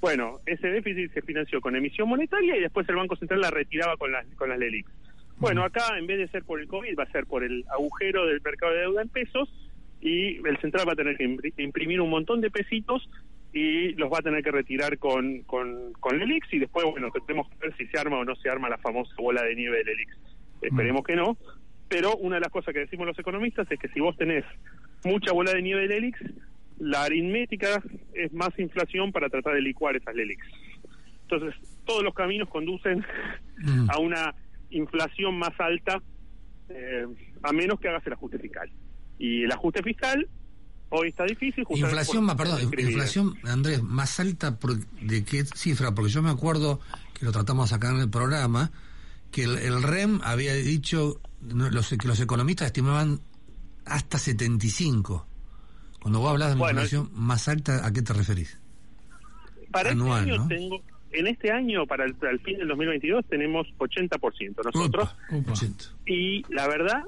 bueno, 0.00 0.40
ese 0.46 0.68
déficit 0.68 1.12
se 1.14 1.22
financió 1.22 1.60
con 1.60 1.76
emisión 1.76 2.08
monetaria 2.08 2.56
y 2.56 2.60
después 2.60 2.88
el 2.88 2.96
Banco 2.96 3.16
Central 3.16 3.40
la 3.40 3.50
retiraba 3.50 3.96
con 3.96 4.12
las, 4.12 4.26
con 4.34 4.48
las 4.50 4.58
LELIX. 4.58 4.90
Bueno, 5.38 5.64
acá 5.64 5.98
en 5.98 6.06
vez 6.06 6.18
de 6.18 6.28
ser 6.28 6.44
por 6.44 6.60
el 6.60 6.68
COVID, 6.68 6.98
va 6.98 7.04
a 7.04 7.12
ser 7.12 7.26
por 7.26 7.44
el 7.44 7.64
agujero 7.70 8.26
del 8.26 8.40
mercado 8.40 8.72
de 8.72 8.80
deuda 8.80 9.02
en 9.02 9.08
pesos 9.08 9.48
y 10.00 10.36
el 10.46 10.58
central 10.60 10.88
va 10.88 10.92
a 10.92 10.96
tener 10.96 11.16
que 11.16 11.28
impri- 11.28 11.52
imprimir 11.58 12.00
un 12.00 12.10
montón 12.10 12.40
de 12.40 12.50
pesitos 12.50 13.08
y 13.52 13.92
los 13.94 14.12
va 14.12 14.18
a 14.18 14.22
tener 14.22 14.42
que 14.42 14.50
retirar 14.50 14.98
con, 14.98 15.42
con, 15.42 15.92
con 16.00 16.18
LELIX 16.18 16.52
y 16.54 16.58
después, 16.60 16.84
bueno, 16.90 17.10
tendremos 17.10 17.48
que 17.48 17.56
ver 17.58 17.76
si 17.76 17.86
se 17.86 17.98
arma 17.98 18.18
o 18.18 18.24
no 18.24 18.34
se 18.36 18.48
arma 18.48 18.68
la 18.68 18.78
famosa 18.78 19.14
bola 19.18 19.42
de 19.42 19.54
nieve 19.54 19.78
de 19.78 19.84
LELIX. 19.84 20.16
Esperemos 20.62 21.04
que 21.04 21.14
no, 21.16 21.36
pero 21.88 22.16
una 22.16 22.36
de 22.36 22.40
las 22.40 22.50
cosas 22.50 22.72
que 22.72 22.80
decimos 22.80 23.06
los 23.06 23.18
economistas 23.18 23.70
es 23.70 23.78
que 23.78 23.88
si 23.88 24.00
vos 24.00 24.16
tenés 24.16 24.44
mucha 25.04 25.32
bola 25.32 25.52
de 25.52 25.62
nieve 25.62 25.82
de 25.82 25.88
LELIX, 25.88 26.18
la 26.78 27.04
aritmética 27.04 27.82
es 28.14 28.32
más 28.32 28.58
inflación 28.58 29.12
para 29.12 29.28
tratar 29.28 29.54
de 29.54 29.62
licuar 29.62 29.94
esas 29.96 30.14
LELIX. 30.14 30.44
Entonces, 31.22 31.54
todos 31.84 32.02
los 32.02 32.14
caminos 32.14 32.48
conducen 32.48 33.04
a 33.88 33.98
una 33.98 34.34
inflación 34.76 35.38
más 35.38 35.52
alta, 35.58 36.02
eh, 36.68 37.06
a 37.42 37.52
menos 37.52 37.78
que 37.80 37.88
hagas 37.88 38.06
el 38.06 38.12
ajuste 38.14 38.38
fiscal. 38.38 38.70
Y 39.18 39.44
el 39.44 39.52
ajuste 39.52 39.82
fiscal 39.82 40.28
hoy 40.90 41.08
está 41.08 41.24
difícil. 41.24 41.64
Inflación, 41.70 42.24
más, 42.24 42.36
perdón, 42.36 42.60
inflación, 42.78 43.34
Andrés, 43.44 43.82
más 43.82 44.20
alta 44.20 44.58
por- 44.58 44.76
de 44.78 45.24
qué 45.24 45.44
cifra, 45.44 45.94
porque 45.94 46.10
yo 46.10 46.22
me 46.22 46.30
acuerdo 46.30 46.80
que 47.18 47.24
lo 47.24 47.32
tratamos 47.32 47.72
acá 47.72 47.90
en 47.90 48.00
el 48.00 48.10
programa, 48.10 48.70
que 49.30 49.44
el, 49.44 49.58
el 49.58 49.82
REM 49.82 50.20
había 50.22 50.54
dicho 50.54 51.20
los, 51.48 51.88
que 51.90 52.06
los 52.08 52.20
economistas 52.20 52.66
estimaban 52.66 53.20
hasta 53.84 54.18
75. 54.18 55.26
Cuando 56.00 56.20
vos 56.20 56.30
hablas 56.30 56.50
de 56.50 56.56
Bueno, 56.56 56.80
inflación 56.80 57.10
más 57.14 57.48
alta, 57.48 57.84
¿a 57.86 57.92
qué 57.92 58.02
te 58.02 58.12
referís? 58.12 58.58
Para 59.72 59.90
anual, 59.90 60.20
este 60.20 60.32
año 60.32 60.42
¿no? 60.42 60.48
tengo, 60.48 60.80
en 61.14 61.26
este 61.26 61.50
año, 61.50 61.86
para 61.86 62.04
el, 62.04 62.14
para 62.14 62.32
el 62.32 62.40
fin 62.40 62.58
del 62.58 62.68
2022, 62.68 63.24
tenemos 63.26 63.66
80% 63.78 64.64
nosotros. 64.64 65.16
Y 66.06 66.44
la 66.52 66.66
verdad, 66.68 67.02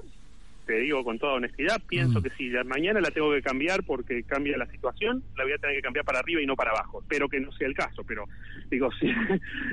te 0.66 0.78
digo 0.80 1.04
con 1.04 1.18
toda 1.18 1.34
honestidad, 1.34 1.80
pienso 1.88 2.20
que 2.22 2.30
si 2.30 2.48
la- 2.48 2.64
mañana 2.64 3.00
la 3.00 3.10
tengo 3.10 3.32
que 3.32 3.42
cambiar 3.42 3.84
porque 3.84 4.22
cambia 4.24 4.56
la 4.56 4.66
situación, 4.66 5.22
la 5.36 5.44
voy 5.44 5.52
a 5.52 5.58
tener 5.58 5.76
que 5.76 5.82
cambiar 5.82 6.04
para 6.04 6.18
arriba 6.20 6.40
y 6.42 6.46
no 6.46 6.56
para 6.56 6.70
abajo. 6.72 7.00
Espero 7.02 7.28
que 7.28 7.38
no 7.40 7.52
sea 7.52 7.68
el 7.68 7.74
caso, 7.74 8.02
pero 8.06 8.24
digo, 8.70 8.90
si 9.00 9.08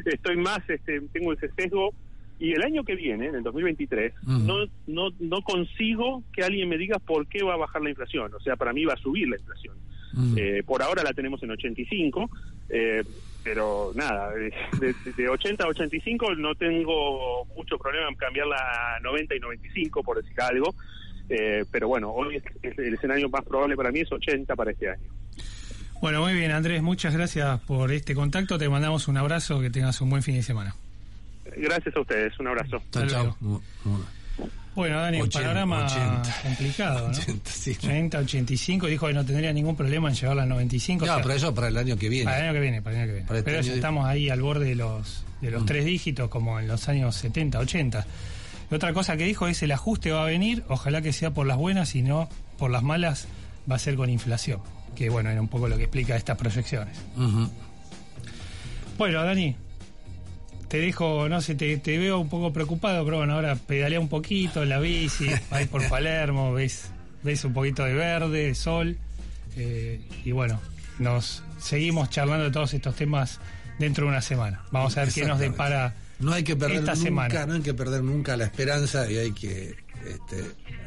estoy 0.06 0.38
más, 0.38 0.60
este, 0.70 1.02
tengo 1.12 1.34
ese 1.34 1.50
sesgo 1.56 1.94
Y 2.40 2.52
el 2.54 2.64
año 2.64 2.84
que 2.84 2.96
viene, 2.96 3.28
en 3.28 3.36
el 3.36 3.44
2023, 3.44 4.12
Mm. 4.24 4.46
no, 4.48 4.66
no, 4.88 5.10
no 5.20 5.42
consigo 5.44 6.24
que 6.34 6.44
alguien 6.44 6.68
me 6.68 6.78
diga 6.78 6.98
por 7.00 7.26
qué 7.28 7.44
va 7.44 7.54
a 7.54 7.58
bajar 7.58 7.82
la 7.84 7.90
inflación. 7.92 8.34
O 8.34 8.40
sea, 8.42 8.56
para 8.56 8.74
mí 8.74 8.84
va 8.86 8.94
a 8.94 8.98
subir 8.98 9.30
la 9.30 9.38
inflación. 9.38 9.76
Mm. 10.14 10.36
Eh, 10.38 10.64
por 10.66 10.82
ahora 10.82 11.04
la 11.04 11.14
tenemos 11.14 11.42
en 11.44 11.52
85, 11.52 12.30
eh, 12.70 13.04
pero 13.44 13.92
nada, 13.96 14.32
de, 14.32 14.54
de- 14.80 15.14
de 15.16 15.30
80 15.30 15.64
a 15.64 15.68
85 15.68 16.36
no 16.36 16.56
tengo 16.56 17.46
mucho 17.56 17.78
problema 17.78 18.08
en 18.10 18.16
cambiarla 18.16 18.56
a 18.96 19.00
90 19.02 19.36
y 19.36 19.40
95, 19.40 20.04
por 20.04 20.22
decir 20.24 20.40
algo. 20.42 20.74
Eh, 21.30 21.66
pero 21.72 21.88
bueno, 21.88 22.12
hoy 22.12 22.38
es- 22.38 22.44
es 22.62 22.78
el 22.80 22.94
escenario 22.94 23.30
más 23.30 23.44
probable 23.46 23.76
para 23.76 23.92
mí 23.92 24.02
es 24.02 24.12
80 24.12 24.56
para 24.56 24.72
este 24.72 24.90
año. 24.90 25.10
Bueno, 26.02 26.22
muy 26.22 26.34
bien, 26.34 26.52
Andrés, 26.52 26.82
muchas 26.82 27.16
gracias 27.16 27.62
por 27.62 27.92
este 27.94 28.14
contacto. 28.14 28.58
Te 28.58 28.68
mandamos 28.68 29.08
un 29.08 29.16
abrazo, 29.18 29.62
que 29.62 29.70
tengas 29.70 30.02
un 30.02 30.10
buen 30.10 30.22
fin 30.22 30.36
de 30.36 30.44
semana. 30.44 30.76
Gracias 31.56 31.96
a 31.96 32.02
ustedes, 32.02 32.38
un 32.40 32.48
abrazo. 32.48 32.82
Chao, 32.92 33.04
chao. 33.08 33.62
Bueno, 34.76 35.00
Dani, 35.00 35.18
un 35.18 35.24
80, 35.28 35.40
panorama 35.40 35.86
80. 35.86 36.36
complicado, 36.44 37.00
¿no? 37.10 37.18
80, 37.18 37.52
sí. 37.52 37.72
80, 37.78 38.18
85, 38.20 38.88
dijo 38.88 39.08
que 39.08 39.14
no 39.14 39.24
tendría 39.26 39.54
ningún 39.54 39.76
problema 39.76 40.10
en 40.10 40.16
llevarla 40.16 40.44
a 40.44 40.46
95. 40.48 41.06
No, 41.06 41.12
o 41.12 41.16
sea, 41.16 41.24
pero 41.24 41.36
eso 41.36 41.54
para 41.54 41.68
el 41.68 41.78
año 41.78 41.96
que 41.98 42.10
viene. 42.10 42.26
Para 42.26 42.38
el 42.40 42.44
año 42.46 42.54
que 42.54 42.60
viene, 42.60 42.82
para 42.82 42.96
el 42.96 43.02
año 43.02 43.08
que 43.08 43.14
viene. 43.14 43.28
Para 43.28 43.40
este 43.40 43.52
pero 43.52 43.62
ya 43.64 43.74
estamos 43.74 44.06
ahí 44.08 44.30
al 44.30 44.42
borde 44.42 44.66
de 44.66 44.76
los, 44.76 45.24
de 45.42 45.52
los 45.52 45.64
Mm. 45.64 45.66
tres 45.68 45.86
dígitos, 45.86 46.30
como 46.30 46.60
en 46.60 46.68
los 46.68 46.88
años 46.90 47.16
70, 47.16 47.60
80. 47.60 48.06
Y 48.72 48.76
otra 48.76 48.94
cosa 48.94 49.16
que 49.18 49.26
dijo 49.26 49.48
es 49.48 49.62
el 49.62 49.72
ajuste 49.72 50.12
va 50.12 50.24
a 50.24 50.26
venir, 50.26 50.64
ojalá 50.70 51.02
que 51.04 51.14
sea 51.14 51.32
por 51.32 51.46
las 51.46 51.58
buenas 51.58 51.94
y 51.96 52.02
no 52.02 52.28
por 52.58 52.72
las 52.72 52.82
malas, 52.82 53.28
va 53.72 53.76
a 53.76 53.80
ser 53.80 53.96
con 53.96 54.10
inflación. 54.10 54.60
Que 54.96 55.10
bueno, 55.10 55.30
era 55.30 55.40
un 55.42 55.48
poco 55.50 55.68
lo 55.68 55.78
que 55.78 55.84
explica 55.84 56.16
estas 56.16 56.38
proyecciones. 56.38 56.98
Ujú. 57.16 57.50
Bueno, 58.98 59.24
Dani, 59.24 59.56
te 60.74 60.80
dejo, 60.80 61.30
no 61.30 61.40
sé, 61.40 61.54
te, 61.54 61.78
te 61.78 62.00
veo 62.00 62.18
un 62.18 62.30
poco 62.30 62.52
preocupado, 62.52 63.06
pero 63.06 63.18
bueno, 63.18 63.36
ahora 63.36 63.56
pedalea 63.56 64.00
un 64.00 64.10
poquito 64.10 64.64
en 64.64 64.70
la 64.70 64.80
bici, 64.80 65.28
ahí 65.52 65.68
por 65.68 65.88
Palermo, 65.88 66.52
ves, 66.52 66.86
ves 67.22 67.46
un 67.46 67.54
poquito 67.54 67.84
de 67.84 67.94
verde, 67.94 68.48
de 68.48 68.56
sol, 68.56 68.98
eh, 69.56 70.02
y 70.26 70.32
bueno, 70.32 70.60
nos 70.98 71.44
seguimos 71.60 72.10
charlando 72.10 72.46
de 72.46 72.50
todos 72.50 72.74
estos 72.74 72.96
temas 72.96 73.40
dentro 73.78 74.06
de 74.06 74.14
una 74.14 74.22
semana. 74.24 74.64
Vamos 74.72 74.98
a 74.98 75.02
ver 75.04 75.14
qué 75.14 75.26
nos 75.26 75.38
depara 75.38 75.94
No 76.18 76.34
hay 76.34 76.44
que 76.44 76.56
perder 76.56 76.78
esta 76.80 76.96
nunca, 76.96 77.04
semana. 77.06 77.46
no 77.46 77.54
hay 77.54 77.62
que 77.62 77.74
perder 77.76 78.04
nunca 78.04 78.36
la 78.36 78.46
esperanza 78.46 79.12
y 79.12 79.18
hay 79.18 79.32
que 79.32 79.76
este, 80.08 80.44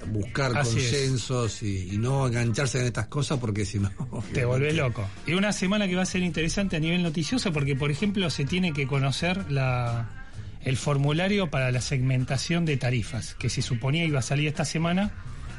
buscar 0.07 0.57
Así 0.57 0.75
consensos 0.75 1.63
y, 1.63 1.95
y 1.95 1.99
no 1.99 2.27
engancharse 2.27 2.81
en 2.81 2.87
estas 2.87 3.07
cosas 3.07 3.39
porque 3.39 3.65
si 3.65 3.79
no 3.79 3.91
Te 4.33 4.45
volvés 4.45 4.75
loco. 4.75 5.09
Y 5.27 5.35
una 5.35 5.53
semana 5.53 5.89
que 5.89 5.97
va 5.97 6.03
a 6.03 6.07
ser 6.07 6.23
interesante 6.23 6.77
a 6.77 6.81
nivel 6.81 7.03
noticioso 7.03 7.53
porque, 7.53 7.77
por 7.77 7.91
ejemplo, 7.91 8.31
se 8.31 8.45
tiene 8.45 8.73
que 8.73 8.87
conocer 8.87 9.51
la, 9.51 10.27
el 10.63 10.77
formulario 10.77 11.51
para 11.51 11.71
la 11.71 11.81
segmentación 11.81 12.65
de 12.65 12.77
tarifas, 12.77 13.35
que 13.35 13.49
se 13.49 13.63
suponía 13.63 14.05
iba 14.05 14.19
a 14.19 14.23
salir 14.23 14.49
esta 14.49 14.65
semana 14.65 15.13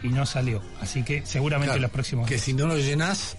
y 0.03 0.09
no 0.09 0.25
salió. 0.25 0.61
Así 0.81 1.03
que 1.03 1.25
seguramente 1.25 1.73
Claro, 1.73 1.81
los 1.81 1.91
próximos 1.91 2.27
que 2.27 2.35
días 2.35 2.43
si 2.43 2.53
no 2.53 2.67
lo 2.67 2.77
llenas 2.77 3.37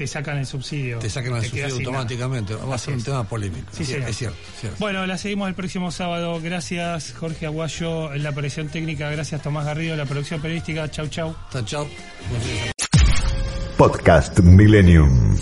te 0.00 0.06
sacan 0.06 0.38
el 0.38 0.46
subsidio. 0.46 0.98
te 0.98 1.10
sacan 1.10 1.34
el 1.34 1.40
Te 1.42 1.48
subsidio 1.48 1.66
nada. 1.68 1.78
automáticamente. 1.78 2.54
Va 2.54 2.74
a 2.74 2.78
ser 2.78 2.94
un 2.94 3.02
tema 3.02 3.22
polémico. 3.28 3.66
Sí, 3.70 3.82
es 3.82 4.16
cierto. 4.16 4.38
cierto. 4.58 4.76
Bueno, 4.78 5.04
la 5.06 5.18
seguimos 5.18 5.46
el 5.46 5.54
próximo 5.54 5.90
sábado. 5.90 6.40
Gracias, 6.42 7.12
Jorge 7.12 7.44
Aguayo, 7.44 8.14
en 8.14 8.22
la 8.22 8.30
operación 8.30 8.68
técnica. 8.70 9.10
Gracias, 9.10 9.42
Tomás 9.42 9.66
Garrido, 9.66 9.92
en 9.92 9.98
la 9.98 10.06
producción 10.06 10.40
periodística. 10.40 10.90
Chau, 10.90 11.08
chau. 11.08 11.36
Chau, 11.52 11.62
chau. 11.66 11.86
Podcast 13.76 14.38
Millennium. 14.40 15.36